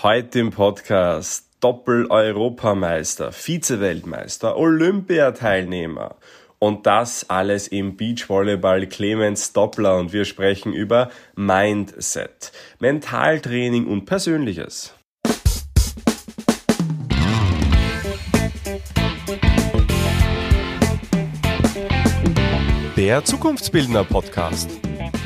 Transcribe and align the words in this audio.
Heute 0.00 0.38
im 0.38 0.50
Podcast 0.50 1.48
Doppel-Europameister, 1.58 3.32
Vize-Weltmeister, 3.32 4.56
Olympiateilnehmer 4.56 6.14
und 6.60 6.86
das 6.86 7.28
alles 7.28 7.66
im 7.66 7.96
Beachvolleyball 7.96 8.86
Clemens 8.86 9.52
Doppler 9.52 9.98
und 9.98 10.12
wir 10.12 10.24
sprechen 10.24 10.72
über 10.72 11.10
Mindset, 11.34 12.52
Mentaltraining 12.78 13.88
und 13.88 14.04
Persönliches. 14.04 14.94
Der 22.96 23.24
Zukunftsbildner 23.24 24.04
Podcast. 24.04 24.70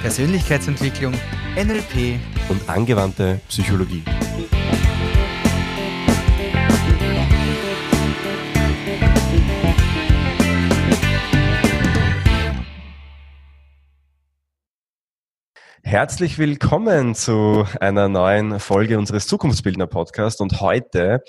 Persönlichkeitsentwicklung, 0.00 1.12
NLP 1.57 2.18
und 2.48 2.70
angewandte 2.70 3.39
Psychologie. 3.48 4.02
Bye. 4.32 4.81
Herzlich 15.92 16.38
willkommen 16.38 17.14
zu 17.14 17.66
einer 17.78 18.08
neuen 18.08 18.58
Folge 18.60 18.98
unseres 18.98 19.26
Zukunftsbildner 19.26 19.86
Podcast 19.86 20.40
und 20.40 20.62
heute, 20.62 21.22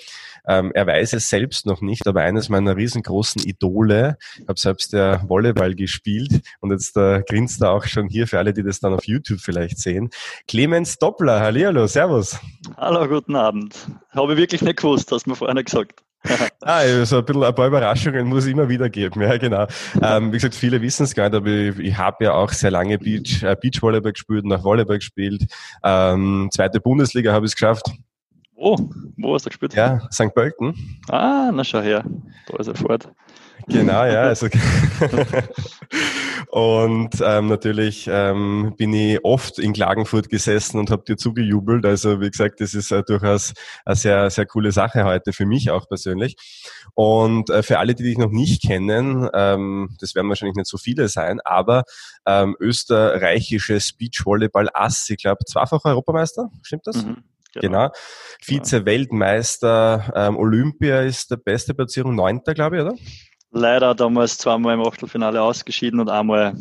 ähm, 0.48 0.72
er 0.74 0.86
weiß 0.86 1.12
es 1.12 1.28
selbst 1.28 1.66
noch 1.66 1.82
nicht, 1.82 2.08
aber 2.08 2.22
eines 2.22 2.48
meiner 2.48 2.74
riesengroßen 2.74 3.42
Idole, 3.42 4.16
ich 4.40 4.48
habe 4.48 4.58
selbst 4.58 4.94
ja 4.94 5.20
Volleyball 5.28 5.74
gespielt 5.74 6.40
und 6.60 6.70
jetzt 6.70 6.96
äh, 6.96 7.22
grinst 7.28 7.60
er 7.60 7.72
auch 7.72 7.84
schon 7.84 8.08
hier 8.08 8.26
für 8.26 8.38
alle, 8.38 8.54
die 8.54 8.62
das 8.62 8.80
dann 8.80 8.94
auf 8.94 9.04
YouTube 9.04 9.40
vielleicht 9.40 9.80
sehen. 9.80 10.08
Clemens 10.48 10.96
Doppler, 10.96 11.40
hallihallo, 11.40 11.86
servus. 11.86 12.40
Hallo, 12.78 13.06
guten 13.06 13.36
Abend. 13.36 13.76
Habe 14.12 14.32
ich 14.32 14.38
wirklich 14.38 14.62
nicht 14.62 14.78
gewusst, 14.78 15.12
hast 15.12 15.26
du 15.26 15.30
mir 15.30 15.36
vorher 15.36 15.62
gesagt 15.62 16.02
ah, 16.62 17.04
so 17.04 17.18
ein 17.18 17.24
bisschen 17.24 17.44
ein 17.44 17.54
paar 17.54 17.66
Überraschungen 17.66 18.26
muss 18.26 18.46
ich 18.46 18.52
immer 18.52 18.68
wieder 18.68 18.88
geben, 18.88 19.20
ja 19.20 19.36
genau. 19.36 19.66
Ähm, 20.00 20.32
wie 20.32 20.36
gesagt, 20.36 20.54
viele 20.54 20.80
wissen 20.80 21.04
es 21.04 21.14
gar 21.14 21.28
nicht, 21.28 21.36
aber 21.36 21.48
ich, 21.48 21.78
ich 21.78 21.96
habe 21.96 22.24
ja 22.24 22.34
auch 22.34 22.50
sehr 22.50 22.70
lange 22.70 22.98
Beach, 22.98 23.42
äh, 23.42 23.56
Beachvolleyball 23.60 24.12
gespielt, 24.12 24.44
nach 24.44 24.64
Volleyball 24.64 24.98
gespielt. 24.98 25.46
Ähm, 25.82 26.48
zweite 26.52 26.80
Bundesliga 26.80 27.32
habe 27.32 27.46
ich 27.46 27.50
es 27.50 27.56
geschafft. 27.56 27.90
Wo? 28.56 28.76
Wo 29.16 29.34
hast 29.34 29.46
du 29.46 29.50
gespielt? 29.50 29.74
Ja, 29.74 30.08
St. 30.10 30.34
Pölten. 30.34 30.74
Ah, 31.08 31.50
na 31.52 31.64
schau 31.64 31.80
her. 31.80 32.04
Da 32.46 32.56
ist 32.56 32.68
er 32.68 32.74
fort. 32.74 33.10
Genau, 33.68 34.04
ja. 34.04 34.24
Also 34.34 34.46
und 36.50 37.10
ähm, 37.20 37.48
natürlich 37.48 38.08
ähm, 38.10 38.74
bin 38.76 38.92
ich 38.92 39.24
oft 39.24 39.58
in 39.58 39.72
Klagenfurt 39.72 40.28
gesessen 40.28 40.78
und 40.78 40.90
habe 40.90 41.04
dir 41.04 41.16
zugejubelt. 41.16 41.86
Also 41.86 42.20
wie 42.20 42.30
gesagt, 42.30 42.60
das 42.60 42.74
ist 42.74 42.90
äh, 42.90 43.02
durchaus 43.02 43.54
eine 43.84 43.96
sehr, 43.96 44.30
sehr 44.30 44.46
coole 44.46 44.72
Sache 44.72 45.04
heute 45.04 45.32
für 45.32 45.46
mich 45.46 45.70
auch 45.70 45.88
persönlich. 45.88 46.36
Und 46.94 47.50
äh, 47.50 47.62
für 47.62 47.78
alle, 47.78 47.94
die 47.94 48.02
dich 48.02 48.18
noch 48.18 48.30
nicht 48.30 48.62
kennen, 48.62 49.28
ähm, 49.34 49.96
das 50.00 50.14
werden 50.14 50.28
wahrscheinlich 50.28 50.56
nicht 50.56 50.68
so 50.68 50.78
viele 50.78 51.08
sein, 51.08 51.40
aber 51.44 51.84
ähm, 52.26 52.56
österreichisches 52.60 53.92
Beachvolleyball-Ass, 53.94 55.10
ich 55.10 55.18
glaube, 55.18 55.44
zweifach 55.44 55.84
Europameister, 55.84 56.50
stimmt 56.62 56.86
das? 56.86 57.04
Mhm. 57.04 57.24
Genau. 57.60 57.88
genau. 57.88 57.92
Vize-Weltmeister, 58.40 60.12
ähm, 60.14 60.36
Olympia 60.36 61.02
ist 61.02 61.30
der 61.30 61.36
beste 61.36 61.74
Platzierung, 61.74 62.14
neunter, 62.14 62.54
glaube 62.54 62.76
ich, 62.76 62.82
oder? 62.82 62.94
Leider 63.54 63.94
damals 63.94 64.36
zweimal 64.36 64.74
im 64.74 64.82
Achtelfinale 64.82 65.40
ausgeschieden 65.40 66.00
und 66.00 66.10
einmal 66.10 66.54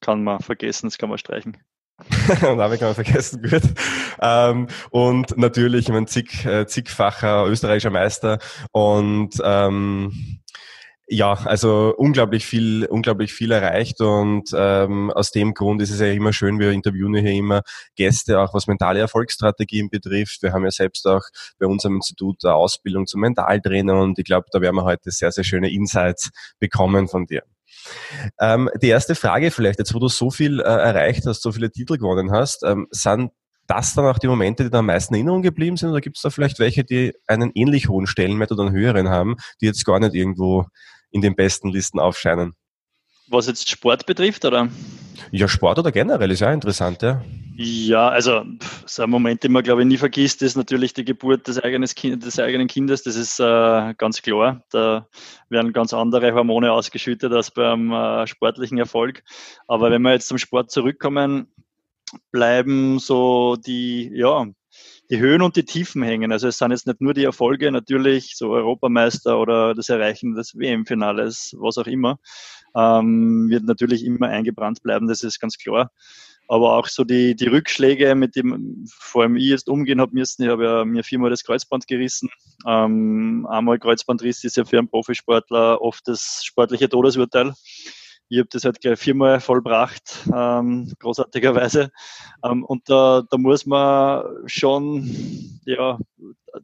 kann 0.00 0.24
man 0.24 0.40
vergessen, 0.40 0.86
das 0.88 0.98
kann 0.98 1.08
man 1.08 1.18
streichen. 1.18 1.56
und 2.28 2.42
einmal 2.42 2.78
kann 2.78 2.88
man 2.88 2.94
vergessen, 2.94 3.42
gut. 3.42 3.62
Ähm, 4.20 4.68
und 4.90 5.36
natürlich, 5.36 5.86
ich 5.86 5.92
meine, 5.92 6.06
zig, 6.06 6.44
äh, 6.44 6.66
zigfacher 6.66 7.46
österreichischer 7.46 7.90
Meister 7.90 8.38
und 8.72 9.30
ähm, 9.42 10.40
ja, 11.10 11.32
also 11.32 11.94
unglaublich 11.96 12.46
viel, 12.46 12.84
unglaublich 12.84 13.32
viel 13.32 13.50
erreicht 13.50 14.00
und 14.02 14.50
ähm, 14.54 15.10
aus 15.10 15.30
dem 15.30 15.54
Grund 15.54 15.80
ist 15.80 15.90
es 15.90 16.00
ja 16.00 16.08
immer 16.08 16.34
schön, 16.34 16.58
wir 16.58 16.70
interviewen 16.70 17.14
hier 17.14 17.32
immer 17.32 17.62
Gäste, 17.96 18.38
auch 18.38 18.52
was 18.52 18.66
mentale 18.66 19.00
Erfolgsstrategien 19.00 19.88
betrifft. 19.88 20.42
Wir 20.42 20.52
haben 20.52 20.64
ja 20.64 20.70
selbst 20.70 21.06
auch 21.06 21.22
bei 21.58 21.66
unserem 21.66 21.96
Institut 21.96 22.44
eine 22.44 22.54
Ausbildung 22.54 23.06
zum 23.06 23.22
Mentaltrainer 23.22 23.98
und 24.00 24.18
ich 24.18 24.26
glaube, 24.26 24.48
da 24.52 24.60
werden 24.60 24.76
wir 24.76 24.84
heute 24.84 25.10
sehr, 25.10 25.32
sehr 25.32 25.44
schöne 25.44 25.70
Insights 25.70 26.30
bekommen 26.58 27.08
von 27.08 27.24
dir. 27.24 27.42
Ähm, 28.38 28.68
die 28.82 28.88
erste 28.88 29.14
Frage 29.14 29.50
vielleicht, 29.50 29.78
jetzt 29.78 29.94
wo 29.94 29.98
du 29.98 30.08
so 30.08 30.30
viel 30.30 30.60
äh, 30.60 30.64
erreicht 30.64 31.24
hast, 31.26 31.40
so 31.42 31.52
viele 31.52 31.70
Titel 31.70 31.96
gewonnen 31.96 32.32
hast, 32.32 32.64
ähm, 32.64 32.86
sind 32.90 33.30
das 33.66 33.94
dann 33.94 34.06
auch 34.06 34.18
die 34.18 34.28
Momente, 34.28 34.64
die 34.64 34.70
da 34.70 34.78
am 34.78 34.86
meisten 34.86 35.14
in 35.14 35.20
Erinnerung 35.20 35.42
geblieben 35.42 35.76
sind? 35.76 35.90
Oder 35.90 36.00
gibt 36.00 36.16
es 36.16 36.22
da 36.22 36.30
vielleicht 36.30 36.58
welche, 36.58 36.84
die 36.84 37.14
einen 37.26 37.52
ähnlich 37.54 37.88
hohen 37.88 38.06
Stellenwert 38.06 38.50
oder 38.50 38.64
einen 38.64 38.74
höheren 38.74 39.08
haben, 39.10 39.36
die 39.60 39.66
jetzt 39.66 39.84
gar 39.84 40.00
nicht 40.00 40.14
irgendwo 40.14 40.66
in 41.10 41.20
den 41.20 41.34
besten 41.34 41.68
Listen 41.68 41.98
aufscheinen. 41.98 42.54
Was 43.28 43.46
jetzt 43.46 43.68
Sport 43.68 44.06
betrifft, 44.06 44.44
oder? 44.44 44.68
Ja, 45.30 45.48
Sport 45.48 45.78
oder 45.78 45.92
generell 45.92 46.30
ist 46.30 46.40
ja 46.40 46.52
interessant, 46.52 47.02
ja. 47.02 47.22
Ja, 47.56 48.08
also 48.08 48.44
so 48.86 49.02
ein 49.02 49.10
Moment, 49.10 49.42
den 49.42 49.50
man 49.50 49.64
glaube 49.64 49.82
ich 49.82 49.88
nie 49.88 49.96
vergisst, 49.96 50.42
ist 50.42 50.56
natürlich 50.56 50.94
die 50.94 51.04
Geburt 51.04 51.48
des, 51.48 51.58
eigenes 51.58 51.96
kind, 51.96 52.24
des 52.24 52.38
eigenen 52.38 52.68
Kindes. 52.68 53.02
Das 53.02 53.16
ist 53.16 53.40
äh, 53.40 53.94
ganz 53.98 54.22
klar. 54.22 54.62
Da 54.70 55.08
werden 55.48 55.72
ganz 55.72 55.92
andere 55.92 56.32
Hormone 56.32 56.72
ausgeschüttet 56.72 57.32
als 57.32 57.50
beim 57.50 57.90
äh, 57.90 58.26
sportlichen 58.28 58.78
Erfolg. 58.78 59.24
Aber 59.66 59.90
wenn 59.90 60.02
wir 60.02 60.12
jetzt 60.12 60.28
zum 60.28 60.38
Sport 60.38 60.70
zurückkommen, 60.70 61.52
bleiben 62.30 63.00
so 63.00 63.56
die, 63.56 64.08
ja, 64.14 64.46
die 65.10 65.18
Höhen 65.18 65.42
und 65.42 65.56
die 65.56 65.64
Tiefen 65.64 66.02
hängen. 66.02 66.32
Also 66.32 66.48
es 66.48 66.58
sind 66.58 66.70
jetzt 66.70 66.86
nicht 66.86 67.00
nur 67.00 67.14
die 67.14 67.24
Erfolge, 67.24 67.70
natürlich 67.72 68.36
so 68.36 68.50
Europameister 68.50 69.38
oder 69.38 69.74
das 69.74 69.88
Erreichen 69.88 70.34
des 70.34 70.54
WM-Finales, 70.54 71.56
was 71.58 71.78
auch 71.78 71.86
immer, 71.86 72.18
ähm, 72.76 73.48
wird 73.48 73.64
natürlich 73.64 74.04
immer 74.04 74.28
eingebrannt 74.28 74.82
bleiben, 74.82 75.08
das 75.08 75.22
ist 75.22 75.40
ganz 75.40 75.56
klar. 75.56 75.90
Aber 76.50 76.78
auch 76.78 76.86
so 76.86 77.04
die, 77.04 77.36
die 77.36 77.46
Rückschläge, 77.46 78.14
mit 78.14 78.34
dem 78.34 78.86
vor 78.88 79.22
allem 79.22 79.36
ich 79.36 79.48
jetzt 79.48 79.68
umgehen 79.68 80.00
habe 80.00 80.14
müssen. 80.14 80.44
Ich 80.44 80.48
habe 80.48 80.64
ja 80.64 80.84
mir 80.86 81.04
viermal 81.04 81.28
das 81.28 81.44
Kreuzband 81.44 81.86
gerissen. 81.86 82.30
Ähm, 82.66 83.46
einmal 83.50 83.78
Kreuzbandriss 83.78 84.44
ist 84.44 84.56
ja 84.56 84.64
für 84.64 84.78
einen 84.78 84.88
Profisportler 84.88 85.82
oft 85.82 86.08
das 86.08 86.42
sportliche 86.44 86.88
Todesurteil. 86.88 87.52
Ich 88.28 88.38
habe 88.38 88.48
das 88.50 88.64
halt 88.64 88.80
gleich 88.80 88.98
viermal 88.98 89.40
vollbracht, 89.40 90.28
ähm, 90.34 90.92
großartigerweise. 90.98 91.90
Ähm, 92.44 92.64
und 92.64 92.88
da, 92.90 93.22
da 93.30 93.38
muss 93.38 93.64
man 93.64 94.24
schon, 94.46 95.60
ja, 95.64 95.98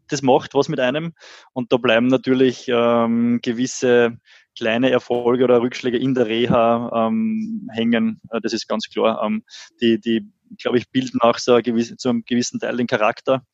das 0.08 0.22
macht 0.22 0.54
was 0.54 0.69
mit 0.69 0.80
einem. 0.80 1.14
Und 1.52 1.72
da 1.72 1.78
bleiben 1.78 2.08
natürlich 2.08 2.66
ähm, 2.69 3.41
gewisse 3.42 4.19
kleine 4.56 4.91
Erfolge 4.91 5.44
oder 5.44 5.60
Rückschläge 5.60 5.98
in 5.98 6.14
der 6.14 6.26
Reha 6.26 7.08
ähm, 7.08 7.69
hängen. 7.72 8.20
Äh, 8.31 8.41
das 8.41 8.52
ist 8.52 8.69
ganz 8.69 8.88
klar. 8.88 9.22
Ähm, 9.25 9.44
die, 9.81 9.98
die 9.98 10.31
glaube 10.58 10.78
ich, 10.78 10.91
bilden 10.91 11.20
auch 11.20 11.38
so 11.38 11.58
gewisse, 11.62 11.96
zu 11.96 12.08
einem 12.08 12.25
gewissen 12.25 12.60
Teil 12.60 12.76
den 12.76 12.86
Charakter. 12.86 13.44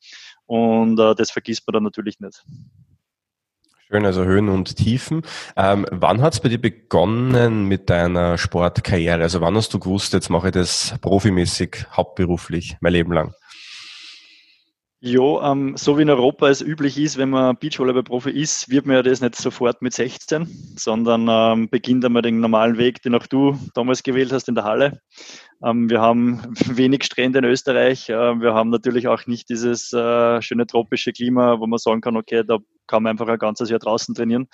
Und 0.45 0.99
äh, 0.99 1.15
das 1.15 1.31
vergisst 1.31 1.65
man 1.67 1.73
dann 1.73 1.83
natürlich 1.83 2.19
nicht. 2.19 2.43
Schön, 3.91 4.05
also 4.05 4.23
Höhen 4.23 4.47
und 4.47 4.77
Tiefen. 4.77 5.23
Ähm, 5.57 5.85
wann 5.91 6.21
hat 6.21 6.31
es 6.33 6.39
bei 6.39 6.47
dir 6.47 6.61
begonnen 6.61 7.65
mit 7.65 7.89
deiner 7.89 8.37
Sportkarriere? 8.37 9.21
Also 9.21 9.41
wann 9.41 9.53
hast 9.57 9.73
du 9.73 9.79
gewusst, 9.79 10.13
jetzt 10.13 10.29
mache 10.29 10.47
ich 10.47 10.53
das 10.53 10.95
profimäßig, 11.01 11.87
hauptberuflich, 11.91 12.77
mein 12.79 12.93
Leben 12.93 13.11
lang? 13.11 13.33
Ja, 15.03 15.51
ähm, 15.51 15.75
so 15.77 15.97
wie 15.97 16.03
in 16.03 16.11
Europa 16.11 16.47
es 16.47 16.61
üblich 16.61 16.95
ist, 16.99 17.17
wenn 17.17 17.31
man 17.31 17.57
Beachvolleyball-Profi 17.57 18.29
ist, 18.29 18.69
wird 18.69 18.85
man 18.85 18.97
ja 18.97 19.01
das 19.01 19.19
nicht 19.19 19.33
sofort 19.35 19.81
mit 19.81 19.93
16, 19.93 20.75
sondern 20.77 21.27
ähm, 21.27 21.69
beginnt 21.69 22.05
einmal 22.05 22.21
den 22.21 22.39
normalen 22.39 22.77
Weg, 22.77 23.01
den 23.01 23.15
auch 23.15 23.25
du 23.25 23.57
damals 23.73 24.03
gewählt 24.03 24.31
hast 24.31 24.47
in 24.47 24.53
der 24.53 24.63
Halle. 24.63 25.01
Ähm, 25.63 25.89
wir 25.89 26.01
haben 26.01 26.43
wenig 26.67 27.03
Strände 27.03 27.39
in 27.39 27.45
Österreich. 27.45 28.09
Äh, 28.09 28.13
wir 28.41 28.53
haben 28.53 28.69
natürlich 28.69 29.07
auch 29.07 29.25
nicht 29.25 29.49
dieses 29.49 29.91
äh, 29.91 30.39
schöne 30.43 30.67
tropische 30.67 31.13
Klima, 31.13 31.59
wo 31.59 31.65
man 31.65 31.79
sagen 31.79 32.01
kann, 32.01 32.15
okay, 32.15 32.43
da 32.45 32.59
kann 32.85 33.01
man 33.01 33.09
einfach 33.09 33.27
ein 33.27 33.39
ganzes 33.39 33.71
Jahr 33.71 33.79
draußen 33.79 34.13
trainieren. 34.13 34.49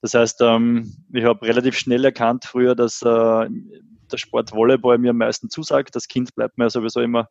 Das 0.00 0.14
heißt, 0.14 0.40
ähm, 0.40 0.94
ich 1.12 1.24
habe 1.24 1.46
relativ 1.46 1.76
schnell 1.76 2.06
erkannt 2.06 2.46
früher, 2.46 2.74
dass 2.74 3.02
äh, 3.02 3.06
der 3.06 4.16
Sport 4.16 4.52
Volleyball 4.52 4.96
mir 4.96 5.10
am 5.10 5.18
meisten 5.18 5.50
zusagt. 5.50 5.94
Das 5.94 6.08
Kind 6.08 6.34
bleibt 6.34 6.56
mir 6.56 6.70
sowieso 6.70 7.00
immer 7.00 7.28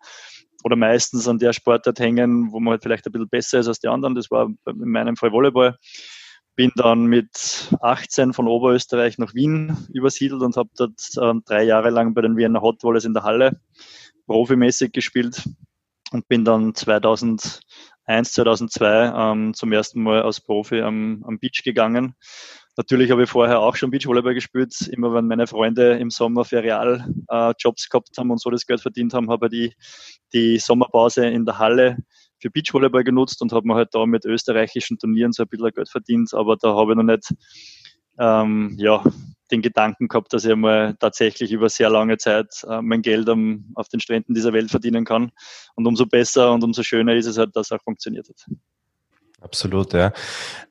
oder 0.63 0.75
meistens 0.75 1.27
an 1.27 1.39
der 1.39 1.53
Sportart 1.53 1.99
hängen, 1.99 2.51
wo 2.51 2.59
man 2.59 2.71
halt 2.71 2.83
vielleicht 2.83 3.05
ein 3.05 3.11
bisschen 3.11 3.29
besser 3.29 3.59
ist 3.59 3.67
als 3.67 3.79
die 3.79 3.87
anderen. 3.87 4.15
Das 4.15 4.29
war 4.31 4.47
in 4.47 4.89
meinem 4.89 5.15
Fall 5.15 5.31
Volleyball. 5.31 5.77
Bin 6.55 6.71
dann 6.75 7.05
mit 7.05 7.73
18 7.81 8.33
von 8.33 8.47
Oberösterreich 8.47 9.17
nach 9.17 9.33
Wien 9.33 9.87
übersiedelt 9.93 10.41
und 10.41 10.57
habe 10.57 10.69
dort 10.75 10.99
äh, 11.15 11.39
drei 11.45 11.63
Jahre 11.63 11.89
lang 11.89 12.13
bei 12.13 12.21
den 12.21 12.35
Wiener 12.35 12.61
Hot 12.61 12.83
Volleys 12.83 13.05
in 13.05 13.13
der 13.13 13.23
Halle 13.23 13.61
profimäßig 14.25 14.91
gespielt 14.91 15.43
und 16.11 16.27
bin 16.27 16.43
dann 16.43 16.75
2001, 16.75 17.61
2002 18.05 19.13
ähm, 19.15 19.53
zum 19.53 19.71
ersten 19.71 20.03
Mal 20.03 20.21
als 20.23 20.41
Profi 20.41 20.81
am, 20.81 21.23
am 21.25 21.39
Beach 21.39 21.63
gegangen 21.63 22.15
Natürlich 22.79 23.11
habe 23.11 23.23
ich 23.23 23.29
vorher 23.29 23.59
auch 23.59 23.75
schon 23.75 23.91
Beachvolleyball 23.91 24.33
gespielt. 24.33 24.73
Immer 24.93 25.13
wenn 25.13 25.27
meine 25.27 25.47
Freunde 25.47 25.97
im 25.97 26.09
Sommer 26.09 26.45
Ferialjobs 26.45 27.85
äh, 27.85 27.89
gehabt 27.89 28.17
haben 28.17 28.31
und 28.31 28.39
so 28.39 28.49
das 28.49 28.65
Geld 28.65 28.79
verdient 28.79 29.13
haben, 29.13 29.29
habe 29.29 29.47
ich 29.47 29.51
die, 29.51 29.73
die 30.31 30.59
Sommerpause 30.59 31.25
in 31.25 31.43
der 31.43 31.59
Halle 31.59 31.97
für 32.39 32.49
Beachvolleyball 32.49 33.03
genutzt 33.03 33.41
und 33.41 33.51
habe 33.51 33.67
mir 33.67 33.75
halt 33.75 33.89
da 33.91 34.05
mit 34.05 34.23
österreichischen 34.23 34.97
Turnieren 34.97 35.33
so 35.33 35.43
ein 35.43 35.49
bisschen 35.49 35.71
Geld 35.71 35.89
verdient, 35.89 36.33
aber 36.33 36.55
da 36.55 36.73
habe 36.73 36.93
ich 36.93 36.95
noch 36.95 37.03
nicht 37.03 37.33
ähm, 38.17 38.77
ja, 38.77 39.03
den 39.51 39.61
Gedanken 39.61 40.07
gehabt, 40.07 40.31
dass 40.31 40.45
ich 40.45 40.55
mal 40.55 40.95
tatsächlich 41.01 41.51
über 41.51 41.67
sehr 41.67 41.89
lange 41.89 42.15
Zeit 42.17 42.63
äh, 42.65 42.81
mein 42.81 43.01
Geld 43.01 43.27
am, 43.27 43.73
auf 43.75 43.89
den 43.89 43.99
Stränden 43.99 44.33
dieser 44.33 44.53
Welt 44.53 44.71
verdienen 44.71 45.03
kann. 45.03 45.33
Und 45.75 45.85
umso 45.85 46.05
besser 46.05 46.53
und 46.53 46.63
umso 46.63 46.83
schöner 46.83 47.13
ist 47.15 47.25
es 47.25 47.37
halt, 47.37 47.57
dass 47.57 47.71
es 47.71 47.71
auch 47.73 47.83
funktioniert 47.83 48.29
hat. 48.29 48.45
Absolut, 49.41 49.93
ja. 49.93 50.11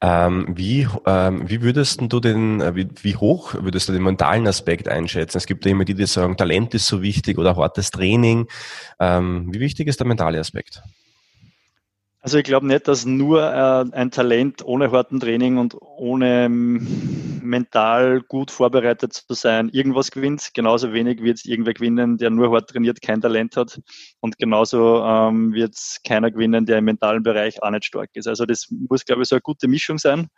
Ähm, 0.00 0.46
wie, 0.50 0.86
ähm, 1.06 1.48
wie 1.48 1.62
würdest 1.62 2.00
du 2.02 2.20
den, 2.20 2.60
äh, 2.60 2.74
wie, 2.74 2.88
wie 3.02 3.16
hoch 3.16 3.54
würdest 3.54 3.88
du 3.88 3.92
den 3.92 4.02
mentalen 4.02 4.46
Aspekt 4.46 4.88
einschätzen? 4.88 5.38
Es 5.38 5.46
gibt 5.46 5.64
ja 5.64 5.70
immer 5.70 5.84
die, 5.84 5.94
die 5.94 6.06
sagen, 6.06 6.36
Talent 6.36 6.74
ist 6.74 6.86
so 6.86 7.00
wichtig 7.00 7.38
oder 7.38 7.56
hartes 7.56 7.90
Training. 7.90 8.46
Ähm, 9.00 9.48
wie 9.52 9.60
wichtig 9.60 9.88
ist 9.88 10.00
der 10.00 10.06
mentale 10.06 10.38
Aspekt? 10.38 10.82
Also 12.20 12.36
ich 12.36 12.44
glaube 12.44 12.66
nicht, 12.66 12.88
dass 12.88 13.06
nur 13.06 13.42
äh, 13.42 13.84
ein 13.96 14.10
Talent 14.10 14.62
ohne 14.64 14.90
harten 14.90 15.18
Training 15.18 15.56
und 15.56 15.76
ohne 15.80 16.50
mental 17.48 18.20
gut 18.28 18.50
vorbereitet 18.50 19.12
zu 19.12 19.34
sein 19.34 19.68
irgendwas 19.70 20.10
gewinnt. 20.10 20.50
Genauso 20.54 20.92
wenig 20.92 21.22
wird 21.22 21.38
es 21.38 21.44
irgendwer 21.44 21.74
gewinnen, 21.74 22.18
der 22.18 22.30
nur 22.30 22.52
hart 22.52 22.70
trainiert, 22.70 23.00
kein 23.02 23.20
Talent 23.20 23.56
hat. 23.56 23.80
Und 24.20 24.38
genauso 24.38 25.02
ähm, 25.04 25.52
wird 25.52 25.74
es 25.74 26.00
keiner 26.06 26.30
gewinnen, 26.30 26.66
der 26.66 26.78
im 26.78 26.84
mentalen 26.84 27.22
Bereich 27.22 27.62
auch 27.62 27.70
nicht 27.70 27.86
stark 27.86 28.10
ist. 28.14 28.28
Also 28.28 28.44
das 28.44 28.68
muss, 28.70 29.04
glaube 29.04 29.22
ich, 29.22 29.28
so 29.28 29.36
eine 29.36 29.40
gute 29.40 29.68
Mischung 29.68 29.98
sein. 29.98 30.28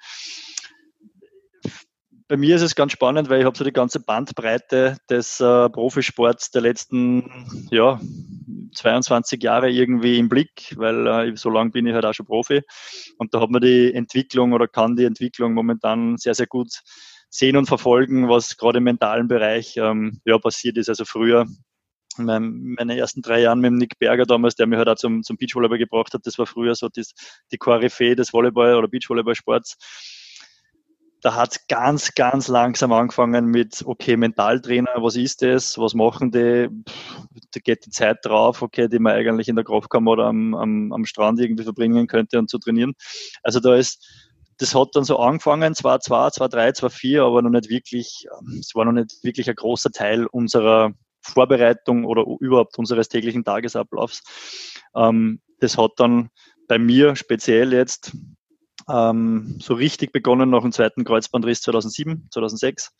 Bei 2.31 2.37
mir 2.37 2.55
ist 2.55 2.63
es 2.63 2.77
ganz 2.77 2.93
spannend, 2.93 3.29
weil 3.29 3.41
ich 3.41 3.45
habe 3.45 3.59
so 3.59 3.65
die 3.65 3.73
ganze 3.73 3.99
Bandbreite 3.99 4.99
des 5.11 5.41
äh, 5.41 5.69
Profisports 5.69 6.53
der 6.53 6.63
letzten 6.63 7.29
ja, 7.73 8.01
22 8.73 9.43
Jahre 9.43 9.69
irgendwie 9.69 10.17
im 10.17 10.29
Blick, 10.29 10.73
weil 10.77 11.09
äh, 11.09 11.37
so 11.37 11.51
lange 11.51 11.71
bin 11.71 11.89
ich 11.89 11.93
halt 11.93 12.05
auch 12.05 12.15
schon 12.15 12.27
Profi. 12.27 12.63
Und 13.19 13.35
da 13.35 13.41
hat 13.41 13.51
man 13.51 13.61
die 13.61 13.93
Entwicklung 13.93 14.53
oder 14.53 14.69
kann 14.69 14.95
die 14.95 15.07
Entwicklung 15.07 15.55
momentan 15.55 16.19
sehr, 16.19 16.37
sehr 16.37 16.47
gut 16.47 16.69
sehen 17.31 17.57
und 17.57 17.67
verfolgen, 17.67 18.29
was 18.29 18.57
gerade 18.57 18.79
im 18.79 18.85
mentalen 18.85 19.27
Bereich 19.27 19.77
ähm, 19.77 20.21
ja, 20.25 20.39
passiert 20.39 20.79
ist. 20.79 20.89
Also 20.89 21.05
früher 21.07 21.47
meine 22.17 22.97
ersten 22.97 23.23
drei 23.23 23.41
Jahren 23.41 23.59
mit 23.59 23.73
Nick 23.73 23.99
Berger 23.99 24.25
damals, 24.25 24.55
der 24.55 24.69
mich 24.69 24.79
halt 24.79 24.89
auch 24.89 24.95
zum, 24.95 25.25
zum 25.25 25.37
Beachvolleyball 25.37 25.79
gebracht 25.79 26.15
hat, 26.15 26.25
das 26.27 26.39
war 26.39 26.47
früher 26.47 26.77
so 26.77 26.89
das, 26.89 27.13
die 27.51 27.59
Koryphäe 27.59 28.15
des 28.15 28.33
Volleyball- 28.33 28.77
oder 28.77 28.87
Beachvolleyballsports 28.87 30.20
da 31.23 31.35
hat 31.35 31.53
es 31.53 31.67
ganz, 31.67 32.15
ganz 32.15 32.49
langsam 32.49 32.93
angefangen 32.93 33.47
mit, 33.47 33.83
okay, 33.85 34.17
Mentaltrainer, 34.17 34.95
was 34.97 35.17
ist 35.17 35.43
das? 35.43 35.79
Was 35.79 35.95
machen 35.95 36.31
die? 36.31 36.69
da 37.53 37.61
geht 37.61 37.87
die 37.87 37.91
Zeit 37.91 38.19
drauf, 38.23 38.63
okay, 38.63 38.89
die 38.89 38.99
man 38.99 39.15
eigentlich 39.15 39.49
in 39.49 39.57
der 39.57 39.65
Kraftkammer 39.65 40.13
oder 40.13 40.27
am, 40.27 40.55
am, 40.55 40.93
am 40.93 41.05
Strand 41.05 41.41
irgendwie 41.41 41.65
verbringen 41.65 42.07
könnte 42.07 42.39
und 42.39 42.49
zu 42.49 42.59
trainieren. 42.59 42.95
Also 43.43 43.61
da 43.61 43.75
ist, 43.75 44.07
das 44.59 44.75
hat 44.75 44.89
dann 44.95 45.05
so 45.05 45.19
angefangen, 45.19 45.75
zwar 45.75 46.01
2, 46.01 46.31
2, 46.31 46.49
3, 46.49 46.73
2, 46.73 46.89
4, 46.89 47.23
aber 47.23 47.43
noch 47.43 47.51
nicht 47.51 47.69
wirklich, 47.69 48.27
es 48.59 48.75
war 48.75 48.85
noch 48.85 48.93
nicht 48.93 49.23
wirklich 49.23 49.49
ein 49.49 49.57
großer 49.57 49.91
Teil 49.91 50.27
unserer 50.27 50.93
Vorbereitung 51.23 52.05
oder 52.05 52.25
überhaupt 52.41 52.79
unseres 52.79 53.09
täglichen 53.09 53.45
Tagesablaufs. 53.45 54.23
Ähm, 54.95 55.41
das 55.61 55.77
hat 55.77 55.93
dann 55.97 56.31
bei 56.67 56.79
mir 56.79 57.17
speziell 57.17 57.73
jetzt 57.73 58.13
ähm, 58.93 59.59
so 59.61 59.75
richtig 59.75 60.13
begonnen 60.13 60.51
nach 60.51 60.63
dem 60.63 60.73
zweiten 60.73 61.05
Kreuzbandriss 61.05 61.63
2007, 61.63 62.29
2006, 62.31 62.91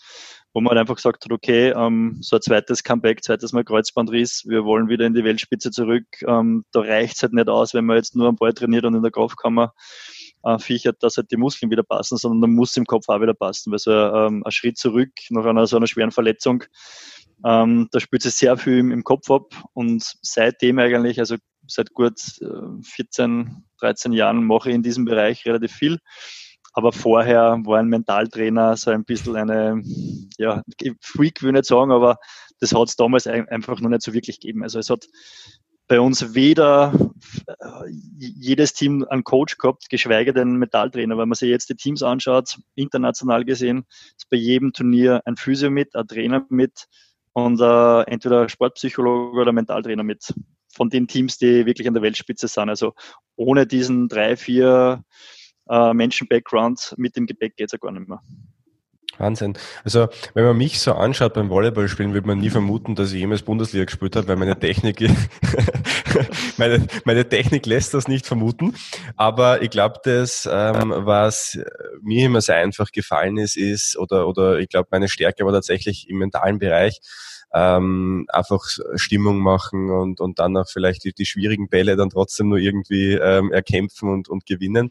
wo 0.53 0.61
man 0.61 0.71
halt 0.71 0.81
einfach 0.81 0.97
gesagt 0.97 1.25
hat, 1.25 1.33
okay, 1.33 1.71
ähm, 1.71 2.19
so 2.21 2.37
ein 2.37 2.43
zweites 2.43 2.85
Comeback, 2.85 3.25
zweites 3.25 3.53
Mal 3.53 3.65
Kreuzbandriss, 3.65 4.45
wir 4.47 4.65
wollen 4.65 4.89
wieder 4.89 5.07
in 5.07 5.15
die 5.15 5.25
Weltspitze 5.25 5.71
zurück. 5.71 6.05
Ähm, 6.27 6.65
da 6.73 6.81
reicht 6.81 7.17
es 7.17 7.23
halt 7.23 7.33
nicht 7.33 7.49
aus, 7.49 7.75
wenn 7.75 7.85
man 7.85 7.97
jetzt 7.97 8.15
nur 8.15 8.29
am 8.29 8.37
Ball 8.37 8.53
trainiert 8.53 8.85
und 8.85 8.95
in 8.95 9.03
der 9.03 9.13
Kraftkammer 9.13 9.73
äh, 10.45 10.59
fiechert, 10.59 11.03
dass 11.03 11.17
halt 11.17 11.31
die 11.31 11.37
Muskeln 11.37 11.71
wieder 11.71 11.83
passen, 11.83 12.17
sondern 12.17 12.43
dann 12.43 12.53
muss 12.53 12.77
im 12.77 12.87
Kopf 12.87 13.09
auch 13.09 13.21
wieder 13.21 13.35
passen, 13.35 13.73
weil 13.73 13.79
so 13.79 13.93
ähm, 13.93 14.43
ein 14.45 14.53
Schritt 14.53 14.79
zurück 14.79 15.11
nach 15.31 15.45
einer 15.45 15.67
so 15.67 15.77
einer 15.77 15.87
schweren 15.87 16.13
Verletzung, 16.13 16.65
ähm, 17.45 17.89
da 17.91 18.01
spielt 18.01 18.23
sich 18.23 18.35
sehr 18.35 18.57
viel 18.57 18.79
im, 18.79 18.91
im 18.91 19.05
Kopf 19.05 19.31
ab 19.31 19.55
und 19.73 20.05
seitdem 20.23 20.79
eigentlich, 20.79 21.19
also 21.21 21.37
seit 21.71 21.93
gut 21.93 22.21
14, 22.83 23.41
äh, 23.41 23.81
13 23.81 24.13
Jahren 24.13 24.45
mache 24.45 24.71
ich 24.71 24.75
in 24.75 24.83
diesem 24.83 25.05
Bereich 25.05 25.47
relativ 25.47 25.73
viel. 25.73 25.99
Aber 26.73 26.93
vorher 26.93 27.59
war 27.65 27.79
ein 27.79 27.89
Mentaltrainer 27.89 28.77
so 28.77 28.91
ein 28.91 29.05
bisschen 29.05 29.37
eine, 29.37 29.83
ja, 30.39 30.63
Freak 31.01 31.43
will 31.43 31.51
ich 31.51 31.55
nicht 31.55 31.65
sagen, 31.65 31.91
aber 31.91 32.19
das 32.61 32.75
hat 32.75 32.89
es 32.89 32.97
damals 32.97 33.27
einfach 33.27 33.81
noch 33.81 33.91
nicht 33.91 34.03
so 34.03 34.13
wirklich 34.13 34.39
gegeben. 34.41 34.63
Also 34.63 34.79
es 34.79 34.91
hat 34.91 35.07
bei 35.89 36.01
uns 36.01 36.35
weder 36.35 36.93
äh, 37.49 37.55
jedes 38.17 38.75
Team 38.75 39.05
einen 39.11 39.25
Coach 39.25 39.59
gehabt, 39.59 39.91
geschweige 39.91 40.33
denn 40.33 40.51
einen 40.51 40.59
Metalltrainer. 40.59 41.19
Wenn 41.19 41.29
man 41.29 41.35
sich 41.35 41.49
jetzt 41.49 41.69
die 41.69 41.75
Teams 41.75 42.05
anschaut, 42.05 42.61
international 42.77 43.45
gesehen, 43.45 43.85
ist 44.17 44.31
bei 44.31 44.37
jedem 44.37 44.73
Turnier 44.73 45.21
ein 45.25 45.37
Physio 45.37 45.69
mit, 45.69 45.97
ein 45.97 46.07
Trainer 46.07 46.47
mit 46.49 46.87
und 47.33 47.61
äh, 47.61 48.03
entweder 48.03 48.49
Sportpsychologe 48.49 49.41
oder 49.41 49.53
Mentaltrainer 49.53 50.05
mit 50.05 50.33
von 50.73 50.91
den 50.91 51.09
Teams, 51.09 51.39
die 51.39 51.67
wirklich 51.67 51.89
an 51.89 51.95
der 51.95 52.03
Weltspitze 52.03 52.49
sind. 52.49 52.69
Also 52.69 52.95
ohne 53.37 53.67
diesen 53.67 54.09
drei, 54.09 54.37
vier 54.37 55.03
äh, 55.69 55.95
Menschen-Background 55.95 56.95
mit 56.97 57.17
dem 57.17 57.27
Gepäck 57.27 57.57
geht 57.57 57.67
es 57.67 57.73
ja 57.73 57.79
gar 57.79 57.93
nicht 57.93 58.09
mehr. 58.09 58.21
Wahnsinn. 59.21 59.57
Also, 59.85 60.09
wenn 60.35 60.45
man 60.45 60.57
mich 60.57 60.81
so 60.81 60.95
anschaut 60.95 61.35
beim 61.35 61.51
Volleyballspielen, 61.51 62.15
wird 62.15 62.27
man 62.27 62.39
nie 62.39 62.49
vermuten, 62.49 62.95
dass 62.95 63.13
ich 63.13 63.19
jemals 63.19 63.43
Bundesliga 63.43 63.85
gespielt 63.85 64.17
habe, 64.17 64.29
weil 64.29 64.37
meine 64.37 64.59
Technik, 64.59 64.99
meine, 66.57 66.87
meine 67.05 67.29
Technik 67.29 67.67
lässt 67.67 67.93
das 67.93 68.09
nicht 68.09 68.27
vermuten. 68.27 68.75
Aber 69.17 69.63
ich 69.63 69.71
glaube, 69.71 70.01
das, 70.05 70.49
ähm, 70.51 70.93
was 70.97 71.59
mir 72.03 72.27
immer 72.27 72.41
sehr 72.41 72.57
einfach 72.57 72.91
gefallen 72.93 73.37
ist, 73.37 73.57
ist, 73.57 73.99
oder, 73.99 74.27
oder 74.27 74.59
ich 74.59 74.71
glaube, 74.71 74.89
meine 74.91 75.09
Stärke 75.09 75.45
war 75.45 75.53
tatsächlich 75.53 76.09
im 76.09 76.19
mentalen 76.19 76.59
Bereich, 76.59 77.01
ähm, 77.53 78.27
einfach 78.29 78.65
Stimmung 78.95 79.39
machen 79.39 79.91
und, 79.91 80.21
und 80.21 80.39
dann 80.39 80.57
auch 80.57 80.69
vielleicht 80.69 81.05
die, 81.05 81.13
die 81.13 81.27
schwierigen 81.27 81.69
Bälle 81.69 81.97
dann 81.97 82.11
trotzdem 82.11 82.49
nur 82.49 82.59
irgendwie 82.59 83.15
ähm, 83.15 83.53
erkämpfen 83.53 84.09
und, 84.09 84.29
und 84.29 84.47
gewinnen. 84.47 84.91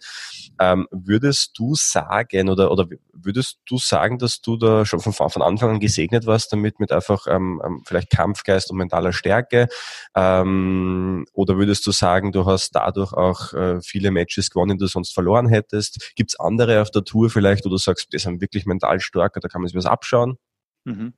Ähm, 0.59 0.87
würdest 0.91 1.57
du 1.57 1.75
sagen 1.75 2.49
oder, 2.49 2.71
oder 2.71 2.87
würdest 3.13 3.59
du 3.65 3.77
sagen, 3.77 4.17
dass 4.17 4.41
du 4.41 4.57
da 4.57 4.85
schon 4.85 4.99
von, 4.99 5.13
von 5.13 5.41
Anfang 5.41 5.71
an 5.71 5.79
gesegnet 5.79 6.25
warst 6.25 6.51
damit 6.51 6.79
mit 6.79 6.91
einfach 6.91 7.27
ähm, 7.27 7.61
ähm, 7.65 7.83
vielleicht 7.85 8.09
Kampfgeist 8.09 8.71
und 8.71 8.77
mentaler 8.77 9.13
Stärke? 9.13 9.67
Ähm, 10.15 11.25
oder 11.33 11.57
würdest 11.57 11.85
du 11.87 11.91
sagen, 11.91 12.31
du 12.31 12.45
hast 12.45 12.71
dadurch 12.71 13.13
auch 13.13 13.53
äh, 13.53 13.81
viele 13.81 14.11
Matches 14.11 14.49
gewonnen, 14.49 14.77
die 14.77 14.83
du 14.83 14.87
sonst 14.87 15.13
verloren 15.13 15.47
hättest? 15.47 16.13
Gibt 16.15 16.31
es 16.31 16.39
andere 16.39 16.81
auf 16.81 16.91
der 16.91 17.03
Tour 17.03 17.29
vielleicht, 17.29 17.65
wo 17.65 17.69
du 17.69 17.77
sagst, 17.77 18.11
die 18.13 18.19
sind 18.19 18.41
wirklich 18.41 18.65
mental 18.65 18.99
stark, 18.99 19.37
da 19.39 19.47
kann 19.47 19.61
man 19.61 19.67
sich 19.67 19.77
was 19.77 19.85
abschauen? 19.85 20.37
Mhm. 20.85 21.13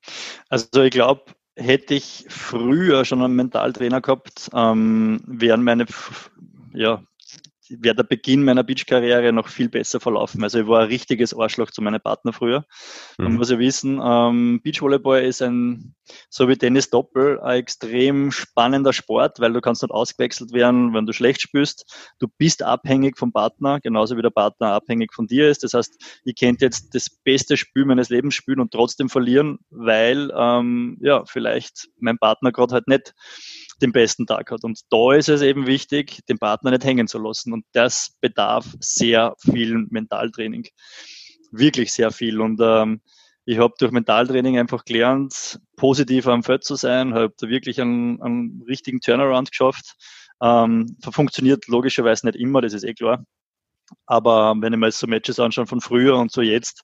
Also 0.49 0.81
ich 0.81 0.91
glaube, 0.91 1.23
hätte 1.55 1.93
ich 1.93 2.25
früher 2.29 3.05
schon 3.05 3.21
einen 3.21 3.35
Mentaltrainer 3.35 4.01
gehabt, 4.01 4.49
ähm, 4.53 5.21
wären 5.25 5.63
meine 5.63 5.85
ja, 6.73 7.03
wäre 7.79 7.95
der 7.95 8.03
Beginn 8.03 8.43
meiner 8.43 8.63
Beach-Karriere 8.63 9.31
noch 9.31 9.47
viel 9.47 9.69
besser 9.69 9.99
verlaufen. 9.99 10.43
Also 10.43 10.59
ich 10.59 10.67
war 10.67 10.81
ein 10.81 10.87
richtiges 10.87 11.33
Arschloch 11.33 11.71
zu 11.71 11.81
meinen 11.81 12.01
Partner 12.01 12.33
früher. 12.33 12.65
Mhm. 13.17 13.23
Man 13.25 13.33
muss 13.35 13.49
ja 13.49 13.59
wissen, 13.59 13.99
ähm, 14.03 14.61
Beachvolleyball 14.63 15.23
ist 15.23 15.41
ein, 15.41 15.95
so 16.29 16.47
wie 16.49 16.57
Tennis 16.57 16.89
Doppel, 16.89 17.39
ein 17.39 17.59
extrem 17.59 18.31
spannender 18.31 18.93
Sport, 18.93 19.39
weil 19.39 19.53
du 19.53 19.61
kannst 19.61 19.81
nicht 19.81 19.91
ausgewechselt 19.91 20.53
werden, 20.53 20.93
wenn 20.93 21.05
du 21.05 21.13
schlecht 21.13 21.41
spielst. 21.41 22.13
Du 22.19 22.27
bist 22.37 22.63
abhängig 22.63 23.17
vom 23.17 23.31
Partner, 23.31 23.79
genauso 23.79 24.17
wie 24.17 24.21
der 24.21 24.29
Partner 24.29 24.73
abhängig 24.73 25.13
von 25.13 25.27
dir 25.27 25.49
ist. 25.49 25.63
Das 25.63 25.73
heißt, 25.73 26.21
ich 26.25 26.35
könnte 26.35 26.65
jetzt 26.65 26.93
das 26.93 27.09
beste 27.09 27.57
Spiel 27.57 27.85
meines 27.85 28.09
Lebens 28.09 28.35
spielen 28.35 28.59
und 28.59 28.71
trotzdem 28.71 29.09
verlieren, 29.09 29.59
weil 29.69 30.31
ähm, 30.35 30.97
ja 31.01 31.23
vielleicht 31.25 31.89
mein 31.99 32.17
Partner 32.17 32.51
gerade 32.51 32.73
halt 32.73 32.87
nicht 32.87 33.13
den 33.81 33.91
besten 33.91 34.25
Tag 34.25 34.51
hat. 34.51 34.63
Und 34.63 34.79
da 34.89 35.13
ist 35.13 35.29
es 35.29 35.41
eben 35.41 35.67
wichtig, 35.67 36.19
den 36.27 36.37
Partner 36.37 36.71
nicht 36.71 36.83
hängen 36.83 37.07
zu 37.07 37.19
lassen. 37.19 37.53
Und 37.53 37.65
das 37.73 38.15
bedarf 38.21 38.65
sehr 38.79 39.35
viel 39.39 39.85
Mentaltraining. 39.89 40.67
Wirklich 41.51 41.91
sehr 41.91 42.11
viel. 42.11 42.39
Und 42.39 42.59
ähm, 42.61 43.01
ich 43.45 43.57
habe 43.57 43.73
durch 43.77 43.91
Mentaltraining 43.91 44.57
einfach 44.59 44.85
gelernt, 44.85 45.59
positiv 45.75 46.27
am 46.27 46.43
Feld 46.43 46.63
zu 46.63 46.75
sein, 46.75 47.13
habe 47.13 47.33
da 47.37 47.49
wirklich 47.49 47.81
einen, 47.81 48.21
einen 48.21 48.63
richtigen 48.67 49.01
Turnaround 49.01 49.49
geschafft. 49.49 49.95
Ähm, 50.41 50.97
funktioniert 51.09 51.67
logischerweise 51.67 52.27
nicht 52.27 52.37
immer, 52.37 52.61
das 52.61 52.73
ist 52.73 52.83
eh 52.83 52.93
klar. 52.93 53.25
Aber 54.05 54.55
wenn 54.59 54.73
ich 54.73 54.79
mir 54.79 54.87
jetzt 54.87 54.99
so 54.99 55.07
Matches 55.07 55.39
anschaue 55.39 55.67
von 55.67 55.81
früher 55.81 56.17
und 56.17 56.31
so 56.31 56.41
jetzt, 56.41 56.83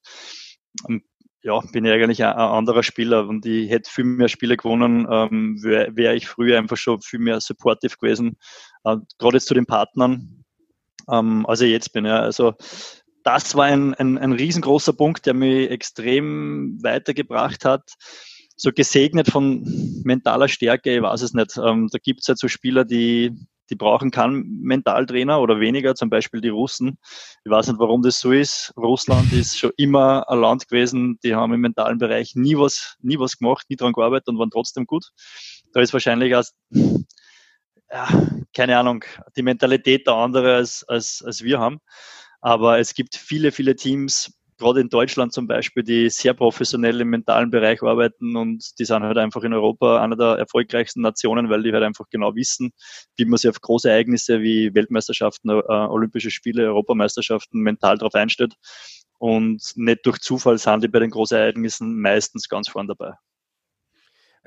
ja, 1.44 1.60
bin 1.72 1.86
ich 1.86 1.92
eigentlich 1.92 2.24
ein, 2.24 2.34
ein, 2.34 2.40
anderer 2.40 2.84
Spieler 2.84 3.28
und 3.28 3.46
ich 3.46 3.70
hätte 3.70 3.90
viel 3.90 4.04
mehr 4.04 4.28
Spiele 4.28 4.58
gewonnen, 4.58 5.08
ähm, 5.10 5.62
wäre 5.64 5.96
wär 5.96 6.16
ich 6.16 6.28
früher 6.28 6.58
einfach 6.58 6.78
schon 6.78 7.02
viel 7.02 7.20
mehr 7.20 7.40
supportive 7.40 7.96
gewesen, 7.98 8.38
äh, 8.84 8.98
gerade 9.18 9.38
jetzt 9.38 9.48
zu 9.48 9.54
den 9.54 9.66
Partnern, 9.66 10.44
ähm, 11.10 11.46
als 11.46 11.62
ich 11.62 11.72
jetzt 11.72 11.94
bin. 11.94 12.06
Ja. 12.06 12.20
Also 12.20 12.56
das 13.24 13.56
war 13.56 13.66
ein, 13.66 13.94
ein, 13.96 14.18
ein 14.18 14.32
riesengroßer 14.32 14.94
Punkt, 14.94 15.26
der 15.26 15.34
mich 15.34 15.70
extrem 15.70 16.82
weitergebracht 16.82 17.66
hat. 17.66 17.94
So 18.56 18.72
gesegnet 18.72 19.30
von 19.30 19.64
mentaler 20.04 20.48
Stärke, 20.48 20.96
ich 20.96 21.02
weiß 21.02 21.22
es 21.22 21.34
nicht. 21.34 21.58
Ähm, 21.58 21.90
da 21.92 22.00
gibt 22.02 22.22
es 22.22 22.28
halt 22.28 22.40
so 22.40 22.48
Spieler, 22.48 22.86
die 22.86 23.32
die 23.70 23.76
brauchen 23.76 24.12
keinen 24.12 24.62
Mentaltrainer 24.62 25.40
oder 25.40 25.60
weniger, 25.60 25.96
zum 25.96 26.10
Beispiel 26.10 26.42
die 26.42 26.50
Russen. 26.50 26.98
Ich 27.44 27.52
weiß 27.52 27.68
nicht, 27.68 27.80
warum 27.80 28.02
das 28.02 28.20
so 28.20 28.32
ist. 28.32 28.74
Russland 28.78 29.32
ist 29.34 29.58
schon 29.58 29.72
immer 29.78 30.30
ein 30.30 30.40
Land 30.40 30.68
gewesen, 30.68 31.20
die 31.24 31.36
haben 31.36 31.54
im 31.54 31.62
mentalen 31.62 31.98
Bereich 31.98 32.36
nie 32.36 32.58
was, 32.58 32.96
nie 33.02 33.20
was 33.20 33.38
gemacht, 33.38 33.66
nie 33.70 33.76
dran 33.76 33.94
gearbeitet 33.94 34.30
und 34.30 34.40
waren 34.40 34.52
trotzdem 34.52 34.86
gut. 34.86 35.12
Da 35.74 35.82
ist 35.82 35.94
wahrscheinlich 35.94 36.36
auch, 36.36 36.44
ja, 37.92 38.08
keine 38.54 38.78
Ahnung, 38.78 39.04
die 39.36 39.44
Mentalität 39.44 40.08
der 40.08 40.16
andere 40.16 40.56
als, 40.56 40.84
als, 40.88 41.24
als 41.26 41.44
wir 41.44 41.60
haben. 41.60 41.80
Aber 42.42 42.80
es 42.80 42.94
gibt 42.94 43.16
viele, 43.16 43.52
viele 43.52 43.76
Teams, 43.76 44.37
gerade 44.58 44.82
in 44.82 44.90
Deutschland 44.90 45.34
zum 45.34 45.48
Beispiel, 45.48 45.84
die 45.84 46.10
sehr 46.10 46.34
professionell 46.34 47.00
im 47.02 47.10
mentalen 47.10 47.50
Bereich 47.52 47.82
arbeiten 47.84 48.36
und 48.36 48.80
die 48.80 48.86
sind 48.86 49.04
halt 49.04 49.18
einfach 49.18 49.44
in 49.44 49.54
Europa 49.54 50.02
einer 50.02 50.16
der 50.16 50.38
erfolgreichsten 50.38 51.02
Nationen, 51.02 51.50
weil 51.50 51.64
die 51.64 51.72
halt 51.72 51.84
einfach 51.84 52.06
genau 52.10 52.36
wissen, 52.36 52.72
wie 53.16 53.26
man 53.26 53.38
sich 53.38 53.50
auf 53.50 53.62
große 53.62 53.90
Ereignisse 53.90 54.42
wie 54.42 54.74
Weltmeisterschaften, 54.74 55.50
äh, 55.50 55.54
Olympische 55.54 56.32
Spiele, 56.32 56.68
Europameisterschaften 56.68 57.62
mental 57.62 57.98
darauf 57.98 58.16
einstellt. 58.16 58.56
Und 59.20 59.62
nicht 59.76 60.06
durch 60.06 60.20
Zufall 60.20 60.58
sind 60.58 60.84
die 60.84 60.88
bei 60.88 61.00
den 61.00 61.10
großen 61.10 61.38
Ereignissen 61.38 62.00
meistens 62.00 62.50
ganz 62.50 62.70
vorn 62.70 62.88
dabei. 62.88 63.14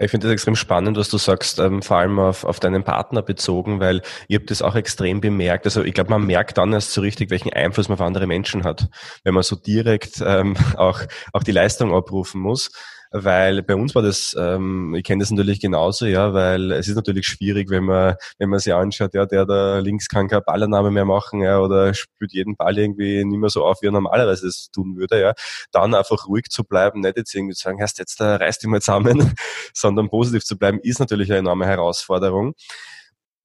Ich 0.03 0.11
finde 0.11 0.27
das 0.27 0.33
extrem 0.33 0.57
spannend, 0.57 0.97
was 0.97 1.11
du 1.11 1.19
sagst, 1.19 1.59
ähm, 1.59 1.83
vor 1.83 1.99
allem 1.99 2.19
auf, 2.19 2.45
auf 2.45 2.59
deinen 2.59 2.85
Partner 2.85 3.21
bezogen, 3.21 3.81
weil 3.81 4.01
ich 4.29 4.37
habe 4.37 4.47
das 4.47 4.63
auch 4.63 4.75
extrem 4.75 5.21
bemerkt. 5.21 5.67
Also 5.67 5.85
ich 5.85 5.93
glaube, 5.93 6.11
man 6.11 6.25
merkt 6.25 6.57
dann 6.57 6.73
erst 6.73 6.93
so 6.93 7.03
richtig, 7.03 7.29
welchen 7.31 7.53
Einfluss 7.53 7.91
man 7.91 7.99
auf 7.99 8.07
andere 8.07 8.27
Menschen 8.27 8.65
hat, 8.65 8.89
wenn 9.25 9.35
man 9.35 9.43
so 9.43 9.57
direkt 9.57 10.23
ähm, 10.25 10.57
auch, 10.77 11.03
auch 11.35 11.43
die 11.43 11.53
Leistung 11.53 11.95
abrufen 11.95 12.41
muss 12.41 12.71
weil 13.11 13.63
bei 13.63 13.75
uns 13.75 13.95
war 13.95 14.03
das, 14.03 14.37
ähm, 14.39 14.95
ich 14.95 15.03
kenne 15.03 15.23
das 15.23 15.31
natürlich 15.31 15.61
genauso, 15.61 16.07
ja, 16.07 16.33
weil 16.33 16.71
es 16.73 16.87
ist 16.87 16.95
natürlich 16.95 17.27
schwierig, 17.27 17.69
wenn 17.69 17.85
man, 17.85 18.15
wenn 18.39 18.49
man 18.49 18.61
sich 18.61 18.73
anschaut, 18.73 19.15
ja, 19.15 19.27
der 19.27 19.47
da 19.47 19.79
links 19.79 20.09
kann 20.09 20.29
keine 20.29 20.43
Ballername 20.43 20.91
mehr 20.91 21.05
machen, 21.05 21.41
ja, 21.41 21.59
oder 21.61 21.93
spielt 21.93 22.33
jeden 22.33 22.57
Ball 22.57 22.79
irgendwie 22.79 23.25
nicht 23.25 23.39
mehr 23.39 23.51
so 23.51 23.65
auf, 23.65 23.83
wie 23.83 23.87
er 23.87 23.93
normalerweise 23.93 24.47
es 24.47 24.71
tun 24.71 24.97
würde, 24.97 25.21
ja, 25.21 25.35
dann 25.73 25.95
einfach 25.95 26.29
ruhig 26.29 26.47
zu 26.51 26.63
bleiben, 26.63 27.01
nicht 27.01 27.17
jetzt 27.17 27.35
irgendwie 27.35 27.55
zu 27.55 27.63
sagen, 27.63 27.81
erst 27.81 27.99
jetzt 27.99 28.21
da 28.21 28.37
reißt 28.37 28.63
dich 28.63 28.71
mal 28.71 28.81
zusammen, 28.81 29.35
sondern 29.75 30.09
positiv 30.09 30.45
zu 30.45 30.57
bleiben, 30.57 30.79
ist 30.81 31.01
natürlich 31.01 31.31
eine 31.31 31.41
enorme 31.41 31.67
Herausforderung. 31.67 32.55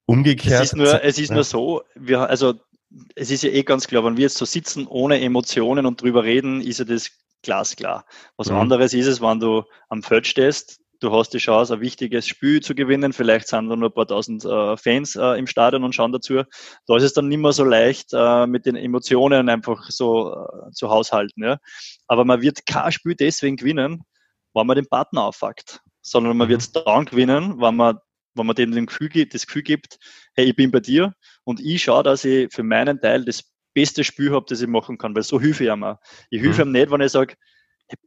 Umgekehrt. 0.06 0.62
Es 0.62 0.74
ist 0.74 0.76
nur, 0.76 1.04
es 1.04 1.18
ist 1.18 1.32
nur 1.32 1.44
so, 1.44 1.82
wir, 1.96 2.30
also 2.30 2.54
es 3.16 3.32
ist 3.32 3.44
ja 3.44 3.50
eh 3.50 3.64
ganz 3.64 3.88
klar, 3.88 4.06
wenn 4.06 4.18
wir 4.18 4.24
jetzt 4.24 4.38
so 4.38 4.46
sitzen 4.46 4.86
ohne 4.88 5.20
Emotionen 5.22 5.88
und 5.88 6.02
drüber 6.02 6.24
reden, 6.24 6.62
ist 6.62 6.80
ja 6.80 6.86
das 6.86 7.10
glasklar. 7.46 8.06
Was 8.36 8.50
mhm. 8.50 8.58
anderes 8.58 8.94
ist 8.94 9.08
es, 9.08 9.22
wenn 9.22 9.40
du 9.40 9.64
am 9.90 10.04
Feld 10.04 10.28
stehst, 10.28 10.82
du 11.00 11.12
hast 11.12 11.34
die 11.34 11.38
Chance, 11.38 11.74
ein 11.74 11.82
wichtiges 11.82 12.28
Spiel 12.28 12.62
zu 12.62 12.76
gewinnen. 12.76 13.14
Vielleicht 13.14 13.48
sind 13.48 13.70
da 13.70 13.76
nur 13.76 13.90
ein 13.90 13.94
paar 13.94 14.08
tausend 14.08 14.44
äh, 14.44 14.78
Fans 14.78 15.16
äh, 15.16 15.38
im 15.38 15.48
Stadion 15.48 15.84
und 15.84 15.94
schauen 15.94 16.12
dazu. 16.12 16.44
Da 16.88 16.98
ist 16.98 17.04
es 17.04 17.14
dann 17.14 17.28
nicht 17.28 17.38
mehr 17.38 17.54
so 17.54 17.64
leicht, 17.64 18.10
äh, 18.14 18.48
mit 18.48 18.66
den 18.66 18.76
Emotionen 18.76 19.50
einfach 19.50 19.90
so 19.90 20.34
äh, 20.34 20.72
zu 20.72 20.90
haushalten. 20.90 21.44
Ja? 21.44 21.58
Aber 22.08 22.26
man 22.26 22.42
wird 22.42 22.66
kein 22.66 22.92
Spiel 22.92 23.16
deswegen 23.16 23.58
gewinnen, 23.58 24.04
wenn 24.54 24.68
man 24.68 24.76
den 24.76 24.88
Partner 24.88 25.24
auffuckt, 25.24 25.82
sondern 26.02 26.38
man 26.38 26.48
mhm. 26.48 26.52
wird 26.52 26.62
es 26.62 26.72
dann 26.72 27.06
gewinnen, 27.06 27.62
wenn 27.62 27.76
man, 27.76 28.00
wenn 28.34 28.46
man 28.46 28.56
dem 28.56 28.72
den 28.72 28.88
Gefühl, 28.88 29.10
das 29.26 29.46
Gefühl 29.46 29.64
gibt, 29.64 30.00
hey, 30.36 30.46
ich 30.46 30.56
bin 30.56 30.72
bei 30.72 30.80
dir 30.80 31.14
und 31.44 31.60
ich 31.60 31.84
schaue, 31.84 32.04
dass 32.04 32.26
ich 32.26 32.52
für 32.54 32.64
meinen 32.64 33.00
Teil 33.00 33.26
das 33.26 33.44
beste 33.76 34.04
Spiel 34.04 34.32
habe, 34.32 34.48
das 34.50 34.62
ich 34.62 34.68
machen 34.68 34.98
kann, 34.98 35.16
weil 35.16 35.22
so 35.22 35.40
hilfe 35.40 35.66
ich 35.66 35.70
ihm 35.70 35.84
auch. 35.84 35.98
Ich 36.32 36.42
hilfe 36.42 36.66
mhm. 36.66 36.70
ihm 36.70 36.82
nicht, 36.82 36.92
wenn 36.92 37.02
ich 37.02 37.12
sage, 37.12 37.36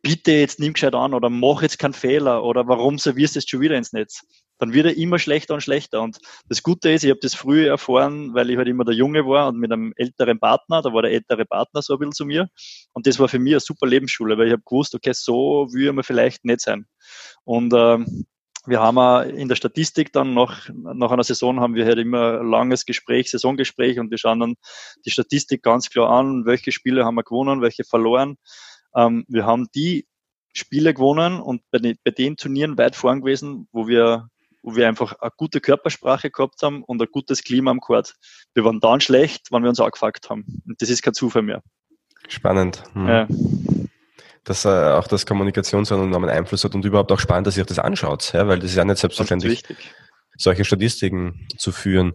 bitte 0.03 0.33
jetzt 0.33 0.59
nimm 0.59 0.73
gescheit 0.73 0.95
an 0.95 1.15
oder 1.15 1.31
mach 1.31 1.63
jetzt 1.63 1.79
keinen 1.79 1.93
Fehler 1.93 2.43
oder 2.43 2.67
warum 2.67 2.99
servierst 2.99 3.37
du 3.37 3.39
jetzt 3.39 3.51
schon 3.51 3.61
wieder 3.61 3.77
ins 3.77 3.93
Netz? 3.93 4.23
Dann 4.59 4.73
wird 4.73 4.87
er 4.87 4.97
immer 4.97 5.21
schlechter 5.21 5.55
und 5.55 5.61
schlechter. 5.61 6.03
Und 6.03 6.19
das 6.49 6.65
Gute 6.65 6.91
ist, 6.91 7.05
ich 7.05 7.11
habe 7.11 7.21
das 7.23 7.37
früher 7.37 7.69
erfahren, 7.69 8.35
weil 8.35 8.51
ich 8.51 8.57
halt 8.57 8.67
immer 8.67 8.85
der 8.85 8.95
Junge 8.95 9.25
war 9.25 9.49
und 9.49 9.59
mit 9.59 9.71
einem 9.71 9.93
älteren 9.95 10.41
Partner, 10.41 10.83
da 10.83 10.93
war 10.93 11.03
der 11.03 11.13
ältere 11.13 11.45
Partner 11.45 11.81
so 11.81 11.93
ein 11.93 12.01
bisschen 12.01 12.13
zu 12.13 12.25
mir. 12.25 12.49
Und 12.93 13.07
das 13.07 13.21
war 13.21 13.29
für 13.29 13.39
mich 13.39 13.53
eine 13.53 13.61
super 13.61 13.87
Lebensschule, 13.87 14.37
weil 14.37 14.49
ich 14.49 14.53
habe 14.53 14.63
gewusst, 14.67 14.97
okay, 14.97 15.13
so 15.15 15.69
will 15.71 15.93
man 15.93 16.03
vielleicht 16.03 16.45
nicht 16.45 16.61
sein. 16.61 16.87
Und 17.45 17.73
ähm, 17.77 18.27
wir 18.69 18.81
haben 18.81 19.31
in 19.31 19.49
der 19.49 19.57
Statistik 19.57 20.13
dann 20.13 20.35
nach, 20.35 20.69
nach 20.73 21.11
einer 21.11 21.25
Saison 21.25 21.61
haben 21.61 21.75
wir 21.75 21.85
halt 21.85 21.99
immer 21.99 22.41
ein 22.41 22.49
langes 22.49 22.85
Gespräch, 22.87 23.31
Saisongespräch 23.31 23.99
und 23.99 24.11
wir 24.11 24.19
schauen 24.19 24.41
dann 24.41 24.55
die 25.05 25.11
Statistik 25.11 25.63
ganz 25.63 25.91
klar 25.91 26.11
an, 26.11 26.45
welche 26.45 26.73
Spiele 26.73 27.05
haben 27.05 27.15
wir 27.15 27.25
gewonnen, 27.25 27.63
welche 27.63 27.85
verloren. 27.85 28.37
Ähm, 28.95 29.25
wir 29.29 29.47
haben 29.47 29.69
die 29.75 30.07
Spiele 30.53 30.95
gewonnen 30.95 31.41
und 31.41 31.63
bei 31.71 31.79
den, 31.79 31.97
bei 32.05 32.11
den 32.11 32.37
Turnieren 32.37 32.79
weit 32.79 32.97
vorn 32.97 33.21
gewesen, 33.21 33.69
wo 33.73 33.87
wir, 33.87 34.29
wo 34.63 34.77
wir 34.77 34.89
einfach 34.89 35.15
eine 35.21 35.33
gute 35.37 35.61
Körpersprache 35.61 36.31
gehabt 36.31 36.63
haben 36.63 36.83
und 36.85 37.01
ein 37.01 37.09
gutes 37.11 37.43
Klima 37.43 37.71
am 37.71 37.81
Court. 37.81 38.15
Wir 38.55 38.65
waren 38.65 38.81
dann 38.81 39.01
schlecht, 39.01 39.49
wenn 39.51 39.63
wir 39.63 39.71
uns 39.71 39.81
angefuckt 39.81 40.29
haben. 40.31 40.63
Und 40.67 40.81
das 40.81 40.91
ist 40.91 41.03
kein 41.03 41.15
Zufall 41.15 41.43
mehr. 41.43 41.63
Spannend. 42.29 42.83
Hm. 42.95 43.09
Ja 43.09 43.29
dass 44.45 44.65
äh, 44.65 44.69
auch 44.69 45.07
das 45.07 45.27
Kommunikation 45.27 45.85
so 45.85 45.95
einen 45.95 46.09
enormen 46.09 46.31
Einfluss 46.31 46.65
hat 46.65 46.75
und 46.75 46.85
überhaupt 46.85 47.13
auch 47.13 47.21
spannend, 47.21 47.47
dass 47.47 47.57
ihr 47.57 47.63
euch 47.63 47.69
das 47.69 47.79
anschaut, 47.79 48.33
ja, 48.33 48.47
weil 48.49 48.59
das 48.59 48.71
ist 48.71 48.77
ja 48.77 48.85
nicht 48.85 48.99
selbstverständlich, 48.99 49.63
solche 50.37 50.65
Statistiken 50.65 51.47
zu 51.59 51.73
führen. 51.73 52.15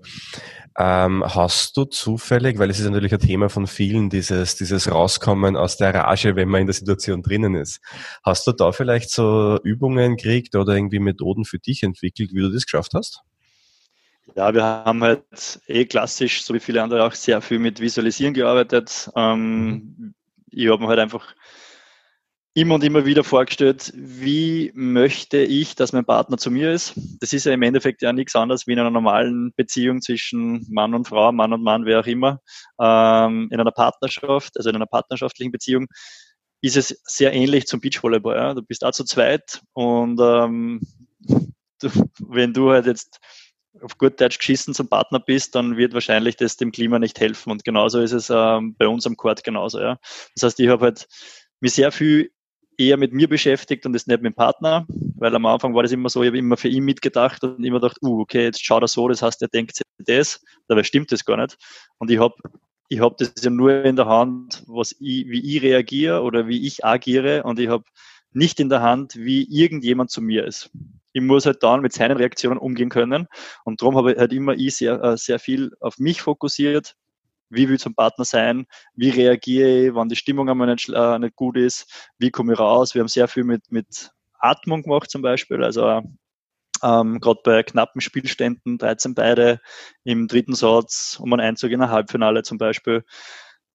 Ähm, 0.75 1.24
hast 1.24 1.77
du 1.77 1.86
zufällig, 1.86 2.58
weil 2.58 2.72
es 2.72 2.80
ist 2.80 2.89
natürlich 2.89 3.13
ein 3.13 3.20
Thema 3.20 3.50
von 3.50 3.68
vielen, 3.68 4.10
dieses, 4.10 4.56
dieses 4.56 4.89
Rauskommen 4.89 5.56
aus 5.56 5.77
der 5.77 5.94
Rage, 5.94 6.36
wenn 6.36 6.50
man 6.50 6.62
in 6.62 6.68
der 6.68 6.74
Situation 6.74 7.22
drinnen 7.22 7.53
ist. 7.53 7.80
Hast 8.24 8.48
du 8.48 8.53
da 8.53 8.72
vielleicht 8.72 9.12
so 9.12 9.60
Übungen 9.63 10.18
gekriegt 10.18 10.56
oder 10.56 10.74
irgendwie 10.74 11.00
Methoden 11.00 11.46
für 11.46 11.60
dich 11.60 11.84
entwickelt, 11.84 12.32
wie 12.34 12.42
du 12.42 12.50
das 12.50 12.63
geschafft 12.63 12.94
hast? 12.96 13.22
Ja, 14.36 14.51
wir 14.53 14.63
haben 14.63 15.03
halt 15.03 15.60
eh 15.68 15.86
klassisch, 15.86 16.44
so 16.44 16.56
wie 16.56 16.60
viele 16.60 16.82
andere 16.82 17.03
auch, 17.03 17.13
sehr 17.13 17.39
viel 17.42 17.60
mit 17.60 17.80
Visualisieren 17.80 18.34
gearbeitet. 18.34 19.12
Ähm, 19.15 19.70
mhm. 19.70 20.13
Ich 20.50 20.70
habe 20.70 20.82
mir 20.82 20.88
halt 20.88 21.00
einfach 21.00 21.36
immer 22.55 22.75
und 22.75 22.83
immer 22.83 23.05
wieder 23.05 23.24
vorgestellt, 23.24 23.91
wie 23.95 24.72
möchte 24.75 25.38
ich, 25.38 25.75
dass 25.75 25.91
mein 25.91 26.05
Partner 26.05 26.38
zu 26.38 26.51
mir 26.51 26.72
ist. 26.72 26.93
Das 27.19 27.33
ist 27.33 27.45
ja 27.45 27.53
im 27.53 27.63
Endeffekt 27.63 28.03
ja 28.03 28.13
nichts 28.13 28.36
anderes 28.36 28.67
wie 28.67 28.74
in 28.74 28.79
einer 28.79 28.91
normalen 28.91 29.53
Beziehung 29.55 30.01
zwischen 30.01 30.65
Mann 30.69 30.93
und 30.93 31.07
Frau, 31.07 31.31
Mann 31.31 31.53
und 31.53 31.63
Mann, 31.63 31.86
wer 31.86 32.01
auch 32.01 32.05
immer. 32.05 32.41
Ähm, 32.79 33.48
in 33.51 33.60
einer 33.60 33.72
Partnerschaft, 33.72 34.55
also 34.55 34.69
in 34.69 34.75
einer 34.75 34.86
partnerschaftlichen 34.86 35.51
Beziehung, 35.51 35.88
ist 36.62 36.77
es 36.77 37.01
sehr 37.05 37.33
ähnlich 37.33 37.65
zum 37.65 37.81
Beachvolleyball. 37.81 38.36
Ja? 38.36 38.53
Du 38.53 38.62
bist 38.62 38.86
auch 38.86 38.91
zu 38.91 39.03
zweit 39.03 39.62
und 39.74 40.19
ähm, 40.22 40.79
du, 41.81 41.89
wenn 42.19 42.53
du 42.53 42.72
halt 42.72 42.86
jetzt 42.86 43.19
auf 43.81 43.98
gut 43.98 44.22
Deutsch 44.22 44.38
geschissen 44.38 44.75
zum 44.75 44.88
Partner 44.88 45.19
bist, 45.19 45.55
dann 45.55 45.75
wird 45.75 45.95
wahrscheinlich 45.95 46.38
das 46.38 46.55
dem 46.55 46.72
Klima 46.72 47.00
nicht 47.00 47.19
helfen. 47.19 47.51
Und 47.51 47.63
genauso 47.63 48.00
ist 48.00 48.12
es 48.12 48.29
ähm, 48.29 48.75
bei 48.77 48.88
uns 48.88 49.07
am 49.07 49.17
Court 49.17 49.43
genauso. 49.43 49.79
Ja? 49.79 49.98
Das 50.36 50.43
heißt, 50.43 50.60
ich 50.60 50.69
habe 50.69 50.86
halt 50.86 51.07
mich 51.60 51.74
sehr 51.74 51.91
viel 51.91 52.31
eher 52.77 52.98
mit 52.98 53.13
mir 53.13 53.27
beschäftigt 53.27 53.86
und 53.86 53.96
ist 53.96 54.08
nicht 54.08 54.22
mit 54.22 54.34
dem 54.34 54.36
Partner, 54.36 54.86
weil 55.15 55.36
am 55.36 55.46
Anfang 55.46 55.74
war 55.74 55.84
das 55.84 55.92
immer 55.92 56.10
so, 56.10 56.22
ich 56.24 56.27
habe 56.27 56.38
immer 56.38 56.58
für 56.58 56.68
ihn 56.68 56.84
mitgedacht 56.84 57.44
und 57.44 57.63
immer 57.63 57.80
gedacht, 57.80 57.98
uh, 58.01 58.22
okay, 58.22 58.44
jetzt 58.44 58.63
schaut 58.63 58.84
er 58.84 58.88
so, 58.88 59.08
das 59.08 59.22
heißt, 59.22 59.42
er 59.42 59.48
denkt 59.48 59.82
das, 60.00 60.42
dabei 60.68 60.84
stimmt 60.84 61.12
das 61.12 61.25
gar 61.25 61.38
nicht. 61.38 61.58
Und 61.98 62.12
ich 62.12 62.20
habe 62.20 62.36
ich 62.89 63.00
hab 63.00 63.18
das 63.18 63.34
ja 63.42 63.50
nur 63.50 63.84
in 63.86 63.96
der 63.96 64.06
Hand, 64.06 64.63
was 64.68 64.92
ich, 65.00 65.27
wie 65.27 65.56
ich 65.56 65.63
reagiere 65.63 66.22
oder 66.22 66.48
wie 66.48 66.65
ich 66.65 66.86
agiere 66.86 67.44
und 67.44 67.60
ich 67.60 67.70
habe 67.70 67.86
nicht 68.32 68.60
in 68.60 68.70
der 68.70 68.82
Hand, 68.82 69.15
wie 69.15 69.44
irgendjemand 69.44 70.12
zu 70.12 70.22
mir 70.22 70.46
ist. 70.46 70.72
Ich 71.13 71.22
muss 71.22 71.46
halt 71.46 71.63
dann 71.63 71.82
mit 71.82 71.94
seinen 71.94 72.18
Reaktionen 72.18 72.58
umgehen 72.58 72.89
können 72.89 73.27
und 73.63 73.82
darum 73.82 73.96
habe 73.96 74.13
ich 74.13 74.18
halt 74.18 74.34
immer 74.34 74.53
ich 74.53 74.75
sehr, 74.75 75.01
äh, 75.03 75.18
sehr 75.18 75.39
viel 75.39 75.72
auf 75.80 76.00
mich 76.00 76.22
fokussiert, 76.22 76.96
wie 77.53 77.67
will 77.67 77.75
ich 77.75 77.81
zum 77.81 77.95
Partner 77.95 78.25
sein, 78.25 78.65
wie 78.95 79.10
reagiere 79.10 79.88
ich, 79.88 79.95
wann 79.95 80.10
die 80.10 80.15
Stimmung 80.15 80.50
einmal 80.50 80.67
nicht, 80.67 80.89
äh, 80.89 81.19
nicht 81.19 81.36
gut 81.36 81.57
ist, 81.57 82.12
wie 82.17 82.31
komme 82.31 82.53
ich 82.53 82.60
raus. 82.60 82.93
Wir 82.93 83.01
haben 83.01 83.07
sehr 83.07 83.27
viel 83.27 83.43
mit, 83.43 83.72
mit 83.72 84.12
Atmung 84.39 84.83
gemacht 84.83 85.10
zum 85.10 85.22
Beispiel, 85.22 85.63
also 85.63 86.01
ähm, 86.83 87.19
gerade 87.22 87.39
bei 87.43 87.63
knappen 87.63 88.01
Spielständen, 88.01 88.77
13 88.77 89.15
beide 89.15 89.62
im 90.03 90.27
dritten 90.27 90.53
Satz, 90.53 91.17
um 91.19 91.31
einen 91.31 91.41
Einzug 91.41 91.72
in 91.72 91.81
ein 91.81 91.89
Halbfinale 91.89 92.43
zum 92.43 92.57
Beispiel. 92.57 93.05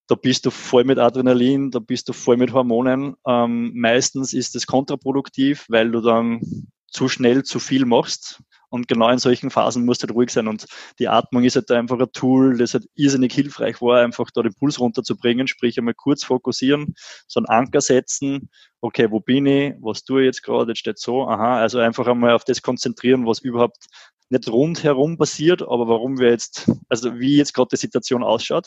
Da 0.06 0.14
bist 0.14 0.46
du 0.46 0.50
voll 0.50 0.84
mit 0.84 0.98
Adrenalin, 0.98 1.70
da 1.70 1.78
bist 1.80 2.08
du 2.08 2.12
voll 2.12 2.36
mit 2.36 2.52
Hormonen. 2.52 3.16
Ähm, 3.26 3.72
meistens 3.74 4.32
ist 4.32 4.56
es 4.56 4.66
kontraproduktiv, 4.66 5.66
weil 5.68 5.90
du 5.90 6.00
dann 6.00 6.40
zu 6.86 7.08
schnell 7.08 7.44
zu 7.44 7.58
viel 7.58 7.84
machst. 7.84 8.42
Und 8.70 8.88
genau 8.88 9.08
in 9.08 9.18
solchen 9.18 9.50
Phasen 9.50 9.84
musst 9.84 10.02
du 10.02 10.06
halt 10.06 10.14
ruhig 10.14 10.30
sein. 10.30 10.48
Und 10.48 10.66
die 10.98 11.08
Atmung 11.08 11.44
ist 11.44 11.56
halt 11.56 11.70
einfach 11.70 11.98
ein 11.98 12.12
Tool, 12.12 12.58
das 12.58 12.74
halt 12.74 12.88
irrsinnig 12.94 13.32
hilfreich 13.32 13.80
war, 13.80 14.02
einfach 14.02 14.30
da 14.30 14.42
den 14.42 14.54
Puls 14.54 14.78
runterzubringen, 14.78 15.48
sprich 15.48 15.78
einmal 15.78 15.94
kurz 15.94 16.24
fokussieren, 16.24 16.94
so 17.26 17.40
einen 17.40 17.46
Anker 17.46 17.80
setzen. 17.80 18.50
Okay, 18.80 19.10
wo 19.10 19.20
bin 19.20 19.46
ich? 19.46 19.74
Was 19.80 20.04
tue 20.04 20.22
ich 20.22 20.26
jetzt 20.26 20.42
gerade? 20.42 20.72
Jetzt 20.72 20.80
steht 20.80 20.98
so. 20.98 21.26
Aha, 21.26 21.58
also 21.58 21.78
einfach 21.78 22.06
einmal 22.06 22.34
auf 22.34 22.44
das 22.44 22.62
konzentrieren, 22.62 23.26
was 23.26 23.40
überhaupt 23.40 23.86
nicht 24.30 24.48
rundherum 24.48 25.16
passiert, 25.16 25.62
aber 25.62 25.88
warum 25.88 26.18
wir 26.18 26.28
jetzt, 26.28 26.70
also 26.88 27.18
wie 27.18 27.36
jetzt 27.36 27.54
gerade 27.54 27.68
die 27.72 27.76
Situation 27.76 28.22
ausschaut. 28.22 28.66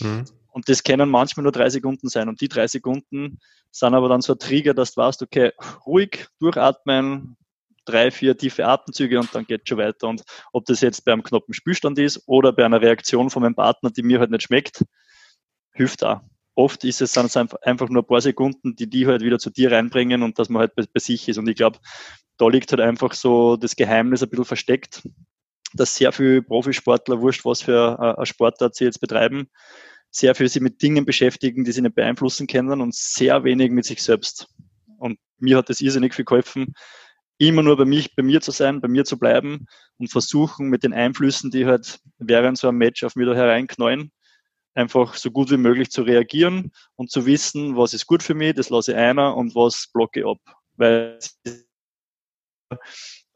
Mhm. 0.00 0.24
Und 0.50 0.68
das 0.68 0.82
können 0.82 1.08
manchmal 1.08 1.44
nur 1.44 1.52
drei 1.52 1.70
Sekunden 1.70 2.08
sein. 2.08 2.28
Und 2.28 2.40
die 2.40 2.48
drei 2.48 2.66
Sekunden 2.66 3.38
sind 3.70 3.94
aber 3.94 4.08
dann 4.08 4.20
so 4.20 4.32
ein 4.34 4.38
Trigger, 4.38 4.74
dass 4.74 4.94
du 4.94 5.00
weißt, 5.00 5.22
okay, 5.22 5.52
ruhig, 5.86 6.26
durchatmen, 6.40 7.36
drei, 7.88 8.10
vier 8.10 8.36
tiefe 8.36 8.66
Atemzüge 8.66 9.18
und 9.18 9.34
dann 9.34 9.46
geht 9.46 9.68
schon 9.68 9.78
weiter. 9.78 10.08
Und 10.08 10.22
ob 10.52 10.64
das 10.66 10.80
jetzt 10.80 11.04
bei 11.04 11.12
einem 11.12 11.22
knappen 11.22 11.54
Spielstand 11.54 11.98
ist 11.98 12.22
oder 12.26 12.52
bei 12.52 12.64
einer 12.64 12.80
Reaktion 12.80 13.30
von 13.30 13.42
meinem 13.42 13.54
Partner, 13.54 13.90
die 13.90 14.02
mir 14.02 14.20
halt 14.20 14.30
nicht 14.30 14.42
schmeckt, 14.42 14.84
hilft 15.72 16.04
auch. 16.04 16.20
Oft 16.54 16.82
ist 16.84 17.00
es 17.00 17.12
dann 17.12 17.28
einfach 17.62 17.88
nur 17.88 18.02
ein 18.02 18.06
paar 18.06 18.20
Sekunden, 18.20 18.74
die 18.74 18.90
die 18.90 19.06
halt 19.06 19.22
wieder 19.22 19.38
zu 19.38 19.50
dir 19.50 19.70
reinbringen 19.70 20.22
und 20.22 20.38
dass 20.38 20.48
man 20.48 20.60
halt 20.60 20.74
bei, 20.74 20.84
bei 20.92 21.00
sich 21.00 21.28
ist. 21.28 21.38
Und 21.38 21.48
ich 21.48 21.56
glaube, 21.56 21.78
da 22.36 22.48
liegt 22.48 22.70
halt 22.72 22.80
einfach 22.80 23.12
so 23.14 23.56
das 23.56 23.76
Geheimnis 23.76 24.22
ein 24.22 24.28
bisschen 24.28 24.44
versteckt, 24.44 25.02
dass 25.74 25.94
sehr 25.94 26.12
viele 26.12 26.42
Profisportler, 26.42 27.20
wurscht 27.20 27.44
was 27.44 27.62
für 27.62 27.98
eine 27.98 28.26
Sportart 28.26 28.74
sie 28.74 28.84
jetzt 28.84 29.00
betreiben, 29.00 29.48
sehr 30.10 30.34
viel 30.34 30.48
sich 30.48 30.62
mit 30.62 30.82
Dingen 30.82 31.04
beschäftigen, 31.04 31.64
die 31.64 31.72
sie 31.72 31.82
nicht 31.82 31.94
beeinflussen 31.94 32.46
können 32.46 32.80
und 32.80 32.94
sehr 32.94 33.44
wenig 33.44 33.70
mit 33.70 33.84
sich 33.84 34.02
selbst. 34.02 34.48
Und 34.98 35.18
mir 35.38 35.56
hat 35.56 35.68
das 35.68 35.80
irrsinnig 35.80 36.14
viel 36.14 36.24
geholfen, 36.24 36.74
immer 37.38 37.62
nur 37.62 37.76
bei 37.76 37.84
mich, 37.84 38.14
bei 38.14 38.22
mir 38.22 38.40
zu 38.40 38.50
sein, 38.50 38.80
bei 38.80 38.88
mir 38.88 39.04
zu 39.04 39.18
bleiben 39.18 39.66
und 39.96 40.10
versuchen 40.10 40.68
mit 40.68 40.82
den 40.82 40.92
Einflüssen, 40.92 41.50
die 41.50 41.66
halt 41.66 42.00
während 42.18 42.58
so 42.58 42.68
einem 42.68 42.78
Match 42.78 43.04
auf 43.04 43.16
mich 43.16 43.26
da 43.26 43.34
hereinknallen, 43.34 44.12
einfach 44.74 45.14
so 45.14 45.30
gut 45.30 45.50
wie 45.50 45.56
möglich 45.56 45.90
zu 45.90 46.02
reagieren 46.02 46.72
und 46.96 47.10
zu 47.10 47.26
wissen, 47.26 47.76
was 47.76 47.94
ist 47.94 48.06
gut 48.06 48.22
für 48.22 48.34
mich, 48.34 48.54
das 48.54 48.70
lasse 48.70 48.92
ich 48.92 48.98
einer 48.98 49.36
und 49.36 49.54
was 49.54 49.88
blocke 49.92 50.20
ich 50.20 50.26
ab. 50.26 50.38
Weil 50.76 51.18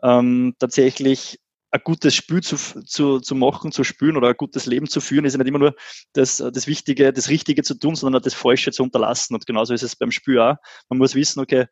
ähm, 0.02 0.54
tatsächlich 0.58 1.38
ein 1.70 1.80
gutes 1.84 2.14
Spiel 2.14 2.42
zu, 2.42 2.56
zu, 2.56 3.20
zu 3.20 3.34
machen, 3.34 3.72
zu 3.72 3.82
spüren 3.82 4.16
oder 4.16 4.28
ein 4.28 4.36
gutes 4.36 4.66
Leben 4.66 4.86
zu 4.86 5.00
führen, 5.00 5.24
ist 5.24 5.32
ja 5.32 5.38
nicht 5.38 5.48
immer 5.48 5.58
nur 5.58 5.74
das, 6.12 6.36
das 6.36 6.66
Wichtige, 6.66 7.12
das 7.12 7.30
Richtige 7.30 7.62
zu 7.62 7.74
tun, 7.74 7.94
sondern 7.94 8.20
auch 8.20 8.24
das 8.24 8.34
Falsche 8.34 8.72
zu 8.72 8.82
unterlassen. 8.82 9.34
Und 9.34 9.46
genauso 9.46 9.72
ist 9.72 9.82
es 9.82 9.96
beim 9.96 10.10
Spiel 10.10 10.38
auch. 10.38 10.56
Man 10.90 10.98
muss 10.98 11.14
wissen, 11.14 11.40
okay, 11.40 11.66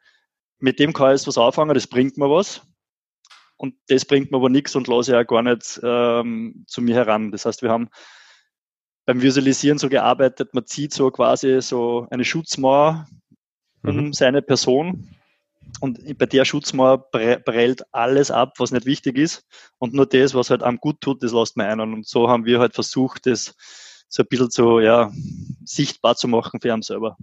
mit 0.60 0.78
dem 0.78 0.92
kann 0.92 1.08
ich 1.08 1.20
jetzt 1.20 1.26
was 1.26 1.38
anfangen, 1.38 1.74
das 1.74 1.86
bringt 1.86 2.16
mir 2.16 2.30
was. 2.30 2.62
Und 3.56 3.74
das 3.88 4.04
bringt 4.04 4.30
mir 4.30 4.38
aber 4.38 4.48
nichts 4.48 4.74
und 4.74 4.88
lasse 4.88 5.12
ich 5.12 5.18
auch 5.18 5.26
gar 5.26 5.42
nicht 5.42 5.80
ähm, 5.82 6.64
zu 6.66 6.80
mir 6.80 6.94
heran. 6.94 7.30
Das 7.30 7.44
heißt, 7.44 7.62
wir 7.62 7.70
haben 7.70 7.90
beim 9.04 9.20
Visualisieren 9.20 9.78
so 9.78 9.88
gearbeitet, 9.88 10.54
man 10.54 10.66
zieht 10.66 10.94
so 10.94 11.10
quasi 11.10 11.60
so 11.60 12.06
eine 12.10 12.24
Schutzmauer 12.24 13.06
um 13.82 13.96
mhm. 13.96 14.12
seine 14.12 14.42
Person 14.42 15.08
und 15.80 16.18
bei 16.18 16.26
der 16.26 16.44
Schutzmauer 16.44 17.10
prellt 17.10 17.82
alles 17.92 18.30
ab, 18.30 18.54
was 18.58 18.72
nicht 18.72 18.86
wichtig 18.86 19.16
ist. 19.16 19.46
Und 19.78 19.94
nur 19.94 20.06
das, 20.06 20.34
was 20.34 20.50
halt 20.50 20.62
einem 20.62 20.78
gut 20.78 21.00
tut, 21.00 21.22
das 21.22 21.32
lässt 21.32 21.56
man 21.56 21.66
ein. 21.66 21.80
Und 21.80 22.06
so 22.06 22.28
haben 22.28 22.44
wir 22.44 22.58
halt 22.58 22.74
versucht, 22.74 23.26
das 23.26 23.54
so 24.08 24.22
ein 24.22 24.26
bisschen 24.28 24.50
so, 24.50 24.80
ja, 24.80 25.12
sichtbar 25.64 26.16
zu 26.16 26.26
machen 26.26 26.60
für 26.60 26.72
einen 26.72 26.82
selber. 26.82 27.16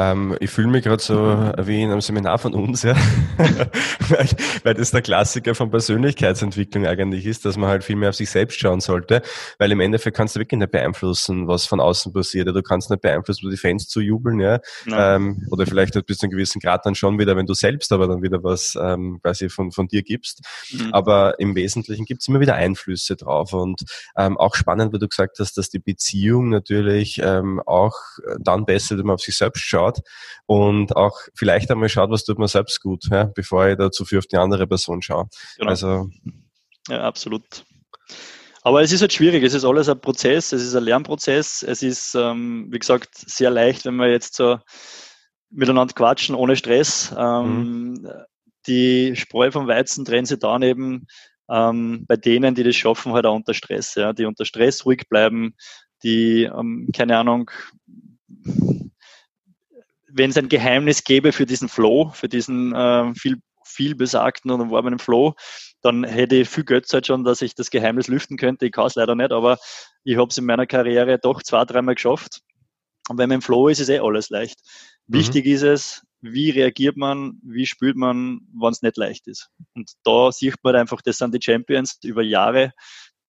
Ähm, 0.00 0.34
ich 0.40 0.50
fühle 0.50 0.68
mich 0.68 0.84
gerade 0.84 1.02
so 1.02 1.14
wie 1.58 1.82
in 1.82 1.90
einem 1.90 2.00
Seminar 2.00 2.38
von 2.38 2.54
uns, 2.54 2.82
ja. 2.84 2.96
weil, 4.62 4.74
das 4.74 4.92
der 4.92 5.02
Klassiker 5.02 5.54
von 5.54 5.70
Persönlichkeitsentwicklung 5.70 6.86
eigentlich 6.86 7.26
ist, 7.26 7.44
dass 7.44 7.58
man 7.58 7.68
halt 7.68 7.84
viel 7.84 7.96
mehr 7.96 8.08
auf 8.08 8.14
sich 8.14 8.30
selbst 8.30 8.58
schauen 8.58 8.80
sollte, 8.80 9.20
weil 9.58 9.70
im 9.72 9.80
Endeffekt 9.80 10.16
kannst 10.16 10.36
du 10.36 10.40
wirklich 10.40 10.58
nicht 10.58 10.70
beeinflussen, 10.72 11.48
was 11.48 11.66
von 11.66 11.80
außen 11.80 12.14
passiert. 12.14 12.48
Du 12.48 12.62
kannst 12.62 12.88
nicht 12.88 13.02
beeinflussen, 13.02 13.46
wo 13.46 13.50
die 13.50 13.58
Fans 13.58 13.88
zu 13.88 14.00
jubeln, 14.00 14.40
ja. 14.40 14.60
Ähm, 14.86 15.46
oder 15.50 15.66
vielleicht 15.66 15.94
bis 16.06 16.16
zu 16.16 16.24
einem 16.24 16.30
gewissen 16.30 16.60
Grad 16.60 16.86
dann 16.86 16.94
schon 16.94 17.18
wieder, 17.18 17.36
wenn 17.36 17.46
du 17.46 17.52
selbst 17.52 17.92
aber 17.92 18.08
dann 18.08 18.22
wieder 18.22 18.42
was 18.42 18.78
ähm, 18.80 19.20
quasi 19.22 19.50
von, 19.50 19.70
von 19.70 19.86
dir 19.86 20.02
gibst. 20.02 20.40
Mhm. 20.72 20.94
Aber 20.94 21.38
im 21.38 21.54
Wesentlichen 21.54 22.06
gibt 22.06 22.22
es 22.22 22.28
immer 22.28 22.40
wieder 22.40 22.54
Einflüsse 22.54 23.16
drauf. 23.16 23.52
Und 23.52 23.82
ähm, 24.16 24.38
auch 24.38 24.54
spannend, 24.54 24.94
weil 24.94 25.00
du 25.00 25.08
gesagt 25.08 25.38
hast, 25.40 25.58
dass 25.58 25.68
die 25.68 25.78
Beziehung 25.78 26.48
natürlich 26.48 27.20
ähm, 27.22 27.60
auch 27.66 27.96
dann 28.38 28.64
besser, 28.64 28.96
wenn 28.96 29.04
man 29.04 29.14
auf 29.14 29.20
sich 29.20 29.36
selbst 29.36 29.62
schaut 29.62 29.89
schaut 29.90 30.00
und 30.46 30.96
auch 30.96 31.18
vielleicht 31.34 31.70
einmal 31.70 31.88
schaut, 31.88 32.10
was 32.10 32.24
tut 32.24 32.38
man 32.38 32.48
selbst 32.48 32.80
gut, 32.80 33.04
ja, 33.10 33.24
bevor 33.24 33.68
ich 33.68 33.76
da 33.76 33.90
zu 33.90 34.04
viel 34.04 34.18
auf 34.18 34.26
die 34.26 34.36
andere 34.36 34.66
Person 34.66 35.02
schaue. 35.02 35.28
Genau. 35.58 35.70
Also, 35.70 36.08
ja, 36.88 37.02
absolut. 37.02 37.64
Aber 38.62 38.82
es 38.82 38.92
ist 38.92 39.00
halt 39.00 39.12
schwierig, 39.12 39.42
es 39.42 39.54
ist 39.54 39.64
alles 39.64 39.88
ein 39.88 40.00
Prozess, 40.00 40.52
es 40.52 40.62
ist 40.62 40.74
ein 40.74 40.84
Lernprozess, 40.84 41.62
es 41.66 41.82
ist, 41.82 42.14
ähm, 42.14 42.68
wie 42.70 42.78
gesagt, 42.78 43.10
sehr 43.14 43.50
leicht, 43.50 43.86
wenn 43.86 43.96
wir 43.96 44.10
jetzt 44.10 44.34
so 44.34 44.58
miteinander 45.50 45.94
quatschen, 45.94 46.34
ohne 46.34 46.56
Stress. 46.56 47.14
Ähm, 47.16 47.92
mhm. 47.92 48.08
Die 48.66 49.16
Spreu 49.16 49.50
vom 49.50 49.66
Weizen 49.66 50.04
trennen 50.04 50.26
sie 50.26 50.38
dann 50.38 50.62
eben 50.62 51.06
ähm, 51.48 52.04
bei 52.06 52.16
denen, 52.16 52.54
die 52.54 52.62
das 52.62 52.76
schaffen, 52.76 53.14
halt 53.14 53.24
auch 53.24 53.34
unter 53.34 53.54
Stress, 53.54 53.94
ja, 53.94 54.12
die 54.12 54.26
unter 54.26 54.44
Stress 54.44 54.84
ruhig 54.84 55.08
bleiben, 55.08 55.54
die, 56.02 56.42
ähm, 56.42 56.88
keine 56.94 57.16
Ahnung, 57.16 57.50
wenn 60.12 60.30
es 60.30 60.36
ein 60.36 60.48
Geheimnis 60.48 61.04
gäbe 61.04 61.32
für 61.32 61.46
diesen 61.46 61.68
Flow, 61.68 62.10
für 62.14 62.28
diesen 62.28 62.74
äh, 62.74 63.14
viel, 63.14 63.38
viel 63.64 63.94
besagten 63.94 64.50
und 64.50 64.60
erworbenen 64.60 64.98
Flow, 64.98 65.34
dann 65.82 66.04
hätte 66.04 66.36
ich 66.36 66.48
viel 66.48 66.64
Göttzeit 66.64 67.06
schon, 67.06 67.24
dass 67.24 67.42
ich 67.42 67.54
das 67.54 67.70
Geheimnis 67.70 68.08
lüften 68.08 68.36
könnte. 68.36 68.66
Ich 68.66 68.72
kann 68.72 68.86
es 68.86 68.94
leider 68.94 69.14
nicht, 69.14 69.32
aber 69.32 69.58
ich 70.04 70.16
habe 70.16 70.28
es 70.28 70.38
in 70.38 70.44
meiner 70.44 70.66
Karriere 70.66 71.18
doch 71.18 71.42
zwei, 71.42 71.64
dreimal 71.64 71.94
geschafft. 71.94 72.40
Und 73.08 73.18
wenn 73.18 73.28
man 73.28 73.36
im 73.36 73.42
Flow 73.42 73.68
ist, 73.68 73.80
ist 73.80 73.88
eh 73.88 73.98
alles 73.98 74.30
leicht. 74.30 74.60
Mhm. 75.06 75.14
Wichtig 75.14 75.46
ist 75.46 75.62
es, 75.62 76.02
wie 76.20 76.50
reagiert 76.50 76.96
man, 76.96 77.40
wie 77.42 77.66
spürt 77.66 77.96
man, 77.96 78.40
wenn 78.52 78.70
es 78.70 78.82
nicht 78.82 78.96
leicht 78.96 79.26
ist. 79.26 79.48
Und 79.74 79.90
da 80.04 80.30
sieht 80.32 80.56
man 80.62 80.76
einfach, 80.76 81.00
das 81.02 81.18
sind 81.18 81.34
die 81.34 81.42
Champions 81.42 81.98
über 82.02 82.22
Jahre, 82.22 82.72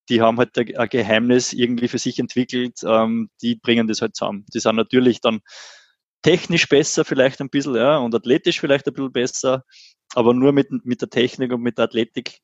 die 0.08 0.20
haben 0.20 0.38
halt 0.38 0.56
ein 0.58 0.88
Geheimnis 0.88 1.52
irgendwie 1.52 1.88
für 1.88 1.98
sich 1.98 2.18
entwickelt, 2.18 2.80
ähm, 2.84 3.30
die 3.40 3.56
bringen 3.56 3.86
das 3.86 4.02
halt 4.02 4.16
zusammen. 4.16 4.44
Die 4.52 4.60
sind 4.60 4.76
natürlich 4.76 5.20
dann 5.20 5.40
technisch 6.22 6.68
besser 6.68 7.04
vielleicht 7.04 7.40
ein 7.40 7.50
bisschen, 7.50 7.74
ja, 7.74 7.98
und 7.98 8.14
athletisch 8.14 8.60
vielleicht 8.60 8.86
ein 8.86 8.94
bisschen 8.94 9.12
besser, 9.12 9.64
aber 10.14 10.34
nur 10.34 10.52
mit, 10.52 10.68
mit 10.84 11.00
der 11.00 11.10
Technik 11.10 11.52
und 11.52 11.62
mit 11.62 11.78
der 11.78 11.84
Athletik 11.86 12.40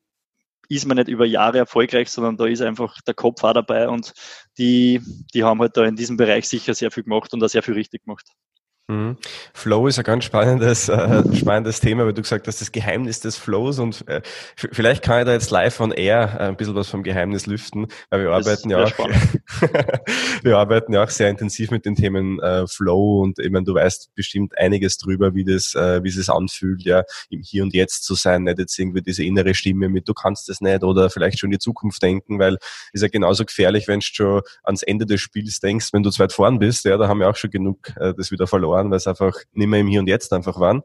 ist 0.69 0.85
man 0.85 0.97
nicht 0.97 1.09
über 1.09 1.25
Jahre 1.25 1.57
erfolgreich, 1.57 2.09
sondern 2.09 2.37
da 2.37 2.45
ist 2.45 2.61
einfach 2.61 3.01
der 3.01 3.15
Kopf 3.15 3.43
auch 3.43 3.53
dabei 3.53 3.89
und 3.89 4.13
die, 4.57 5.01
die 5.33 5.43
haben 5.43 5.59
halt 5.59 5.75
da 5.75 5.83
in 5.85 5.95
diesem 5.95 6.15
Bereich 6.15 6.47
sicher 6.47 6.73
sehr 6.75 6.91
viel 6.91 7.03
gemacht 7.03 7.33
und 7.33 7.43
auch 7.43 7.49
sehr 7.49 7.63
viel 7.63 7.73
richtig 7.73 8.05
gemacht. 8.05 8.27
Mhm. 8.89 9.17
Flow 9.53 9.85
ist 9.85 9.99
ein 9.99 10.03
ganz 10.03 10.23
spannendes, 10.23 10.89
äh, 10.89 11.23
spannendes 11.35 11.79
Thema, 11.79 12.07
weil 12.07 12.13
du 12.13 12.23
gesagt 12.23 12.47
hast, 12.47 12.59
das 12.59 12.71
Geheimnis 12.71 13.19
des 13.19 13.37
Flows 13.37 13.77
und 13.77 14.07
äh, 14.07 14.23
vielleicht 14.55 15.03
kann 15.03 15.19
ich 15.19 15.25
da 15.25 15.33
jetzt 15.33 15.51
live 15.51 15.79
on 15.79 15.91
air 15.91 16.35
äh, 16.39 16.43
ein 16.45 16.57
bisschen 16.57 16.73
was 16.73 16.87
vom 16.87 17.03
Geheimnis 17.03 17.45
lüften, 17.45 17.85
weil 18.09 18.23
wir 18.23 18.31
arbeiten 18.31 18.71
ja 18.71 18.83
auch, 18.83 18.91
wir 20.41 20.57
arbeiten 20.57 20.93
ja 20.93 21.03
auch 21.03 21.09
sehr 21.09 21.29
intensiv 21.29 21.69
mit 21.69 21.85
den 21.85 21.93
Themen 21.93 22.39
äh, 22.39 22.65
Flow 22.65 23.21
und 23.21 23.37
ich 23.37 23.51
meine, 23.51 23.63
du 23.63 23.75
weißt 23.75 24.15
bestimmt 24.15 24.57
einiges 24.57 24.97
drüber, 24.97 25.35
wie 25.35 25.43
das, 25.43 25.75
äh, 25.75 26.03
wie 26.03 26.09
es 26.09 26.15
sich 26.15 26.29
anfühlt, 26.29 26.81
ja, 26.81 27.03
im 27.29 27.43
Hier 27.43 27.61
und 27.61 27.75
Jetzt 27.75 28.05
zu 28.05 28.15
sein, 28.15 28.45
nicht 28.45 28.57
jetzt 28.57 28.79
irgendwie 28.79 29.03
diese 29.03 29.23
innere 29.23 29.53
Stimme 29.53 29.89
mit, 29.89 30.09
du 30.09 30.15
kannst 30.15 30.49
das 30.49 30.61
nicht 30.61 30.83
oder 30.83 31.11
vielleicht 31.11 31.37
schon 31.37 31.49
in 31.49 31.51
die 31.51 31.59
Zukunft 31.59 32.01
denken, 32.01 32.39
weil 32.39 32.57
ist 32.91 33.03
ja 33.03 33.07
genauso 33.07 33.45
gefährlich, 33.45 33.87
wenn 33.87 33.99
du 33.99 34.05
schon 34.07 34.41
ans 34.63 34.81
Ende 34.81 35.05
des 35.05 35.21
Spiels 35.21 35.59
denkst, 35.59 35.89
wenn 35.93 36.01
du 36.01 36.09
zu 36.09 36.17
weit 36.17 36.33
vorn 36.33 36.57
bist, 36.57 36.85
ja, 36.85 36.97
da 36.97 37.07
haben 37.07 37.19
wir 37.19 37.29
auch 37.29 37.35
schon 37.35 37.51
genug 37.51 37.95
äh, 37.97 38.15
das 38.17 38.31
wieder 38.31 38.47
verloren 38.47 38.78
waren, 38.79 38.89
weil 38.89 38.97
es 38.97 39.07
einfach 39.07 39.33
nicht 39.53 39.67
mehr 39.67 39.79
im 39.79 39.87
Hier 39.87 39.99
und 39.99 40.07
Jetzt 40.07 40.33
einfach 40.33 40.59
waren. 40.59 40.81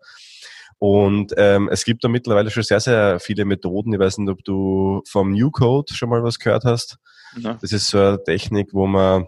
Und 0.78 1.32
ähm, 1.36 1.68
es 1.70 1.84
gibt 1.84 2.04
da 2.04 2.08
mittlerweile 2.08 2.50
schon 2.50 2.62
sehr, 2.62 2.80
sehr 2.80 3.20
viele 3.20 3.44
Methoden. 3.44 3.94
Ich 3.94 4.00
weiß 4.00 4.18
nicht, 4.18 4.30
ob 4.30 4.44
du 4.44 5.02
vom 5.08 5.32
New 5.32 5.50
Code 5.50 5.94
schon 5.94 6.10
mal 6.10 6.22
was 6.22 6.38
gehört 6.38 6.64
hast. 6.64 6.98
Ja. 7.36 7.58
Das 7.60 7.72
ist 7.72 7.88
so 7.88 7.98
eine 7.98 8.22
Technik, 8.22 8.68
wo 8.72 8.86
man, 8.86 9.26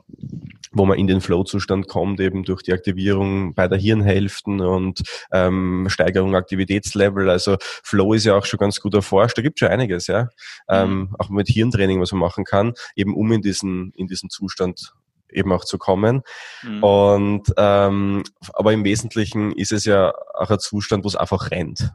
wo 0.73 0.87
man 0.87 0.99
in 0.99 1.07
den 1.07 1.21
Flow-Zustand 1.21 1.89
kommt, 1.89 2.21
eben 2.21 2.45
durch 2.45 2.63
die 2.63 2.73
Aktivierung 2.73 3.55
bei 3.55 3.69
der 3.69 3.79
Hirnhälften 3.79 4.61
und 4.61 5.03
ähm, 5.33 5.87
Steigerung 5.89 6.37
Aktivitätslevel. 6.37 7.29
Also 7.31 7.57
Flow 7.61 8.13
ist 8.13 8.25
ja 8.25 8.37
auch 8.37 8.45
schon 8.45 8.59
ganz 8.59 8.81
gut 8.81 8.95
erforscht. 8.95 9.39
Da 9.39 9.43
gibt 9.43 9.59
schon 9.59 9.69
einiges, 9.69 10.07
ja. 10.07 10.25
Mhm. 10.25 10.29
Ähm, 10.69 11.17
auch 11.19 11.31
mit 11.31 11.49
Hirntraining, 11.49 12.01
was 12.01 12.13
man 12.13 12.21
machen 12.21 12.45
kann, 12.45 12.75
eben 12.95 13.15
um 13.15 13.33
in 13.33 13.43
diesen, 13.43 13.93
in 13.97 14.07
diesen 14.07 14.31
Zustand 14.31 14.95
eben 15.31 15.53
auch 15.53 15.65
zu 15.65 15.79
kommen. 15.79 16.23
Mhm. 16.63 16.83
Und 16.83 17.55
ähm, 17.57 18.23
aber 18.53 18.73
im 18.73 18.85
Wesentlichen 18.85 19.53
ist 19.53 19.73
es 19.73 19.85
ja 19.85 20.13
auch 20.35 20.51
ein 20.51 20.59
Zustand, 20.59 21.05
wo 21.05 21.09
es 21.09 21.17
einfach 21.17 21.51
rennt. 21.51 21.93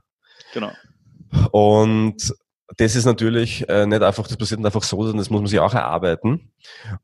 Genau. 0.54 0.72
Und 1.52 2.34
das 2.78 2.96
ist 2.96 3.06
natürlich 3.06 3.68
äh, 3.68 3.86
nicht 3.86 4.02
einfach, 4.02 4.28
das 4.28 4.38
passiert 4.38 4.60
nicht 4.60 4.66
einfach 4.66 4.84
so, 4.84 4.98
sondern 4.98 5.18
das 5.18 5.30
muss 5.30 5.42
man 5.42 5.48
sich 5.48 5.60
auch 5.60 5.74
erarbeiten. 5.74 6.52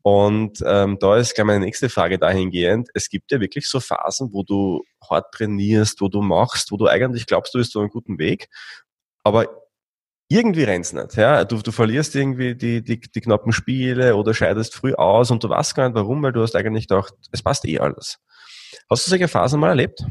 Und 0.01 0.63
ähm, 0.65 0.97
da 0.99 1.17
ist 1.17 1.35
gleich 1.35 1.45
meine 1.45 1.65
nächste 1.65 1.89
Frage 1.89 2.17
dahingehend. 2.17 2.89
Es 2.93 3.09
gibt 3.09 3.31
ja 3.31 3.39
wirklich 3.39 3.67
so 3.67 3.79
Phasen, 3.79 4.31
wo 4.31 4.43
du 4.43 4.83
hart 5.09 5.33
trainierst, 5.33 5.99
wo 5.99 6.07
du 6.07 6.21
machst, 6.21 6.71
wo 6.71 6.77
du 6.77 6.87
eigentlich 6.87 7.25
glaubst, 7.25 7.53
du 7.53 7.57
bist 7.57 7.75
auf 7.75 7.81
einem 7.81 7.89
guten 7.89 8.17
Weg, 8.17 8.49
aber 9.23 9.47
irgendwie 10.29 10.63
rennt's 10.63 10.93
nicht. 10.93 11.15
Ja? 11.15 11.45
Du, 11.45 11.57
du 11.57 11.71
verlierst 11.71 12.15
irgendwie 12.15 12.55
die, 12.55 12.83
die, 12.83 12.99
die 12.99 13.21
knappen 13.21 13.51
Spiele 13.51 14.15
oder 14.15 14.33
scheidest 14.33 14.75
früh 14.75 14.93
aus 14.93 15.31
und 15.31 15.43
du 15.43 15.49
weißt 15.49 15.75
gar 15.75 15.87
nicht 15.87 15.95
warum, 15.95 16.21
weil 16.23 16.33
du 16.33 16.41
hast 16.41 16.55
eigentlich 16.55 16.87
gedacht, 16.87 17.13
es 17.31 17.41
passt 17.41 17.65
eh 17.65 17.79
alles. 17.79 18.19
Hast 18.89 19.05
du 19.05 19.09
solche 19.09 19.27
Phasen 19.27 19.59
mal 19.59 19.69
erlebt? 19.69 20.03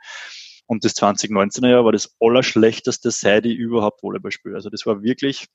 Und 0.66 0.84
das 0.84 0.96
2019er 0.96 1.68
Jahr 1.68 1.84
war 1.84 1.92
das 1.92 2.16
allerschlechteste, 2.20 3.10
seit 3.10 3.46
ich 3.46 3.56
überhaupt 3.56 4.02
Volleyball 4.02 4.32
spiele. 4.32 4.56
Also 4.56 4.70
das 4.70 4.86
war 4.86 5.02
wirklich 5.02 5.46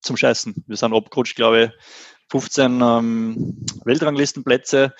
zum 0.00 0.16
Scheißen. 0.16 0.64
Wir 0.66 0.76
sind 0.76 0.94
abgerutscht, 0.94 1.36
glaube 1.36 1.64
ich, 1.64 1.70
15 2.30 2.80
ähm, 2.80 3.66
Weltranglistenplätze. 3.84 4.94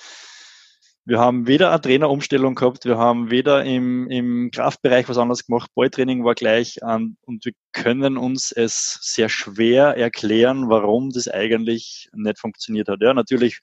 Wir 1.07 1.19
haben 1.19 1.47
weder 1.47 1.71
eine 1.71 1.79
Trainerumstellung 1.79 2.53
gehabt, 2.55 2.83
wir 2.83 2.97
haben 2.97 3.31
weder 3.31 3.63
im, 3.63 4.09
im 4.09 4.51
Kraftbereich 4.51 5.07
was 5.07 5.17
anderes 5.17 5.45
gemacht, 5.45 5.71
Balltraining 5.73 6.25
war 6.25 6.35
gleich 6.35 6.83
an 6.83 7.15
und 7.21 7.45
wir 7.45 7.53
können 7.71 8.17
uns 8.17 8.51
es 8.51 8.99
sehr 9.03 9.29
schwer 9.29 9.95
erklären, 9.95 10.67
warum 10.67 11.11
das 11.11 11.29
eigentlich 11.29 12.09
nicht 12.13 12.39
funktioniert 12.39 12.89
hat. 12.89 12.99
Ja, 13.01 13.13
natürlich 13.13 13.59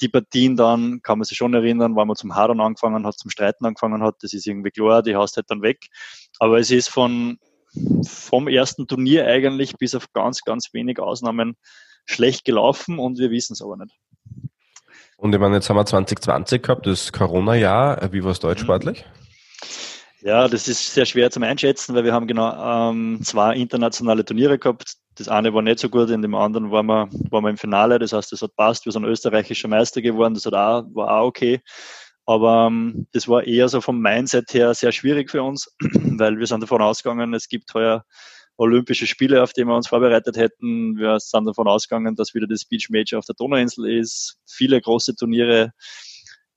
die 0.00 0.08
Partien 0.08 0.56
dann, 0.56 1.02
kann 1.02 1.18
man 1.18 1.26
sich 1.26 1.36
schon 1.36 1.52
erinnern, 1.52 1.96
weil 1.96 2.06
man 2.06 2.16
zum 2.16 2.34
Hadern 2.34 2.62
angefangen 2.62 3.04
hat, 3.06 3.18
zum 3.18 3.30
Streiten 3.30 3.66
angefangen 3.66 4.02
hat, 4.02 4.14
das 4.22 4.32
ist 4.32 4.46
irgendwie 4.46 4.70
klar, 4.70 5.02
die 5.02 5.16
hast 5.16 5.36
halt 5.36 5.50
dann 5.50 5.60
weg. 5.60 5.88
Aber 6.38 6.58
es 6.58 6.70
ist 6.70 6.88
von, 6.88 7.36
vom 8.06 8.48
ersten 8.48 8.86
Turnier 8.86 9.26
eigentlich 9.26 9.76
bis 9.76 9.94
auf 9.94 10.10
ganz, 10.14 10.40
ganz 10.44 10.72
wenig 10.72 10.98
Ausnahmen 10.98 11.58
schlecht 12.06 12.46
gelaufen 12.46 12.98
und 12.98 13.18
wir 13.18 13.30
wissen 13.30 13.52
es 13.52 13.60
aber 13.60 13.76
nicht. 13.76 13.94
Und 15.16 15.34
ich 15.34 15.40
meine, 15.40 15.56
jetzt 15.56 15.70
haben 15.70 15.76
wir 15.76 15.86
2020 15.86 16.62
gehabt, 16.62 16.86
das 16.86 17.12
Corona-Jahr. 17.12 18.12
Wie 18.12 18.22
war 18.22 18.32
es 18.32 18.40
dort 18.40 18.58
mhm. 18.58 18.62
sportlich? 18.62 19.04
Ja, 20.20 20.48
das 20.48 20.66
ist 20.66 20.92
sehr 20.92 21.06
schwer 21.06 21.30
zum 21.30 21.44
Einschätzen, 21.44 21.94
weil 21.94 22.04
wir 22.04 22.12
haben 22.12 22.26
genau 22.26 22.90
ähm, 22.90 23.20
zwei 23.22 23.54
internationale 23.54 24.24
Turniere 24.24 24.58
gehabt. 24.58 24.96
Das 25.14 25.28
eine 25.28 25.54
war 25.54 25.62
nicht 25.62 25.78
so 25.78 25.88
gut, 25.88 26.10
in 26.10 26.20
dem 26.20 26.34
anderen 26.34 26.70
waren 26.70 26.86
wir, 26.86 27.08
waren 27.30 27.44
wir 27.44 27.50
im 27.50 27.56
Finale. 27.56 27.98
Das 27.98 28.12
heißt, 28.12 28.32
das 28.32 28.42
hat 28.42 28.54
passt. 28.56 28.84
Wir 28.84 28.92
sind 28.92 29.04
österreichischer 29.04 29.68
Meister 29.68 30.02
geworden. 30.02 30.34
Das 30.34 30.44
hat 30.44 30.54
auch, 30.54 30.84
war 30.94 31.20
auch 31.20 31.26
okay. 31.26 31.60
Aber 32.26 32.66
ähm, 32.66 33.06
das 33.12 33.28
war 33.28 33.44
eher 33.44 33.68
so 33.68 33.80
vom 33.80 34.00
Mindset 34.00 34.52
her 34.52 34.74
sehr 34.74 34.90
schwierig 34.92 35.30
für 35.30 35.42
uns, 35.42 35.72
weil 35.80 36.38
wir 36.38 36.46
sind 36.46 36.60
davon 36.60 36.82
ausgegangen, 36.82 37.32
es 37.34 37.48
gibt 37.48 37.72
heuer 37.72 38.04
Olympische 38.58 39.06
Spiele, 39.06 39.42
auf 39.42 39.52
die 39.52 39.64
wir 39.64 39.74
uns 39.74 39.88
vorbereitet 39.88 40.36
hätten. 40.36 40.96
Wir 40.96 41.20
sind 41.20 41.44
davon 41.44 41.68
ausgegangen, 41.68 42.16
dass 42.16 42.34
wieder 42.34 42.46
das 42.46 42.64
Beach 42.64 42.88
Major 42.88 43.18
auf 43.18 43.26
der 43.26 43.34
Donauinsel 43.36 43.88
ist. 43.88 44.38
Viele 44.46 44.80
große 44.80 45.14
Turniere. 45.14 45.72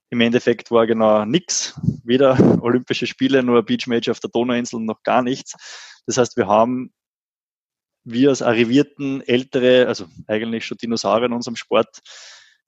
Im 0.08 0.20
Endeffekt 0.20 0.70
war 0.70 0.86
genau 0.86 1.24
nichts. 1.24 1.78
Weder 2.04 2.36
Olympische 2.62 3.06
Spiele, 3.06 3.42
nur 3.42 3.62
Beach 3.62 3.86
Major 3.86 4.12
auf 4.12 4.20
der 4.20 4.30
Donauinsel, 4.30 4.80
noch 4.80 5.02
gar 5.02 5.22
nichts. 5.22 5.54
Das 6.06 6.16
heißt, 6.16 6.36
wir 6.36 6.46
haben, 6.46 6.92
wir 8.04 8.30
als 8.30 8.42
arrivierten 8.42 9.20
ältere, 9.20 9.86
also 9.86 10.06
eigentlich 10.26 10.64
schon 10.64 10.78
Dinosaurier 10.78 11.26
in 11.26 11.34
unserem 11.34 11.56
Sport, 11.56 12.00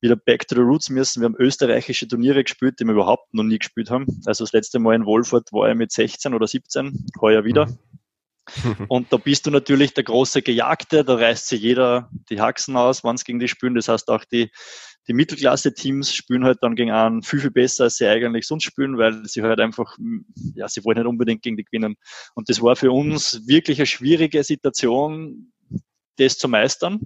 wieder 0.02 0.16
back 0.16 0.46
to 0.46 0.56
the 0.56 0.60
roots 0.60 0.90
müssen. 0.90 1.22
Wir 1.22 1.26
haben 1.26 1.36
österreichische 1.38 2.06
Turniere 2.06 2.42
gespielt, 2.44 2.80
die 2.80 2.84
wir 2.84 2.92
überhaupt 2.92 3.32
noch 3.32 3.44
nie 3.44 3.58
gespielt 3.58 3.88
haben. 3.88 4.20
Also 4.26 4.44
das 4.44 4.52
letzte 4.52 4.78
Mal 4.78 4.96
in 4.96 5.06
Wolfurt 5.06 5.52
war 5.52 5.70
ich 5.70 5.76
mit 5.76 5.92
16 5.92 6.34
oder 6.34 6.46
17, 6.46 7.06
heuer 7.20 7.44
wieder. 7.44 7.66
Mhm. 7.66 7.78
Und 8.88 9.12
da 9.12 9.16
bist 9.16 9.46
du 9.46 9.50
natürlich 9.50 9.94
der 9.94 10.04
große 10.04 10.42
Gejagte, 10.42 11.04
da 11.04 11.14
reißt 11.14 11.48
sich 11.48 11.62
jeder 11.62 12.10
die 12.30 12.40
Haxen 12.40 12.76
aus, 12.76 13.04
wenn 13.04 13.14
es 13.14 13.24
gegen 13.24 13.38
die 13.38 13.48
spielen. 13.48 13.74
Das 13.74 13.88
heißt, 13.88 14.08
auch 14.08 14.24
die, 14.24 14.50
die 15.08 15.12
Mittelklasse-Teams 15.12 16.14
spielen 16.14 16.44
halt 16.44 16.58
dann 16.62 16.76
gegen 16.76 16.90
einen 16.90 17.22
viel, 17.22 17.40
viel 17.40 17.50
besser, 17.50 17.84
als 17.84 17.96
sie 17.96 18.06
eigentlich 18.06 18.46
sonst 18.46 18.64
spielen, 18.64 18.98
weil 18.98 19.24
sie 19.26 19.42
halt 19.42 19.60
einfach, 19.60 19.96
ja, 20.54 20.68
sie 20.68 20.84
wollen 20.84 20.98
nicht 20.98 21.06
unbedingt 21.06 21.42
gegen 21.42 21.56
die 21.56 21.64
gewinnen. 21.64 21.96
Und 22.34 22.48
das 22.48 22.62
war 22.62 22.76
für 22.76 22.92
uns 22.92 23.46
wirklich 23.46 23.78
eine 23.78 23.86
schwierige 23.86 24.44
Situation, 24.44 25.52
das 26.16 26.38
zu 26.38 26.48
meistern, 26.48 27.00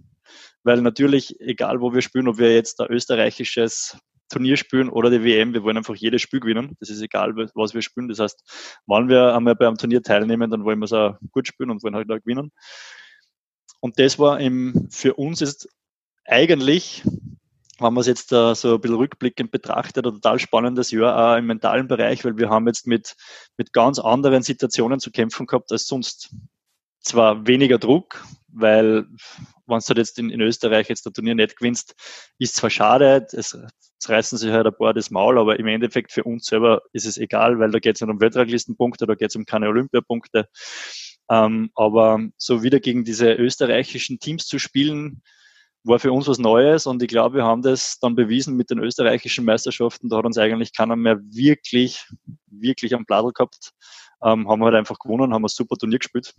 weil 0.62 0.82
natürlich, 0.82 1.40
egal 1.40 1.80
wo 1.80 1.94
wir 1.94 2.02
spielen, 2.02 2.28
ob 2.28 2.38
wir 2.38 2.54
jetzt 2.54 2.80
ein 2.80 2.90
österreichisches 2.90 3.96
Turnier 4.28 4.56
spielen 4.56 4.88
oder 4.88 5.10
die 5.10 5.22
WM. 5.22 5.54
Wir 5.54 5.62
wollen 5.62 5.76
einfach 5.76 5.94
jedes 5.94 6.22
Spiel 6.22 6.40
gewinnen. 6.40 6.76
Das 6.80 6.90
ist 6.90 7.00
egal, 7.00 7.36
was 7.54 7.74
wir 7.74 7.82
spielen. 7.82 8.08
Das 8.08 8.18
heißt, 8.18 8.82
wenn 8.86 9.08
wir 9.08 9.34
einmal 9.34 9.54
beim 9.54 9.76
Turnier 9.76 10.02
teilnehmen, 10.02 10.50
dann 10.50 10.64
wollen 10.64 10.78
wir 10.78 10.86
es 10.86 10.92
auch 10.92 11.16
gut 11.32 11.46
spielen 11.46 11.70
und 11.70 11.82
wollen 11.82 11.94
halt 11.94 12.10
auch 12.10 12.18
gewinnen. 12.18 12.52
Und 13.80 13.98
das 13.98 14.18
war 14.18 14.40
im, 14.40 14.88
für 14.90 15.14
uns 15.14 15.42
ist 15.42 15.68
eigentlich, 16.24 17.02
wenn 17.78 17.92
man 17.92 17.98
es 17.98 18.06
jetzt 18.06 18.32
uh, 18.32 18.54
so 18.54 18.74
ein 18.74 18.80
bisschen 18.80 18.96
rückblickend 18.96 19.50
betrachtet, 19.50 20.06
ein 20.06 20.14
total 20.14 20.38
spannendes 20.38 20.90
Jahr 20.90 21.34
auch 21.34 21.38
im 21.38 21.46
mentalen 21.46 21.86
Bereich, 21.86 22.24
weil 22.24 22.38
wir 22.38 22.48
haben 22.48 22.66
jetzt 22.66 22.86
mit, 22.86 23.14
mit 23.56 23.72
ganz 23.72 23.98
anderen 23.98 24.42
Situationen 24.42 24.98
zu 24.98 25.10
kämpfen 25.10 25.46
gehabt 25.46 25.70
als 25.72 25.86
sonst. 25.86 26.34
Zwar 27.00 27.46
weniger 27.46 27.78
Druck, 27.78 28.24
weil 28.56 29.06
wenn 29.66 29.80
du 29.86 29.94
jetzt 29.94 30.18
in, 30.18 30.30
in 30.30 30.40
Österreich 30.40 30.88
jetzt 30.88 31.04
der 31.04 31.12
Turnier 31.12 31.34
nicht 31.34 31.56
gewinnst, 31.56 31.94
ist 32.38 32.56
zwar 32.56 32.70
schade, 32.70 33.26
es, 33.32 33.54
es 33.54 34.08
reißen 34.08 34.38
sich 34.38 34.50
halt 34.50 34.66
ein 34.66 34.74
paar 34.74 34.94
das 34.94 35.10
Maul, 35.10 35.38
aber 35.38 35.58
im 35.58 35.66
Endeffekt 35.66 36.12
für 36.12 36.24
uns 36.24 36.46
selber 36.46 36.82
ist 36.92 37.06
es 37.06 37.18
egal, 37.18 37.58
weil 37.58 37.70
da 37.70 37.78
geht 37.78 37.96
es 37.96 38.00
nicht 38.00 38.10
um 38.10 38.20
Weltranglistenpunkte, 38.20 39.06
da 39.06 39.14
geht 39.14 39.30
es 39.30 39.36
um 39.36 39.44
keine 39.44 39.68
Olympiapunkte. 39.68 40.48
Ähm, 41.28 41.70
aber 41.74 42.20
so 42.36 42.62
wieder 42.62 42.80
gegen 42.80 43.04
diese 43.04 43.32
österreichischen 43.32 44.18
Teams 44.18 44.46
zu 44.46 44.58
spielen, 44.58 45.22
war 45.84 45.98
für 46.00 46.12
uns 46.12 46.26
was 46.26 46.38
Neues 46.38 46.86
und 46.86 47.02
ich 47.02 47.08
glaube, 47.08 47.36
wir 47.36 47.44
haben 47.44 47.62
das 47.62 47.98
dann 48.00 48.16
bewiesen 48.16 48.56
mit 48.56 48.70
den 48.70 48.78
österreichischen 48.78 49.44
Meisterschaften. 49.44 50.08
Da 50.08 50.16
hat 50.16 50.24
uns 50.24 50.38
eigentlich 50.38 50.72
keiner 50.74 50.96
mehr 50.96 51.18
wirklich, 51.30 52.04
wirklich 52.46 52.94
am 52.94 53.04
Bladel 53.04 53.32
gehabt. 53.32 53.70
Ähm, 54.22 54.48
haben 54.48 54.60
wir 54.60 54.66
halt 54.66 54.74
einfach 54.74 54.98
gewonnen, 54.98 55.32
haben 55.32 55.44
ein 55.44 55.48
super 55.48 55.76
Turnier 55.76 55.98
gespielt. 55.98 56.34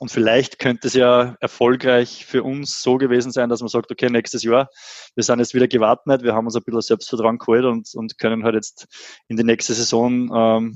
Und 0.00 0.10
vielleicht 0.10 0.58
könnte 0.58 0.88
es 0.88 0.94
ja 0.94 1.36
erfolgreich 1.40 2.24
für 2.24 2.42
uns 2.42 2.80
so 2.80 2.96
gewesen 2.96 3.32
sein, 3.32 3.50
dass 3.50 3.60
man 3.60 3.68
sagt, 3.68 3.90
okay, 3.90 4.08
nächstes 4.08 4.42
Jahr, 4.42 4.70
wir 5.14 5.22
sind 5.22 5.40
jetzt 5.40 5.52
wieder 5.52 5.68
gewappnet, 5.68 6.22
wir 6.22 6.32
haben 6.32 6.46
uns 6.46 6.56
ein 6.56 6.62
bisschen 6.64 6.80
Selbstvertrauen 6.80 7.36
geholt 7.36 7.66
und, 7.66 7.86
und 7.92 8.16
können 8.16 8.42
halt 8.42 8.54
jetzt 8.54 8.86
in 9.28 9.36
die 9.36 9.44
nächste 9.44 9.74
Saison, 9.74 10.30
ähm, 10.34 10.74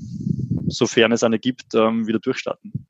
sofern 0.67 1.11
es 1.11 1.23
eine 1.23 1.39
gibt, 1.39 1.73
ähm, 1.73 2.05
wieder 2.05 2.19
durchstarten. 2.19 2.87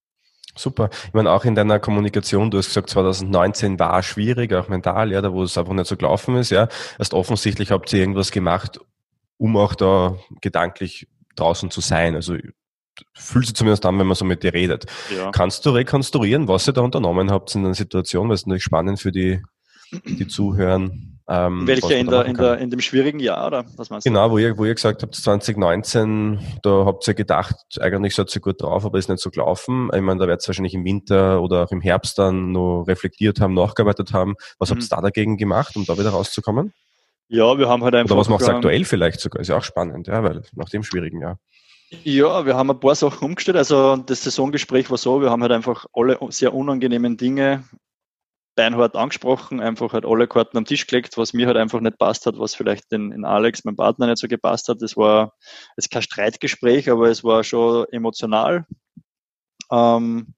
Super. 0.57 0.89
Ich 1.07 1.13
meine, 1.13 1.31
auch 1.31 1.45
in 1.45 1.55
deiner 1.55 1.79
Kommunikation, 1.79 2.51
du 2.51 2.57
hast 2.57 2.67
gesagt, 2.67 2.89
2019 2.89 3.79
war 3.79 4.03
schwierig, 4.03 4.51
auch 4.53 4.67
mental, 4.67 5.13
ja, 5.13 5.21
da 5.21 5.31
wo 5.31 5.41
es 5.41 5.57
einfach 5.57 5.73
nicht 5.73 5.87
so 5.87 5.95
gelaufen 5.95 6.35
ist, 6.35 6.49
ja. 6.49 6.67
Erst 6.99 7.13
offensichtlich 7.13 7.71
habt 7.71 7.93
ihr 7.93 7.99
irgendwas 8.01 8.31
gemacht, 8.31 8.81
um 9.37 9.55
auch 9.55 9.73
da 9.73 10.17
gedanklich 10.41 11.07
draußen 11.37 11.71
zu 11.71 11.79
sein. 11.79 12.13
Also 12.13 12.35
fühlt 13.13 13.45
sich 13.45 13.55
zumindest 13.55 13.85
an, 13.85 13.97
wenn 13.99 14.07
man 14.07 14.15
so 14.15 14.25
mit 14.25 14.43
dir 14.43 14.53
redet. 14.53 14.85
Ja. 15.15 15.31
Kannst 15.31 15.65
du 15.65 15.71
rekonstruieren, 15.71 16.47
was 16.47 16.67
ihr 16.67 16.73
da 16.73 16.81
unternommen 16.81 17.31
habt 17.31 17.53
in 17.55 17.63
der 17.63 17.73
Situation? 17.73 18.29
Weil 18.29 18.35
es 18.35 18.45
natürlich 18.45 18.63
spannend 18.63 18.99
für 18.99 19.11
die, 19.11 19.41
die 20.05 20.27
zuhören. 20.27 21.19
Ähm, 21.27 21.65
Welche 21.65 21.95
in, 21.95 22.07
der, 22.07 22.25
in, 22.25 22.35
der, 22.35 22.59
in 22.59 22.69
dem 22.69 22.79
schwierigen 22.81 23.19
Jahr, 23.19 23.47
oder 23.47 23.65
was 23.77 23.89
meinst 23.89 24.05
du? 24.05 24.11
Genau, 24.11 24.29
wo 24.29 24.37
ihr, 24.37 24.57
wo 24.59 24.65
ihr 24.65 24.75
gesagt 24.75 25.01
habt, 25.01 25.15
2019, 25.15 26.39
da 26.61 26.85
habt 26.85 27.07
ihr 27.07 27.15
gedacht, 27.15 27.55
eigentlich 27.79 28.13
seid 28.13 28.33
ihr 28.35 28.41
gut 28.41 28.61
drauf, 28.61 28.85
aber 28.85 28.99
ist 28.99 29.09
nicht 29.09 29.21
so 29.21 29.31
gelaufen. 29.31 29.89
Ich 29.93 30.01
meine, 30.01 30.19
da 30.19 30.27
werdet 30.27 30.45
ihr 30.45 30.49
wahrscheinlich 30.49 30.75
im 30.75 30.85
Winter 30.85 31.41
oder 31.41 31.63
auch 31.63 31.71
im 31.71 31.81
Herbst 31.81 32.19
dann 32.19 32.51
noch 32.51 32.83
reflektiert 32.83 33.41
haben, 33.41 33.55
nachgearbeitet 33.55 34.13
haben. 34.13 34.35
Was 34.59 34.69
mhm. 34.69 34.75
habt 34.75 34.83
ihr 34.83 34.89
da 34.89 35.01
dagegen 35.01 35.37
gemacht, 35.37 35.75
um 35.75 35.85
da 35.85 35.97
wieder 35.97 36.11
rauszukommen? 36.11 36.73
Ja, 37.27 37.57
wir 37.57 37.67
haben 37.67 37.83
halt 37.83 37.95
einfach. 37.95 38.11
Oder 38.11 38.21
was 38.21 38.29
macht 38.29 38.43
es 38.43 38.49
aktuell 38.49 38.85
vielleicht 38.85 39.19
sogar? 39.19 39.41
Ist 39.41 39.47
ja 39.47 39.57
auch 39.57 39.63
spannend, 39.63 40.05
ja, 40.07 40.23
weil 40.23 40.43
nach 40.53 40.69
dem 40.69 40.83
schwierigen 40.83 41.21
Jahr. 41.21 41.39
Ja, 42.03 42.45
wir 42.45 42.55
haben 42.55 42.69
ein 42.69 42.79
paar 42.79 42.95
Sachen 42.95 43.25
umgestellt. 43.25 43.57
Also 43.57 43.97
das 43.97 44.23
Saisongespräch 44.23 44.89
war 44.89 44.97
so, 44.97 45.21
wir 45.21 45.29
haben 45.29 45.41
halt 45.41 45.51
einfach 45.51 45.85
alle 45.93 46.17
sehr 46.29 46.53
unangenehmen 46.53 47.17
Dinge 47.17 47.63
beinhart 48.55 48.95
angesprochen, 48.95 49.59
einfach 49.59 49.93
halt 49.93 50.05
alle 50.05 50.27
Karten 50.27 50.57
am 50.57 50.65
Tisch 50.65 50.87
gelegt, 50.87 51.17
was 51.17 51.33
mir 51.33 51.47
halt 51.47 51.57
einfach 51.57 51.81
nicht 51.81 51.97
passt 51.97 52.25
hat, 52.25 52.39
was 52.39 52.55
vielleicht 52.55 52.91
in, 52.91 53.11
in 53.11 53.25
Alex, 53.25 53.65
meinem 53.65 53.75
Partner, 53.75 54.07
nicht 54.07 54.17
so 54.17 54.27
gepasst 54.27 54.69
hat. 54.69 54.81
Das 54.81 54.95
war 54.95 55.33
jetzt 55.75 55.91
kein 55.91 56.01
Streitgespräch, 56.01 56.89
aber 56.89 57.09
es 57.09 57.23
war 57.23 57.43
schon 57.43 57.85
emotional. 57.91 58.65
Ähm, 59.71 60.33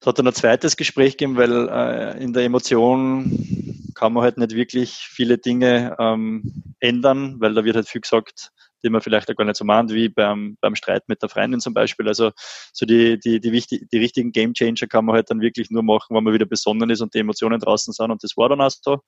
es 0.00 0.06
hat 0.06 0.18
dann 0.18 0.26
ein 0.26 0.34
zweites 0.34 0.76
Gespräch 0.76 1.16
gegeben, 1.16 1.36
weil 1.36 1.68
äh, 1.68 2.22
in 2.22 2.32
der 2.32 2.44
Emotion 2.44 3.92
kann 3.94 4.12
man 4.12 4.24
halt 4.24 4.36
nicht 4.36 4.54
wirklich 4.54 4.94
viele 4.94 5.38
Dinge 5.38 5.96
ähm, 5.98 6.74
ändern, 6.80 7.40
weil 7.40 7.54
da 7.54 7.64
wird 7.64 7.76
halt 7.76 7.88
viel 7.88 8.00
gesagt, 8.00 8.50
die 8.82 8.90
man 8.90 9.00
vielleicht 9.00 9.30
auch 9.30 9.36
gar 9.36 9.44
nicht 9.44 9.56
so 9.56 9.64
mahnt, 9.64 9.92
wie 9.92 10.08
beim, 10.08 10.56
beim 10.60 10.74
Streit 10.74 11.08
mit 11.08 11.22
der 11.22 11.28
Freundin 11.28 11.60
zum 11.60 11.74
Beispiel. 11.74 12.08
Also 12.08 12.32
so 12.72 12.86
die, 12.86 13.18
die, 13.18 13.40
die, 13.40 13.52
wichtig, 13.52 13.88
die 13.90 13.98
richtigen 13.98 14.32
Game 14.32 14.54
Changer 14.54 14.86
kann 14.88 15.04
man 15.04 15.16
halt 15.16 15.30
dann 15.30 15.40
wirklich 15.40 15.70
nur 15.70 15.82
machen, 15.82 16.14
wenn 16.16 16.24
man 16.24 16.34
wieder 16.34 16.46
besonnen 16.46 16.90
ist 16.90 17.00
und 17.00 17.14
die 17.14 17.18
Emotionen 17.18 17.60
draußen 17.60 17.92
sind. 17.92 18.10
Und 18.10 18.22
das 18.22 18.36
war 18.36 18.48
dann 18.48 18.60
auch 18.60 18.70
so. 18.70 19.00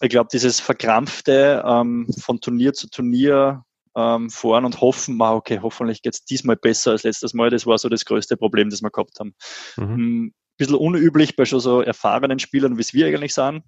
Ich 0.00 0.08
glaube, 0.08 0.28
dieses 0.32 0.60
Verkrampfte 0.60 1.62
ähm, 1.64 2.08
von 2.18 2.40
Turnier 2.40 2.72
zu 2.72 2.88
Turnier 2.88 3.62
ähm, 3.96 4.28
fahren 4.28 4.64
und 4.64 4.80
hoffen, 4.80 5.20
ah, 5.22 5.34
okay, 5.34 5.60
hoffentlich 5.62 6.02
geht's 6.02 6.24
diesmal 6.24 6.56
besser 6.56 6.90
als 6.92 7.04
letztes 7.04 7.32
Mal, 7.32 7.50
das 7.50 7.64
war 7.64 7.78
so 7.78 7.88
das 7.88 8.04
größte 8.04 8.36
Problem, 8.36 8.70
das 8.70 8.82
wir 8.82 8.90
gehabt 8.90 9.20
haben. 9.20 9.34
Mhm. 9.76 9.84
Ein 9.84 9.96
hm, 9.96 10.34
bisschen 10.56 10.74
unüblich 10.74 11.36
bei 11.36 11.44
schon 11.44 11.60
so 11.60 11.80
erfahrenen 11.80 12.40
Spielern, 12.40 12.76
wie 12.76 12.80
es 12.82 12.92
wir 12.92 13.06
eigentlich 13.06 13.34
sind 13.34 13.62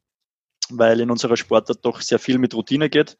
weil 0.71 1.01
in 1.01 1.11
unserer 1.11 1.37
Sportart 1.37 1.85
doch 1.85 2.01
sehr 2.01 2.19
viel 2.19 2.39
mit 2.39 2.55
Routine 2.55 2.89
geht. 2.89 3.17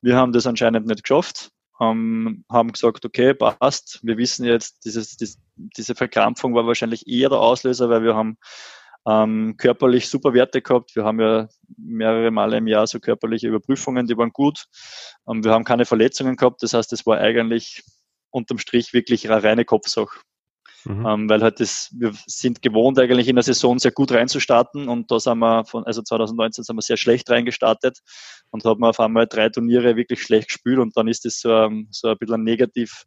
Wir 0.00 0.16
haben 0.16 0.32
das 0.32 0.46
anscheinend 0.46 0.86
nicht 0.86 1.02
geschafft, 1.02 1.50
ähm, 1.80 2.44
haben 2.50 2.72
gesagt, 2.72 3.04
okay, 3.04 3.34
passt, 3.34 4.00
wir 4.02 4.18
wissen 4.18 4.44
jetzt, 4.44 4.84
dieses, 4.84 5.16
dies, 5.16 5.38
diese 5.56 5.94
Verkrampfung 5.94 6.54
war 6.54 6.66
wahrscheinlich 6.66 7.06
eher 7.06 7.28
der 7.28 7.38
Auslöser, 7.40 7.88
weil 7.88 8.02
wir 8.02 8.14
haben 8.14 8.36
ähm, 9.06 9.56
körperlich 9.56 10.08
super 10.08 10.34
Werte 10.34 10.60
gehabt. 10.60 10.94
Wir 10.94 11.04
haben 11.04 11.20
ja 11.20 11.48
mehrere 11.76 12.30
Male 12.30 12.58
im 12.58 12.66
Jahr 12.66 12.86
so 12.86 13.00
körperliche 13.00 13.48
Überprüfungen, 13.48 14.06
die 14.06 14.16
waren 14.16 14.32
gut. 14.32 14.66
Ähm, 15.28 15.42
wir 15.42 15.52
haben 15.52 15.64
keine 15.64 15.86
Verletzungen 15.86 16.36
gehabt, 16.36 16.62
das 16.62 16.74
heißt, 16.74 16.92
es 16.92 17.06
war 17.06 17.18
eigentlich 17.18 17.82
unterm 18.30 18.58
Strich 18.58 18.92
wirklich 18.92 19.30
eine 19.30 19.42
reine 19.42 19.64
Kopfsache. 19.64 20.20
Mhm. 20.84 21.06
Ähm, 21.06 21.28
weil 21.28 21.42
halt 21.42 21.60
das, 21.60 21.90
wir 21.92 22.12
sind 22.26 22.62
gewohnt 22.62 22.98
eigentlich 22.98 23.28
in 23.28 23.36
der 23.36 23.42
Saison 23.42 23.78
sehr 23.78 23.92
gut 23.92 24.12
reinzustarten 24.12 24.88
und 24.88 25.10
da 25.10 25.20
sind 25.20 25.38
wir 25.38 25.64
von, 25.64 25.84
also 25.84 26.02
2019 26.02 26.64
sind 26.64 26.76
wir 26.76 26.82
sehr 26.82 26.96
schlecht 26.96 27.28
reingestartet 27.28 27.98
und 28.50 28.64
haben 28.64 28.82
auf 28.84 28.98
einmal 29.00 29.26
drei 29.26 29.48
Turniere 29.48 29.96
wirklich 29.96 30.22
schlecht 30.22 30.48
gespielt 30.48 30.78
und 30.78 30.96
dann 30.96 31.08
ist 31.08 31.24
das 31.24 31.40
so, 31.40 31.54
ein, 31.54 31.88
so 31.90 32.08
ein 32.08 32.18
bisschen 32.18 32.36
ein 32.36 32.44
negativ 32.44 33.04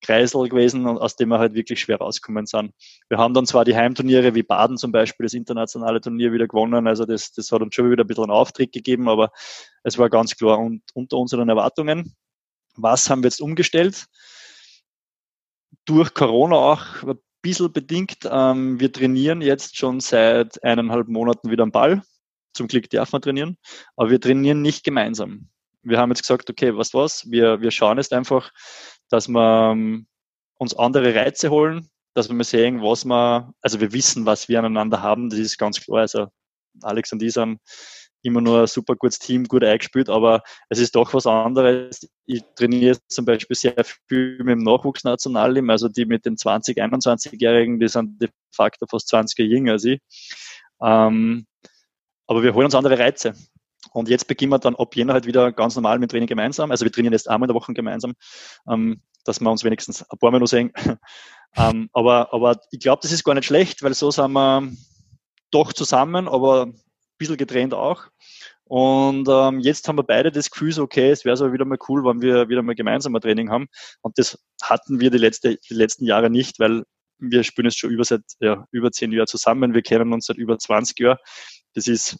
Kreisel 0.00 0.48
gewesen, 0.48 0.86
aus 0.86 1.16
dem 1.16 1.30
wir 1.30 1.40
halt 1.40 1.54
wirklich 1.54 1.80
schwer 1.80 1.98
rauskommen 1.98 2.46
sind. 2.46 2.72
Wir 3.08 3.18
haben 3.18 3.34
dann 3.34 3.46
zwar 3.46 3.64
die 3.64 3.74
Heimturniere 3.74 4.34
wie 4.34 4.44
Baden 4.44 4.76
zum 4.76 4.92
Beispiel, 4.92 5.24
das 5.24 5.34
internationale 5.34 6.00
Turnier 6.00 6.32
wieder 6.32 6.46
gewonnen, 6.46 6.86
also 6.86 7.04
das, 7.04 7.32
das 7.32 7.50
hat 7.50 7.62
uns 7.62 7.74
schon 7.74 7.90
wieder 7.90 8.04
ein 8.04 8.06
bisschen 8.06 8.24
einen 8.24 8.32
Auftritt 8.32 8.72
gegeben, 8.72 9.08
aber 9.08 9.30
es 9.82 9.98
war 9.98 10.08
ganz 10.08 10.36
klar 10.36 10.58
und, 10.58 10.82
unter 10.94 11.16
unseren 11.16 11.48
Erwartungen. 11.48 12.14
Was 12.76 13.10
haben 13.10 13.22
wir 13.22 13.28
jetzt 13.28 13.40
umgestellt? 13.40 14.06
Durch 15.88 16.12
Corona 16.12 16.56
auch 16.56 17.02
ein 17.02 17.18
bisschen 17.40 17.72
bedingt. 17.72 18.18
Ähm, 18.30 18.78
wir 18.78 18.92
trainieren 18.92 19.40
jetzt 19.40 19.76
schon 19.76 20.00
seit 20.00 20.62
eineinhalb 20.62 21.08
Monaten 21.08 21.50
wieder 21.50 21.62
am 21.62 21.72
Ball. 21.72 22.02
Zum 22.52 22.68
Glück 22.68 22.90
darf 22.90 23.12
man 23.12 23.22
trainieren. 23.22 23.56
Aber 23.96 24.10
wir 24.10 24.20
trainieren 24.20 24.60
nicht 24.60 24.84
gemeinsam. 24.84 25.48
Wir 25.82 25.98
haben 25.98 26.10
jetzt 26.10 26.22
gesagt, 26.22 26.50
okay, 26.50 26.76
was 26.76 26.92
was? 26.92 27.30
Wir, 27.30 27.60
wir 27.60 27.70
schauen 27.70 27.96
jetzt 27.96 28.12
einfach, 28.12 28.50
dass 29.08 29.28
wir 29.28 29.70
ähm, 29.72 30.06
uns 30.58 30.76
andere 30.76 31.14
Reize 31.14 31.48
holen, 31.48 31.88
dass 32.14 32.28
wir 32.28 32.44
sehen, 32.44 32.82
was 32.82 33.06
wir, 33.06 33.54
also 33.62 33.80
wir 33.80 33.92
wissen, 33.92 34.26
was 34.26 34.48
wir 34.48 34.58
aneinander 34.58 35.00
haben, 35.00 35.30
das 35.30 35.38
ist 35.38 35.56
ganz 35.56 35.80
klar. 35.80 36.00
Also 36.00 36.26
Alex 36.82 37.12
und 37.12 37.22
ich 37.22 37.32
sind 37.32 37.60
immer 38.22 38.40
nur 38.40 38.62
ein 38.62 38.66
super 38.66 38.96
gutes 38.96 39.18
Team, 39.18 39.44
gut 39.44 39.64
eingespielt, 39.64 40.08
aber 40.08 40.42
es 40.68 40.78
ist 40.78 40.94
doch 40.94 41.14
was 41.14 41.26
anderes. 41.26 42.08
Ich 42.26 42.42
trainiere 42.56 42.98
zum 43.08 43.24
Beispiel 43.24 43.56
sehr 43.56 43.84
viel 44.08 44.38
mit 44.38 44.48
dem 44.48 44.62
Nachwuchsnationalteam, 44.64 45.70
also 45.70 45.88
die 45.88 46.04
mit 46.04 46.26
den 46.26 46.36
20-, 46.36 46.76
21-Jährigen, 46.76 47.78
die 47.80 47.88
sind 47.88 48.20
de 48.20 48.28
facto 48.52 48.86
fast 48.86 49.08
20 49.08 49.38
Jahre 49.38 49.50
jünger 49.50 49.72
als 49.72 49.84
ich. 49.84 50.00
Ähm, 50.82 51.46
aber 52.26 52.42
wir 52.42 52.54
holen 52.54 52.66
uns 52.66 52.74
andere 52.74 52.98
Reize. 52.98 53.34
Und 53.92 54.08
jetzt 54.08 54.26
beginnen 54.26 54.52
wir 54.52 54.58
dann 54.58 54.76
ab 54.76 54.94
Jänner 54.96 55.14
halt 55.14 55.26
wieder 55.26 55.52
ganz 55.52 55.76
normal 55.76 55.98
mit 55.98 56.10
Training 56.10 56.26
gemeinsam. 56.26 56.70
Also 56.70 56.84
wir 56.84 56.92
trainieren 56.92 57.12
jetzt 57.12 57.28
einmal 57.28 57.46
in 57.46 57.54
der 57.54 57.60
Woche 57.60 57.72
gemeinsam, 57.72 58.14
ähm, 58.68 59.02
dass 59.24 59.40
wir 59.40 59.50
uns 59.50 59.64
wenigstens 59.64 60.02
ein 60.02 60.18
paar 60.18 60.30
Mal 60.30 60.40
noch 60.40 60.46
sehen. 60.46 60.72
ähm, 61.56 61.88
aber, 61.92 62.32
aber 62.32 62.60
ich 62.70 62.80
glaube, 62.80 63.00
das 63.02 63.12
ist 63.12 63.24
gar 63.24 63.34
nicht 63.34 63.46
schlecht, 63.46 63.82
weil 63.82 63.94
so 63.94 64.10
sind 64.10 64.32
wir 64.32 64.70
doch 65.50 65.72
zusammen, 65.72 66.28
aber 66.28 66.72
bisschen 67.18 67.36
getrennt 67.36 67.74
auch. 67.74 68.04
Und 68.64 69.28
ähm, 69.30 69.60
jetzt 69.60 69.88
haben 69.88 69.96
wir 69.96 70.02
beide 70.02 70.30
das 70.30 70.50
Gefühl, 70.50 70.78
okay, 70.78 71.10
es 71.10 71.24
wäre 71.24 71.36
so 71.36 71.52
wieder 71.52 71.64
mal 71.64 71.78
cool, 71.88 72.04
wenn 72.04 72.20
wir 72.20 72.48
wieder 72.48 72.62
mal 72.62 72.74
gemeinsam 72.74 73.14
ein 73.14 73.20
Training 73.20 73.50
haben. 73.50 73.68
Und 74.02 74.18
das 74.18 74.38
hatten 74.62 75.00
wir 75.00 75.10
die, 75.10 75.18
letzte, 75.18 75.56
die 75.56 75.74
letzten 75.74 76.04
Jahre 76.04 76.28
nicht, 76.28 76.58
weil 76.58 76.84
wir 77.18 77.42
spielen 77.44 77.66
jetzt 77.66 77.78
schon 77.78 77.90
über 77.90 78.04
seit 78.04 78.22
ja, 78.40 78.66
über 78.70 78.92
zehn 78.92 79.10
Jahren 79.12 79.26
zusammen. 79.26 79.74
Wir 79.74 79.82
kennen 79.82 80.12
uns 80.12 80.26
seit 80.26 80.36
über 80.36 80.58
20 80.58 80.98
Jahren. 81.00 81.18
Das 81.74 81.88
ist 81.88 82.18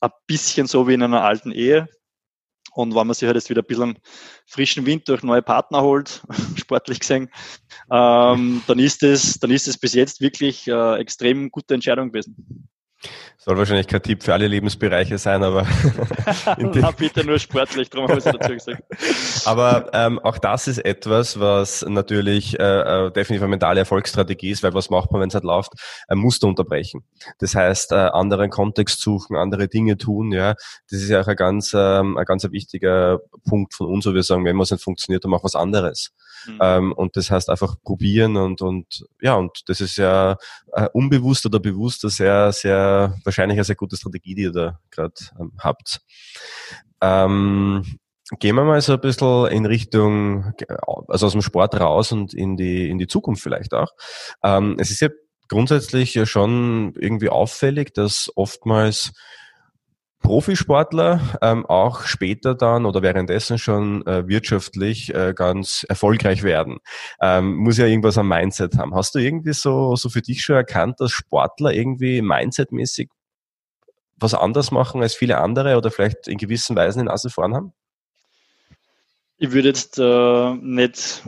ein 0.00 0.10
bisschen 0.26 0.66
so 0.66 0.86
wie 0.86 0.94
in 0.94 1.02
einer 1.02 1.24
alten 1.24 1.50
Ehe. 1.50 1.88
Und 2.72 2.94
wenn 2.94 3.06
man 3.06 3.14
sich 3.14 3.26
halt 3.26 3.34
jetzt 3.34 3.50
wieder 3.50 3.62
ein 3.62 3.66
bisschen 3.66 3.98
frischen 4.46 4.86
Wind 4.86 5.08
durch 5.08 5.24
neue 5.24 5.42
Partner 5.42 5.82
holt, 5.82 6.22
sportlich 6.56 7.00
gesehen, 7.00 7.30
ähm, 7.90 8.62
dann 8.66 8.78
ist 8.78 9.02
es, 9.02 9.40
dann 9.40 9.50
ist 9.50 9.66
es 9.66 9.78
bis 9.78 9.94
jetzt 9.94 10.20
wirklich 10.20 10.68
äh, 10.68 10.96
extrem 10.96 11.50
gute 11.50 11.74
Entscheidung 11.74 12.12
gewesen. 12.12 12.68
Soll 13.36 13.56
wahrscheinlich 13.56 13.86
kein 13.86 14.02
Tipp 14.02 14.24
für 14.24 14.34
alle 14.34 14.48
Lebensbereiche 14.48 15.16
sein, 15.16 15.42
aber. 15.42 15.66
Na, 16.58 16.90
bitte 16.90 17.24
nur 17.24 17.38
sportlich, 17.38 17.88
darum 17.88 18.08
habe 18.08 18.18
ich 18.18 18.24
dazu 18.24 18.52
gesagt. 18.52 18.82
aber 19.46 19.90
ähm, 19.92 20.18
auch 20.18 20.38
das 20.38 20.66
ist 20.66 20.78
etwas, 20.78 21.38
was 21.38 21.82
natürlich 21.88 22.58
äh, 22.58 22.62
äh, 23.06 23.10
definitiv 23.12 23.42
eine 23.42 23.50
mentale 23.50 23.80
Erfolgsstrategie 23.80 24.50
ist, 24.50 24.62
weil 24.62 24.74
was 24.74 24.90
macht 24.90 25.12
man, 25.12 25.20
wenn 25.20 25.28
es 25.28 25.34
halt 25.34 25.44
läuft? 25.44 25.72
Ein 26.08 26.18
Muster 26.18 26.48
unterbrechen. 26.48 27.04
Das 27.38 27.54
heißt, 27.54 27.92
äh, 27.92 27.94
anderen 27.94 28.50
Kontext 28.50 29.00
suchen, 29.00 29.36
andere 29.36 29.68
Dinge 29.68 29.96
tun, 29.96 30.32
ja. 30.32 30.54
Das 30.90 31.00
ist 31.00 31.08
ja 31.08 31.20
auch 31.20 31.28
ein 31.28 31.36
ganz, 31.36 31.72
ähm, 31.74 32.18
ein 32.18 32.24
ganz 32.24 32.44
wichtiger 32.50 33.20
Punkt 33.48 33.72
von 33.72 33.86
uns, 33.86 34.04
wo 34.04 34.14
wir 34.14 34.24
sagen, 34.24 34.44
wenn 34.44 34.58
was 34.58 34.72
nicht 34.72 34.82
funktioniert, 34.82 35.24
dann 35.24 35.30
mach 35.30 35.44
was 35.44 35.54
anderes. 35.54 36.10
Mhm. 36.46 36.58
Ähm, 36.60 36.92
und 36.92 37.16
das 37.16 37.30
heißt 37.30 37.50
einfach 37.50 37.76
probieren 37.82 38.36
und, 38.36 38.62
und 38.62 39.06
ja, 39.20 39.34
und 39.34 39.62
das 39.66 39.80
ist 39.80 39.96
ja 39.96 40.36
äh, 40.72 40.88
unbewusst 40.92 41.46
oder 41.46 41.60
bewusst 41.60 42.00
sehr, 42.00 42.52
sehr, 42.52 42.52
wahrscheinlich 43.24 43.56
eine 43.56 43.64
sehr 43.64 43.76
gute 43.76 43.96
Strategie, 43.96 44.34
die 44.34 44.42
ihr 44.42 44.52
da 44.52 44.78
gerade 44.90 45.14
ähm, 45.38 45.52
habt. 45.58 46.00
Ähm, 47.00 47.84
gehen 48.38 48.56
wir 48.56 48.64
mal 48.64 48.80
so 48.80 48.92
ein 48.92 49.00
bisschen 49.00 49.46
in 49.46 49.66
Richtung, 49.66 50.52
also 51.08 51.26
aus 51.26 51.32
dem 51.32 51.42
Sport 51.42 51.80
raus 51.80 52.12
und 52.12 52.34
in 52.34 52.56
die, 52.56 52.90
in 52.90 52.98
die 52.98 53.06
Zukunft 53.06 53.42
vielleicht 53.42 53.72
auch. 53.72 53.90
Ähm, 54.42 54.76
es 54.78 54.90
ist 54.90 55.00
ja 55.00 55.08
grundsätzlich 55.48 56.14
ja 56.14 56.26
schon 56.26 56.94
irgendwie 56.98 57.30
auffällig, 57.30 57.94
dass 57.94 58.30
oftmals 58.36 59.12
Profisportler 60.20 61.20
ähm, 61.42 61.64
auch 61.66 62.02
später 62.02 62.54
dann 62.54 62.86
oder 62.86 63.02
währenddessen 63.02 63.58
schon 63.58 64.06
äh, 64.06 64.26
wirtschaftlich 64.26 65.14
äh, 65.14 65.32
ganz 65.34 65.86
erfolgreich 65.88 66.42
werden. 66.42 66.78
Ähm, 67.20 67.54
muss 67.54 67.78
ja 67.78 67.86
irgendwas 67.86 68.18
am 68.18 68.28
Mindset 68.28 68.76
haben. 68.76 68.94
Hast 68.94 69.14
du 69.14 69.20
irgendwie 69.20 69.52
so, 69.52 69.96
so 69.96 70.08
für 70.08 70.22
dich 70.22 70.42
schon 70.42 70.56
erkannt, 70.56 71.00
dass 71.00 71.12
Sportler 71.12 71.72
irgendwie 71.72 72.20
mindsetmäßig 72.20 73.08
was 74.16 74.34
anders 74.34 74.70
machen 74.70 75.00
als 75.02 75.14
viele 75.14 75.38
andere 75.38 75.76
oder 75.76 75.90
vielleicht 75.90 76.26
in 76.26 76.38
gewissen 76.38 76.74
Weisen 76.74 77.00
in 77.00 77.06
Nase 77.06 77.30
vorn 77.30 77.54
haben? 77.54 77.72
Ich 79.38 79.52
würde 79.52 79.68
jetzt 79.68 79.98
äh, 79.98 80.54
nicht 80.54 81.22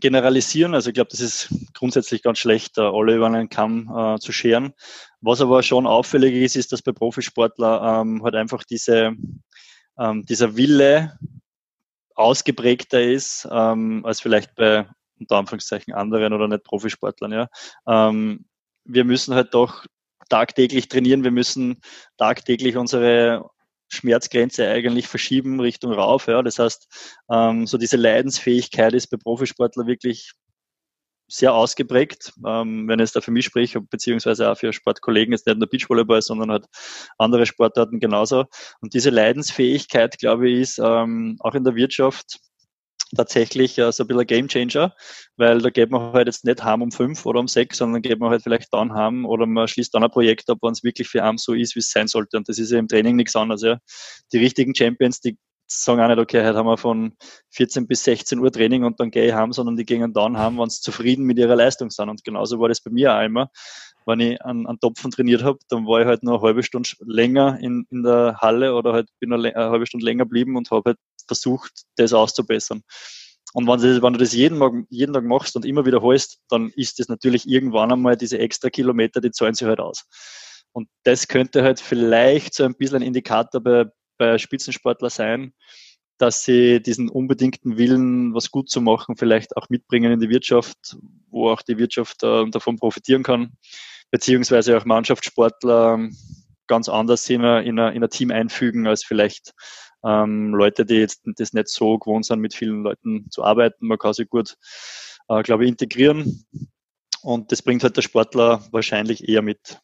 generalisieren. 0.00 0.74
Also 0.74 0.90
ich 0.90 0.94
glaube, 0.94 1.10
das 1.10 1.20
ist 1.20 1.48
grundsätzlich 1.74 2.22
ganz 2.22 2.38
schlecht, 2.38 2.78
alle 2.78 3.14
über 3.14 3.26
einen 3.26 3.48
Kamm 3.48 3.92
äh, 3.96 4.18
zu 4.18 4.32
scheren. 4.32 4.74
Was 5.22 5.40
aber 5.40 5.62
schon 5.62 5.86
auffällig 5.86 6.34
ist, 6.34 6.56
ist, 6.56 6.72
dass 6.72 6.82
bei 6.82 6.92
Profisportler 6.92 8.00
ähm, 8.00 8.22
halt 8.24 8.34
einfach 8.34 8.64
diese, 8.64 9.14
ähm, 9.98 10.26
dieser 10.26 10.56
Wille 10.56 11.16
ausgeprägter 12.14 13.00
ist, 13.00 13.48
ähm, 13.50 14.04
als 14.04 14.20
vielleicht 14.20 14.54
bei 14.56 14.86
unter 15.18 15.36
Anführungszeichen 15.36 15.94
anderen 15.94 16.32
oder 16.32 16.48
nicht 16.48 16.64
Profisportlern. 16.64 17.32
Ja. 17.32 17.48
Ähm, 17.86 18.46
wir 18.84 19.04
müssen 19.04 19.34
halt 19.34 19.54
doch 19.54 19.86
tagtäglich 20.28 20.88
trainieren, 20.88 21.22
wir 21.22 21.30
müssen 21.30 21.80
tagtäglich 22.16 22.76
unsere 22.76 23.48
Schmerzgrenze 23.88 24.68
eigentlich 24.68 25.06
verschieben 25.06 25.60
Richtung 25.60 25.92
rauf. 25.92 26.26
Ja. 26.26 26.42
Das 26.42 26.58
heißt, 26.58 27.20
ähm, 27.30 27.66
so 27.66 27.78
diese 27.78 27.96
Leidensfähigkeit 27.96 28.92
ist 28.94 29.06
bei 29.08 29.18
Profisportlern 29.18 29.86
wirklich 29.86 30.32
sehr 31.32 31.54
ausgeprägt. 31.54 32.32
Ähm, 32.46 32.86
wenn 32.88 32.98
ich 32.98 33.04
jetzt 33.04 33.16
da 33.16 33.20
für 33.20 33.30
mich 33.30 33.46
spreche, 33.46 33.80
beziehungsweise 33.80 34.50
auch 34.50 34.58
für 34.58 34.72
Sportkollegen, 34.72 35.32
ist 35.32 35.46
nicht 35.46 35.58
nur 35.58 35.68
Beachvolleyball, 35.68 36.20
sondern 36.20 36.50
halt 36.50 36.66
andere 37.18 37.46
Sportarten 37.46 38.00
genauso. 38.00 38.44
Und 38.80 38.92
diese 38.92 39.10
Leidensfähigkeit, 39.10 40.18
glaube 40.18 40.50
ich, 40.50 40.60
ist 40.60 40.78
ähm, 40.78 41.36
auch 41.40 41.54
in 41.54 41.64
der 41.64 41.74
Wirtschaft 41.74 42.38
tatsächlich 43.16 43.78
äh, 43.78 43.92
so 43.92 44.04
ein 44.04 44.06
bisschen 44.08 44.20
ein 44.20 44.26
Game 44.26 44.48
Changer, 44.48 44.94
weil 45.36 45.60
da 45.60 45.70
geht 45.70 45.90
man 45.90 46.12
halt 46.12 46.26
jetzt 46.26 46.44
nicht 46.44 46.62
heim 46.62 46.82
um 46.82 46.92
fünf 46.92 47.24
oder 47.24 47.40
um 47.40 47.48
sechs, 47.48 47.78
sondern 47.78 48.02
geht 48.02 48.20
man 48.20 48.30
halt 48.30 48.42
vielleicht 48.42 48.72
dann 48.72 48.92
heim 48.92 49.24
oder 49.24 49.46
man 49.46 49.68
schließt 49.68 49.94
dann 49.94 50.04
ein 50.04 50.10
Projekt 50.10 50.50
ab, 50.50 50.58
wenn 50.62 50.72
es 50.72 50.84
wirklich 50.84 51.08
für 51.08 51.22
einen 51.22 51.38
so 51.38 51.54
ist, 51.54 51.74
wie 51.74 51.80
es 51.80 51.90
sein 51.90 52.08
sollte. 52.08 52.36
Und 52.36 52.48
das 52.48 52.58
ist 52.58 52.72
ja 52.72 52.78
im 52.78 52.88
Training 52.88 53.16
nichts 53.16 53.36
anderes. 53.36 53.62
Ja. 53.62 53.78
Die 54.32 54.38
richtigen 54.38 54.74
Champions, 54.74 55.20
die 55.20 55.38
sagen 55.66 56.00
auch 56.00 56.08
nicht, 56.08 56.18
okay, 56.18 56.44
heute 56.44 56.58
haben 56.58 56.66
wir 56.66 56.76
von 56.76 57.14
14 57.50 57.86
bis 57.86 58.04
16 58.04 58.38
Uhr 58.38 58.52
Training 58.52 58.84
und 58.84 59.00
dann 59.00 59.10
gehe 59.10 59.26
ich 59.26 59.32
heim, 59.32 59.52
sondern 59.52 59.76
die 59.76 59.84
gehen 59.84 60.12
dann 60.12 60.38
heim, 60.38 60.58
wenn 60.58 60.70
sie 60.70 60.80
zufrieden 60.80 61.24
mit 61.24 61.38
ihrer 61.38 61.56
Leistung 61.56 61.90
sind. 61.90 62.08
Und 62.08 62.24
genauso 62.24 62.60
war 62.60 62.68
das 62.68 62.80
bei 62.80 62.90
mir 62.90 63.14
auch 63.14 63.22
immer. 63.22 63.50
Wenn 64.04 64.20
ich 64.20 64.42
an, 64.42 64.66
an 64.66 64.80
Topfen 64.80 65.10
trainiert 65.10 65.44
habe, 65.44 65.58
dann 65.68 65.86
war 65.86 66.00
ich 66.00 66.06
halt 66.06 66.22
nur 66.22 66.34
eine 66.34 66.42
halbe 66.42 66.62
Stunde 66.62 66.90
länger 67.00 67.58
in, 67.60 67.86
in 67.90 68.02
der 68.02 68.38
Halle 68.40 68.74
oder 68.74 68.92
halt 68.92 69.08
bin 69.20 69.32
eine, 69.32 69.54
eine 69.54 69.70
halbe 69.70 69.86
Stunde 69.86 70.04
länger 70.04 70.24
geblieben 70.24 70.56
und 70.56 70.70
habe 70.70 70.90
halt 70.90 70.98
versucht, 71.26 71.84
das 71.96 72.12
auszubessern. 72.12 72.82
Und 73.54 73.66
wenn 73.68 73.80
du, 73.80 74.02
wenn 74.02 74.12
du 74.14 74.18
das 74.18 74.32
jeden 74.32 74.58
Tag, 74.58 74.72
jeden 74.88 75.12
Tag 75.12 75.24
machst 75.24 75.56
und 75.56 75.64
immer 75.64 75.84
wiederholst, 75.84 76.38
dann 76.48 76.70
ist 76.74 76.98
das 76.98 77.08
natürlich 77.08 77.46
irgendwann 77.46 77.92
einmal 77.92 78.16
diese 78.16 78.38
extra 78.38 78.70
Kilometer, 78.70 79.20
die 79.20 79.30
zahlen 79.30 79.54
sich 79.54 79.68
halt 79.68 79.80
aus. 79.80 80.04
Und 80.72 80.88
das 81.04 81.28
könnte 81.28 81.62
halt 81.62 81.78
vielleicht 81.80 82.54
so 82.54 82.64
ein 82.64 82.74
bisschen 82.74 82.96
ein 82.96 83.02
Indikator 83.02 83.60
bei, 83.60 83.84
bei 84.22 84.38
Spitzensportler 84.38 85.10
sein, 85.10 85.52
dass 86.16 86.44
sie 86.44 86.80
diesen 86.80 87.08
unbedingten 87.08 87.76
Willen, 87.76 88.32
was 88.34 88.52
gut 88.52 88.70
zu 88.70 88.80
machen, 88.80 89.16
vielleicht 89.16 89.56
auch 89.56 89.68
mitbringen 89.68 90.12
in 90.12 90.20
die 90.20 90.28
Wirtschaft, 90.28 90.96
wo 91.28 91.50
auch 91.50 91.62
die 91.62 91.76
Wirtschaft 91.76 92.22
äh, 92.22 92.48
davon 92.50 92.76
profitieren 92.76 93.24
kann, 93.24 93.56
beziehungsweise 94.12 94.78
auch 94.78 94.84
Mannschaftssportler 94.84 95.94
ähm, 95.94 96.16
ganz 96.68 96.88
anders 96.88 97.28
in 97.28 97.44
ein, 97.44 97.66
in 97.66 98.10
Team 98.10 98.30
einfügen 98.30 98.86
als 98.86 99.02
vielleicht 99.04 99.52
ähm, 100.04 100.54
Leute, 100.54 100.86
die 100.86 100.94
jetzt 100.94 101.22
das 101.24 101.52
nicht 101.52 101.68
so 101.68 101.98
gewohnt 101.98 102.26
sind, 102.26 102.38
mit 102.38 102.54
vielen 102.54 102.84
Leuten 102.84 103.26
zu 103.30 103.42
arbeiten. 103.42 103.88
Man 103.88 103.98
kann 103.98 104.12
sie 104.12 104.26
gut, 104.26 104.54
äh, 105.28 105.42
glaube 105.42 105.64
ich, 105.64 105.70
integrieren. 105.70 106.44
Und 107.22 107.50
das 107.50 107.62
bringt 107.62 107.82
halt 107.82 107.96
der 107.96 108.02
Sportler 108.02 108.64
wahrscheinlich 108.70 109.28
eher 109.28 109.42
mit. 109.42 109.80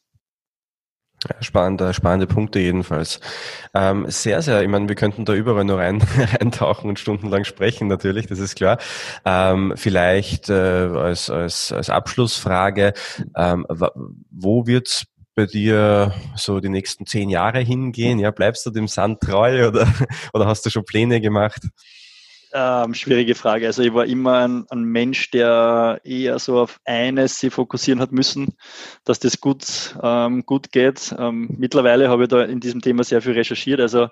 Spannende, 1.41 1.93
spannende 1.93 2.27
Punkte 2.27 2.59
jedenfalls. 2.59 3.19
Ähm, 3.73 4.05
sehr, 4.07 4.41
sehr, 4.41 4.61
ich 4.61 4.69
meine, 4.69 4.87
wir 4.87 4.95
könnten 4.95 5.25
da 5.25 5.33
überall 5.33 5.65
nur 5.65 5.77
rein, 5.77 6.01
reintauchen 6.39 6.89
und 6.89 6.97
stundenlang 6.97 7.43
sprechen, 7.43 7.87
natürlich, 7.87 8.27
das 8.27 8.39
ist 8.39 8.55
klar. 8.55 8.77
Ähm, 9.25 9.73
vielleicht 9.75 10.49
äh, 10.49 10.53
als, 10.53 11.29
als, 11.29 11.73
als 11.73 11.89
Abschlussfrage, 11.89 12.93
ähm, 13.35 13.65
wo 14.31 14.65
wird's 14.65 15.07
bei 15.35 15.45
dir 15.45 16.13
so 16.35 16.59
die 16.59 16.69
nächsten 16.69 17.05
zehn 17.05 17.29
Jahre 17.29 17.59
hingehen? 17.59 18.19
Ja, 18.19 18.31
bleibst 18.31 18.65
du 18.65 18.71
dem 18.71 18.87
Sand 18.87 19.21
treu 19.21 19.67
oder, 19.67 19.87
oder 20.33 20.47
hast 20.47 20.65
du 20.65 20.69
schon 20.69 20.85
Pläne 20.85 21.19
gemacht? 21.19 21.61
Ähm, 22.51 22.95
schwierige 22.95 23.35
Frage. 23.35 23.67
Also 23.67 23.83
ich 23.83 23.93
war 23.93 24.05
immer 24.05 24.39
ein, 24.39 24.65
ein, 24.69 24.83
Mensch, 24.83 25.29
der 25.29 26.01
eher 26.03 26.39
so 26.39 26.59
auf 26.59 26.79
eines 26.83 27.37
sich 27.37 27.53
fokussieren 27.53 27.99
hat 27.99 28.11
müssen, 28.11 28.55
dass 29.05 29.19
das 29.19 29.39
gut, 29.39 29.95
ähm, 30.01 30.43
gut 30.45 30.71
geht. 30.71 31.13
Ähm, 31.17 31.55
mittlerweile 31.59 32.09
habe 32.09 32.23
ich 32.23 32.29
da 32.29 32.43
in 32.43 32.59
diesem 32.59 32.81
Thema 32.81 33.03
sehr 33.03 33.21
viel 33.21 33.33
recherchiert, 33.33 33.79
also 33.79 34.07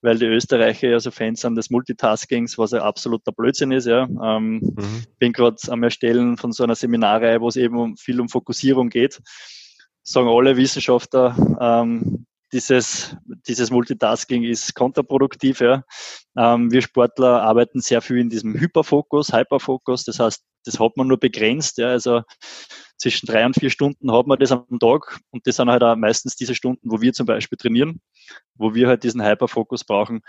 weil 0.00 0.18
die 0.18 0.24
Österreicher 0.24 0.88
ja 0.88 1.00
so 1.00 1.10
Fans 1.10 1.42
sind 1.42 1.54
des 1.54 1.68
Multitaskings, 1.68 2.56
was 2.56 2.70
ja 2.70 2.82
absoluter 2.82 3.32
Blödsinn 3.32 3.72
ist. 3.72 3.86
Ja. 3.86 4.04
Ähm, 4.04 4.60
mhm. 4.74 5.04
Bin 5.18 5.34
gerade 5.34 5.56
am 5.68 5.82
Erstellen 5.82 6.38
von 6.38 6.52
so 6.52 6.64
einer 6.64 6.74
Seminarreihe, 6.76 7.42
wo 7.42 7.48
es 7.48 7.56
eben 7.56 7.98
viel 7.98 8.20
um 8.20 8.30
Fokussierung 8.30 8.88
geht. 8.88 9.20
Sagen 10.02 10.28
alle 10.28 10.56
Wissenschaftler, 10.56 11.36
ähm, 11.60 12.26
dieses, 12.52 13.16
dieses 13.46 13.70
Multitasking 13.70 14.44
ist 14.44 14.74
kontraproduktiv. 14.74 15.60
Ja. 15.60 15.84
Ähm, 16.36 16.70
wir 16.70 16.82
Sportler 16.82 17.42
arbeiten 17.42 17.80
sehr 17.80 18.02
viel 18.02 18.18
in 18.18 18.30
diesem 18.30 18.58
Hyperfokus, 18.58 19.32
Hyperfokus. 19.32 20.04
Das 20.04 20.18
heißt, 20.18 20.44
das 20.64 20.78
hat 20.78 20.96
man 20.96 21.08
nur 21.08 21.18
begrenzt. 21.18 21.78
Ja. 21.78 21.88
Also 21.88 22.22
zwischen 22.98 23.26
drei 23.26 23.44
und 23.44 23.54
vier 23.54 23.70
Stunden 23.70 24.12
hat 24.12 24.26
man 24.26 24.38
das 24.38 24.52
am 24.52 24.78
Tag 24.78 25.18
und 25.30 25.46
das 25.46 25.56
sind 25.56 25.68
halt 25.68 25.82
auch 25.82 25.96
meistens 25.96 26.36
diese 26.36 26.54
Stunden, 26.54 26.88
wo 26.90 27.00
wir 27.00 27.12
zum 27.12 27.26
Beispiel 27.26 27.58
trainieren, 27.58 28.00
wo 28.54 28.74
wir 28.74 28.86
halt 28.86 29.02
diesen 29.02 29.24
Hyperfokus 29.24 29.84
brauchen. 29.84 30.20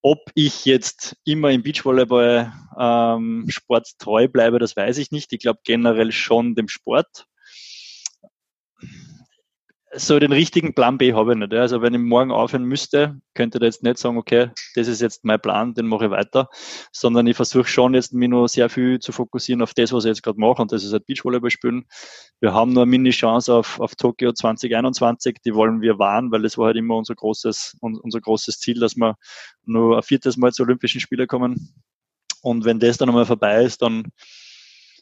Ob 0.00 0.18
ich 0.34 0.64
jetzt 0.64 1.16
immer 1.24 1.50
im 1.50 1.62
Beachvolleyball 1.62 2.52
ähm, 2.78 3.44
Sport 3.48 3.88
treu 3.98 4.28
bleibe, 4.28 4.58
das 4.58 4.76
weiß 4.76 4.98
ich 4.98 5.10
nicht. 5.10 5.32
Ich 5.32 5.40
glaube 5.40 5.60
generell 5.62 6.10
schon 6.10 6.54
dem 6.54 6.68
Sport 6.68 7.26
so 9.94 10.18
den 10.18 10.32
richtigen 10.32 10.74
Plan 10.74 10.96
B 10.96 11.12
habe 11.12 11.32
ich 11.32 11.38
nicht. 11.38 11.52
Also 11.52 11.82
wenn 11.82 11.94
ich 11.94 12.00
morgen 12.00 12.30
aufhören 12.30 12.64
müsste, 12.64 13.20
könnte 13.34 13.58
ich 13.58 13.64
jetzt 13.64 13.82
nicht 13.82 13.98
sagen, 13.98 14.16
okay, 14.16 14.50
das 14.74 14.88
ist 14.88 15.00
jetzt 15.00 15.24
mein 15.24 15.40
Plan, 15.40 15.74
den 15.74 15.86
mache 15.86 16.06
ich 16.06 16.10
weiter, 16.10 16.48
sondern 16.92 17.26
ich 17.26 17.36
versuche 17.36 17.68
schon 17.68 17.94
jetzt 17.94 18.14
mich 18.14 18.28
nur 18.28 18.48
sehr 18.48 18.68
viel 18.70 18.98
zu 19.00 19.12
fokussieren 19.12 19.62
auf 19.62 19.74
das, 19.74 19.92
was 19.92 20.04
ich 20.04 20.08
jetzt 20.08 20.22
gerade 20.22 20.40
mache 20.40 20.62
und 20.62 20.72
das 20.72 20.84
ist 20.84 20.92
halt 20.92 21.06
Beachvolleyball 21.06 21.50
spielen. 21.50 21.84
Wir 22.40 22.54
haben 22.54 22.72
nur 22.72 22.84
eine 22.84 22.90
Mini-Chance 22.90 23.54
auf, 23.54 23.80
auf 23.80 23.94
Tokio 23.94 24.32
2021, 24.32 25.38
die 25.44 25.54
wollen 25.54 25.82
wir 25.82 25.98
wahren, 25.98 26.30
weil 26.32 26.42
das 26.42 26.56
war 26.56 26.66
halt 26.66 26.76
immer 26.76 26.96
unser 26.96 27.14
großes, 27.14 27.76
unser 27.80 28.20
großes 28.20 28.60
Ziel, 28.60 28.80
dass 28.80 28.96
wir 28.96 29.16
nur 29.64 29.96
ein 29.96 30.02
viertes 30.02 30.36
Mal 30.36 30.52
zu 30.52 30.62
Olympischen 30.62 31.00
Spielen 31.00 31.26
kommen. 31.26 31.74
Und 32.42 32.64
wenn 32.64 32.80
das 32.80 32.96
dann 32.96 33.08
einmal 33.08 33.26
vorbei 33.26 33.62
ist, 33.62 33.82
dann 33.82 34.10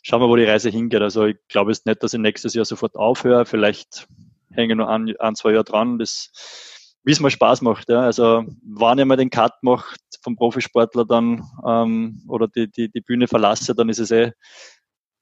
schauen 0.02 0.20
wir, 0.20 0.28
wo 0.28 0.36
die 0.36 0.44
Reise 0.44 0.68
hingeht. 0.68 1.00
Also 1.00 1.26
ich 1.26 1.36
glaube 1.48 1.70
jetzt 1.70 1.86
nicht, 1.86 2.02
dass 2.02 2.12
ich 2.12 2.20
nächstes 2.20 2.54
Jahr 2.54 2.64
sofort 2.64 2.96
aufhöre. 2.96 3.46
Vielleicht 3.46 4.06
hänge 4.52 4.76
nur 4.76 4.88
ein, 4.88 5.14
ein, 5.18 5.34
zwei 5.34 5.52
Jahre 5.52 5.64
dran, 5.64 5.98
das, 5.98 6.98
wie 7.04 7.12
es 7.12 7.20
mir 7.20 7.30
Spaß 7.30 7.62
macht. 7.62 7.88
Ja. 7.88 8.00
Also 8.02 8.44
wann 8.62 8.98
ich 8.98 9.04
mal 9.04 9.16
den 9.16 9.30
Cut 9.30 9.54
mache 9.62 9.96
vom 10.22 10.36
Profisportler 10.36 11.04
dann 11.04 11.42
ähm, 11.66 12.22
oder 12.28 12.48
die, 12.48 12.70
die, 12.70 12.90
die 12.90 13.00
Bühne 13.00 13.26
verlasse, 13.26 13.74
dann 13.74 13.88
ist 13.88 13.98
es 14.00 14.10
eh 14.10 14.32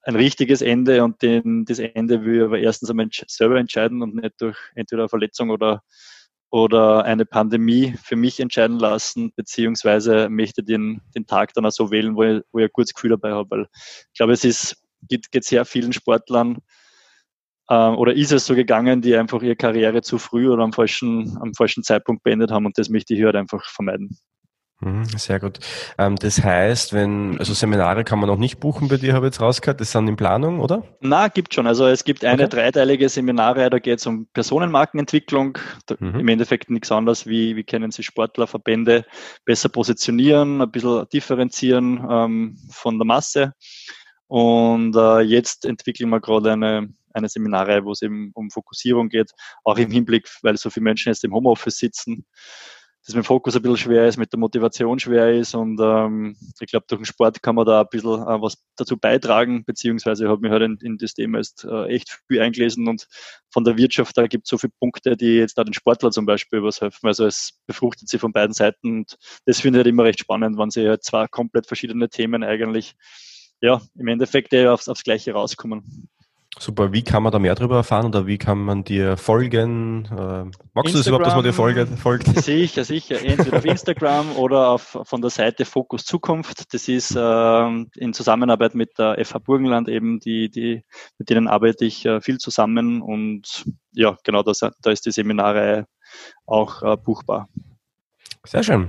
ein 0.02 0.16
richtiges 0.16 0.62
Ende 0.62 1.04
und 1.04 1.20
den, 1.22 1.64
das 1.64 1.78
Ende 1.78 2.24
will 2.24 2.36
ich 2.36 2.42
aber 2.42 2.58
erstens 2.58 2.90
einmal 2.90 3.08
selber 3.12 3.58
entscheiden 3.58 4.02
und 4.02 4.14
nicht 4.14 4.40
durch 4.40 4.56
entweder 4.74 5.02
eine 5.02 5.08
Verletzung 5.08 5.50
oder, 5.50 5.82
oder 6.50 7.04
eine 7.04 7.26
Pandemie 7.26 7.94
für 8.02 8.16
mich 8.16 8.40
entscheiden 8.40 8.78
lassen, 8.78 9.32
beziehungsweise 9.36 10.28
möchte 10.30 10.62
den, 10.62 11.02
den 11.14 11.26
Tag 11.26 11.52
dann 11.52 11.66
auch 11.66 11.72
so 11.72 11.90
wählen, 11.90 12.16
wo 12.16 12.22
ich, 12.22 12.42
wo 12.52 12.58
ich 12.58 12.64
ein 12.64 12.70
gutes 12.72 12.94
Gefühl 12.94 13.10
dabei 13.10 13.32
habe. 13.32 13.50
Weil 13.50 13.68
ich 13.72 14.16
glaube, 14.16 14.32
es 14.32 14.44
ist, 14.44 14.82
geht, 15.02 15.30
geht 15.30 15.44
sehr 15.44 15.64
vielen 15.64 15.92
Sportlern 15.92 16.58
ähm, 17.70 17.96
oder 17.96 18.14
ist 18.14 18.32
es 18.32 18.46
so 18.46 18.54
gegangen, 18.54 19.02
die 19.02 19.16
einfach 19.16 19.42
ihre 19.42 19.56
Karriere 19.56 20.02
zu 20.02 20.18
früh 20.18 20.48
oder 20.48 20.62
am 20.62 20.72
falschen, 20.72 21.36
am 21.40 21.54
falschen 21.54 21.82
Zeitpunkt 21.82 22.22
beendet 22.22 22.50
haben 22.50 22.66
und 22.66 22.78
das 22.78 22.88
möchte 22.88 23.14
ich 23.14 23.18
hier 23.18 23.26
halt 23.26 23.36
einfach 23.36 23.64
vermeiden. 23.64 24.18
Mhm, 24.80 25.06
sehr 25.06 25.40
gut. 25.40 25.58
Ähm, 25.98 26.14
das 26.16 26.42
heißt, 26.42 26.92
wenn, 26.92 27.36
also 27.40 27.52
Seminare 27.52 28.04
kann 28.04 28.20
man 28.20 28.28
noch 28.28 28.38
nicht 28.38 28.60
buchen 28.60 28.86
bei 28.86 28.96
dir, 28.96 29.12
habe 29.12 29.26
ich 29.26 29.32
jetzt 29.32 29.40
rausgehört, 29.40 29.80
das 29.80 29.90
sind 29.90 30.06
in 30.06 30.14
Planung, 30.14 30.60
oder? 30.60 30.84
Na, 31.00 31.26
gibt 31.26 31.52
schon. 31.52 31.66
Also 31.66 31.86
es 31.88 32.04
gibt 32.04 32.24
eine 32.24 32.44
okay. 32.44 32.56
dreiteilige 32.56 33.08
Seminare, 33.08 33.70
da 33.70 33.80
geht 33.80 33.98
es 33.98 34.06
um 34.06 34.28
Personenmarkenentwicklung. 34.32 35.58
Mhm. 35.98 36.20
Im 36.20 36.28
Endeffekt 36.28 36.70
nichts 36.70 36.92
anderes, 36.92 37.26
wie, 37.26 37.56
wie 37.56 37.64
können 37.64 37.90
Sie 37.90 38.04
Sportler, 38.04 38.46
Verbände 38.46 39.04
besser 39.44 39.68
positionieren, 39.68 40.62
ein 40.62 40.70
bisschen 40.70 41.08
differenzieren 41.12 42.06
ähm, 42.08 42.56
von 42.70 42.98
der 42.98 43.06
Masse. 43.06 43.54
Und 44.28 44.94
äh, 44.94 45.20
jetzt 45.22 45.64
entwickeln 45.64 46.10
wir 46.10 46.20
gerade 46.20 46.52
eine 46.52 46.88
eine 47.12 47.28
Seminare, 47.28 47.84
wo 47.84 47.92
es 47.92 48.02
eben 48.02 48.30
um 48.34 48.50
Fokussierung 48.50 49.08
geht, 49.08 49.32
auch 49.64 49.78
im 49.78 49.90
Hinblick, 49.90 50.28
weil 50.42 50.56
so 50.56 50.70
viele 50.70 50.84
Menschen 50.84 51.10
jetzt 51.10 51.24
im 51.24 51.34
Homeoffice 51.34 51.78
sitzen, 51.78 52.26
dass 53.08 53.14
mit 53.14 53.24
dem 53.24 53.26
Fokus 53.26 53.56
ein 53.56 53.62
bisschen 53.62 53.78
schwer 53.78 54.06
ist, 54.06 54.18
mit 54.18 54.32
der 54.32 54.38
Motivation 54.38 54.98
schwer 54.98 55.32
ist 55.32 55.54
und 55.54 55.80
ähm, 55.80 56.36
ich 56.60 56.66
glaube, 56.70 56.84
durch 56.88 57.00
den 57.00 57.06
Sport 57.06 57.42
kann 57.42 57.54
man 57.54 57.64
da 57.64 57.80
ein 57.80 57.86
bisschen 57.90 58.20
äh, 58.20 58.42
was 58.42 58.58
dazu 58.76 58.98
beitragen, 58.98 59.64
beziehungsweise 59.64 60.24
ich 60.24 60.30
habe 60.30 60.42
mich 60.42 60.50
halt 60.50 60.62
in, 60.62 60.76
in 60.82 60.98
das 60.98 61.14
Thema 61.14 61.38
jetzt 61.38 61.64
äh, 61.64 61.86
echt 61.86 62.20
viel 62.28 62.42
eingelesen 62.42 62.86
und 62.86 63.06
von 63.50 63.64
der 63.64 63.78
Wirtschaft, 63.78 64.18
da 64.18 64.26
gibt 64.26 64.44
es 64.44 64.50
so 64.50 64.58
viele 64.58 64.74
Punkte, 64.78 65.16
die 65.16 65.36
jetzt 65.36 65.56
da 65.56 65.64
den 65.64 65.72
Sportler 65.72 66.10
zum 66.10 66.26
Beispiel 66.26 66.62
was 66.62 66.82
helfen. 66.82 67.06
Also 67.06 67.24
es 67.24 67.58
befruchtet 67.66 68.08
sie 68.08 68.18
von 68.18 68.32
beiden 68.32 68.52
Seiten 68.52 68.98
und 68.98 69.16
das 69.46 69.60
finde 69.60 69.78
ich 69.78 69.84
halt 69.84 69.90
immer 69.90 70.04
recht 70.04 70.20
spannend, 70.20 70.58
wenn 70.58 70.70
sie 70.70 70.86
halt 70.86 71.02
zwei 71.02 71.26
komplett 71.28 71.66
verschiedene 71.66 72.10
Themen 72.10 72.42
eigentlich 72.42 72.94
ja, 73.62 73.80
im 73.94 74.08
Endeffekt 74.08 74.54
aufs, 74.54 74.88
aufs 74.88 75.02
Gleiche 75.02 75.32
rauskommen. 75.32 76.08
Super, 76.60 76.92
wie 76.92 77.02
kann 77.02 77.22
man 77.22 77.32
da 77.32 77.38
mehr 77.38 77.54
darüber 77.54 77.76
erfahren 77.76 78.06
oder 78.06 78.26
wie 78.26 78.38
kann 78.38 78.58
man 78.58 78.82
dir 78.82 79.16
folgen? 79.16 80.06
Äh, 80.06 80.50
magst 80.74 80.92
du 80.92 80.98
das 80.98 81.06
überhaupt, 81.06 81.26
dass 81.26 81.34
man 81.34 81.44
dir 81.44 81.52
folgt? 81.52 81.88
folgt? 81.98 82.26
Sicher, 82.44 82.84
sicher. 82.84 83.22
Entweder 83.22 83.58
auf 83.58 83.64
Instagram 83.64 84.32
oder 84.36 84.70
auf, 84.70 84.98
von 85.04 85.20
der 85.20 85.30
Seite 85.30 85.64
Fokus 85.64 86.04
Zukunft. 86.04 86.74
Das 86.74 86.88
ist 86.88 87.14
äh, 87.14 87.68
in 87.96 88.12
Zusammenarbeit 88.12 88.74
mit 88.74 88.98
der 88.98 89.24
FH 89.24 89.38
Burgenland 89.38 89.88
eben, 89.88 90.18
die, 90.18 90.50
die, 90.50 90.82
mit 91.18 91.30
denen 91.30 91.46
arbeite 91.46 91.84
ich 91.84 92.04
äh, 92.04 92.20
viel 92.20 92.38
zusammen 92.38 93.02
und 93.02 93.64
ja, 93.92 94.16
genau, 94.24 94.42
das, 94.42 94.58
da 94.58 94.90
ist 94.90 95.06
die 95.06 95.12
Seminare 95.12 95.86
auch 96.46 96.82
äh, 96.82 96.96
buchbar. 96.96 97.48
Sehr 98.46 98.62
schön. 98.62 98.88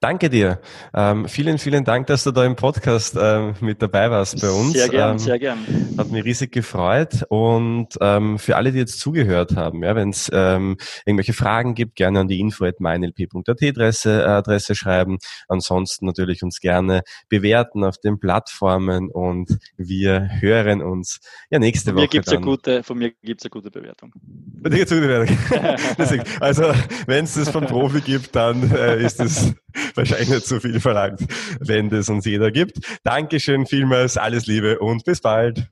Danke 0.00 0.28
dir. 0.28 0.60
Ähm, 0.94 1.28
vielen, 1.28 1.58
vielen 1.58 1.84
Dank, 1.84 2.06
dass 2.08 2.24
du 2.24 2.32
da 2.32 2.44
im 2.44 2.56
Podcast 2.56 3.16
ähm, 3.18 3.54
mit 3.60 3.80
dabei 3.80 4.10
warst 4.10 4.40
bei 4.40 4.50
uns. 4.50 4.72
Sehr 4.72 4.88
gern, 4.88 5.12
ähm, 5.12 5.18
sehr 5.18 5.38
gern. 5.38 5.58
Hat 5.96 6.10
mich 6.10 6.24
riesig 6.24 6.52
gefreut. 6.52 7.24
Und 7.28 7.88
ähm, 8.00 8.38
für 8.38 8.56
alle, 8.56 8.72
die 8.72 8.78
jetzt 8.78 9.00
zugehört 9.00 9.56
haben, 9.56 9.82
ja, 9.82 9.94
wenn 9.94 10.10
es 10.10 10.30
ähm, 10.32 10.76
irgendwelche 11.06 11.32
Fragen 11.32 11.74
gibt, 11.74 11.96
gerne 11.96 12.20
an 12.20 12.28
die 12.28 12.40
info.meinlp.at 12.40 13.62
Adresse, 13.62 14.22
äh, 14.22 14.26
Adresse 14.26 14.74
schreiben. 14.74 15.18
Ansonsten 15.48 16.06
natürlich 16.06 16.42
uns 16.42 16.60
gerne 16.60 17.02
bewerten 17.28 17.84
auf 17.84 17.98
den 17.98 18.18
Plattformen 18.18 19.10
und 19.10 19.58
wir 19.76 20.28
hören 20.40 20.82
uns 20.82 21.20
ja 21.50 21.58
nächste 21.58 21.90
von 21.90 21.96
Woche. 21.96 22.02
Mir 22.02 22.08
gibt's 22.08 22.30
dann. 22.30 22.38
Eine 22.38 22.46
gute, 22.46 22.82
von 22.82 22.98
mir 22.98 23.12
gibt 23.22 23.40
es 23.40 23.46
eine 23.46 23.50
gute 23.50 23.70
Bewertung. 23.70 24.12
also 26.40 26.72
wenn 27.06 27.24
es 27.24 27.34
das 27.34 27.48
vom 27.48 27.66
Profi 27.66 28.00
gibt, 28.00 28.36
dann 28.36 28.70
äh, 28.80 29.04
ist 29.04 29.20
es 29.20 29.52
wahrscheinlich 29.94 30.30
nicht 30.30 30.46
so 30.46 30.60
viel 30.60 30.80
verlangt, 30.80 31.20
wenn 31.60 31.90
das 31.90 32.08
uns 32.08 32.24
jeder 32.24 32.50
gibt. 32.50 32.78
Dankeschön 33.04 33.66
vielmals, 33.66 34.16
alles 34.16 34.46
Liebe 34.46 34.78
und 34.78 35.04
bis 35.04 35.20
bald. 35.20 35.68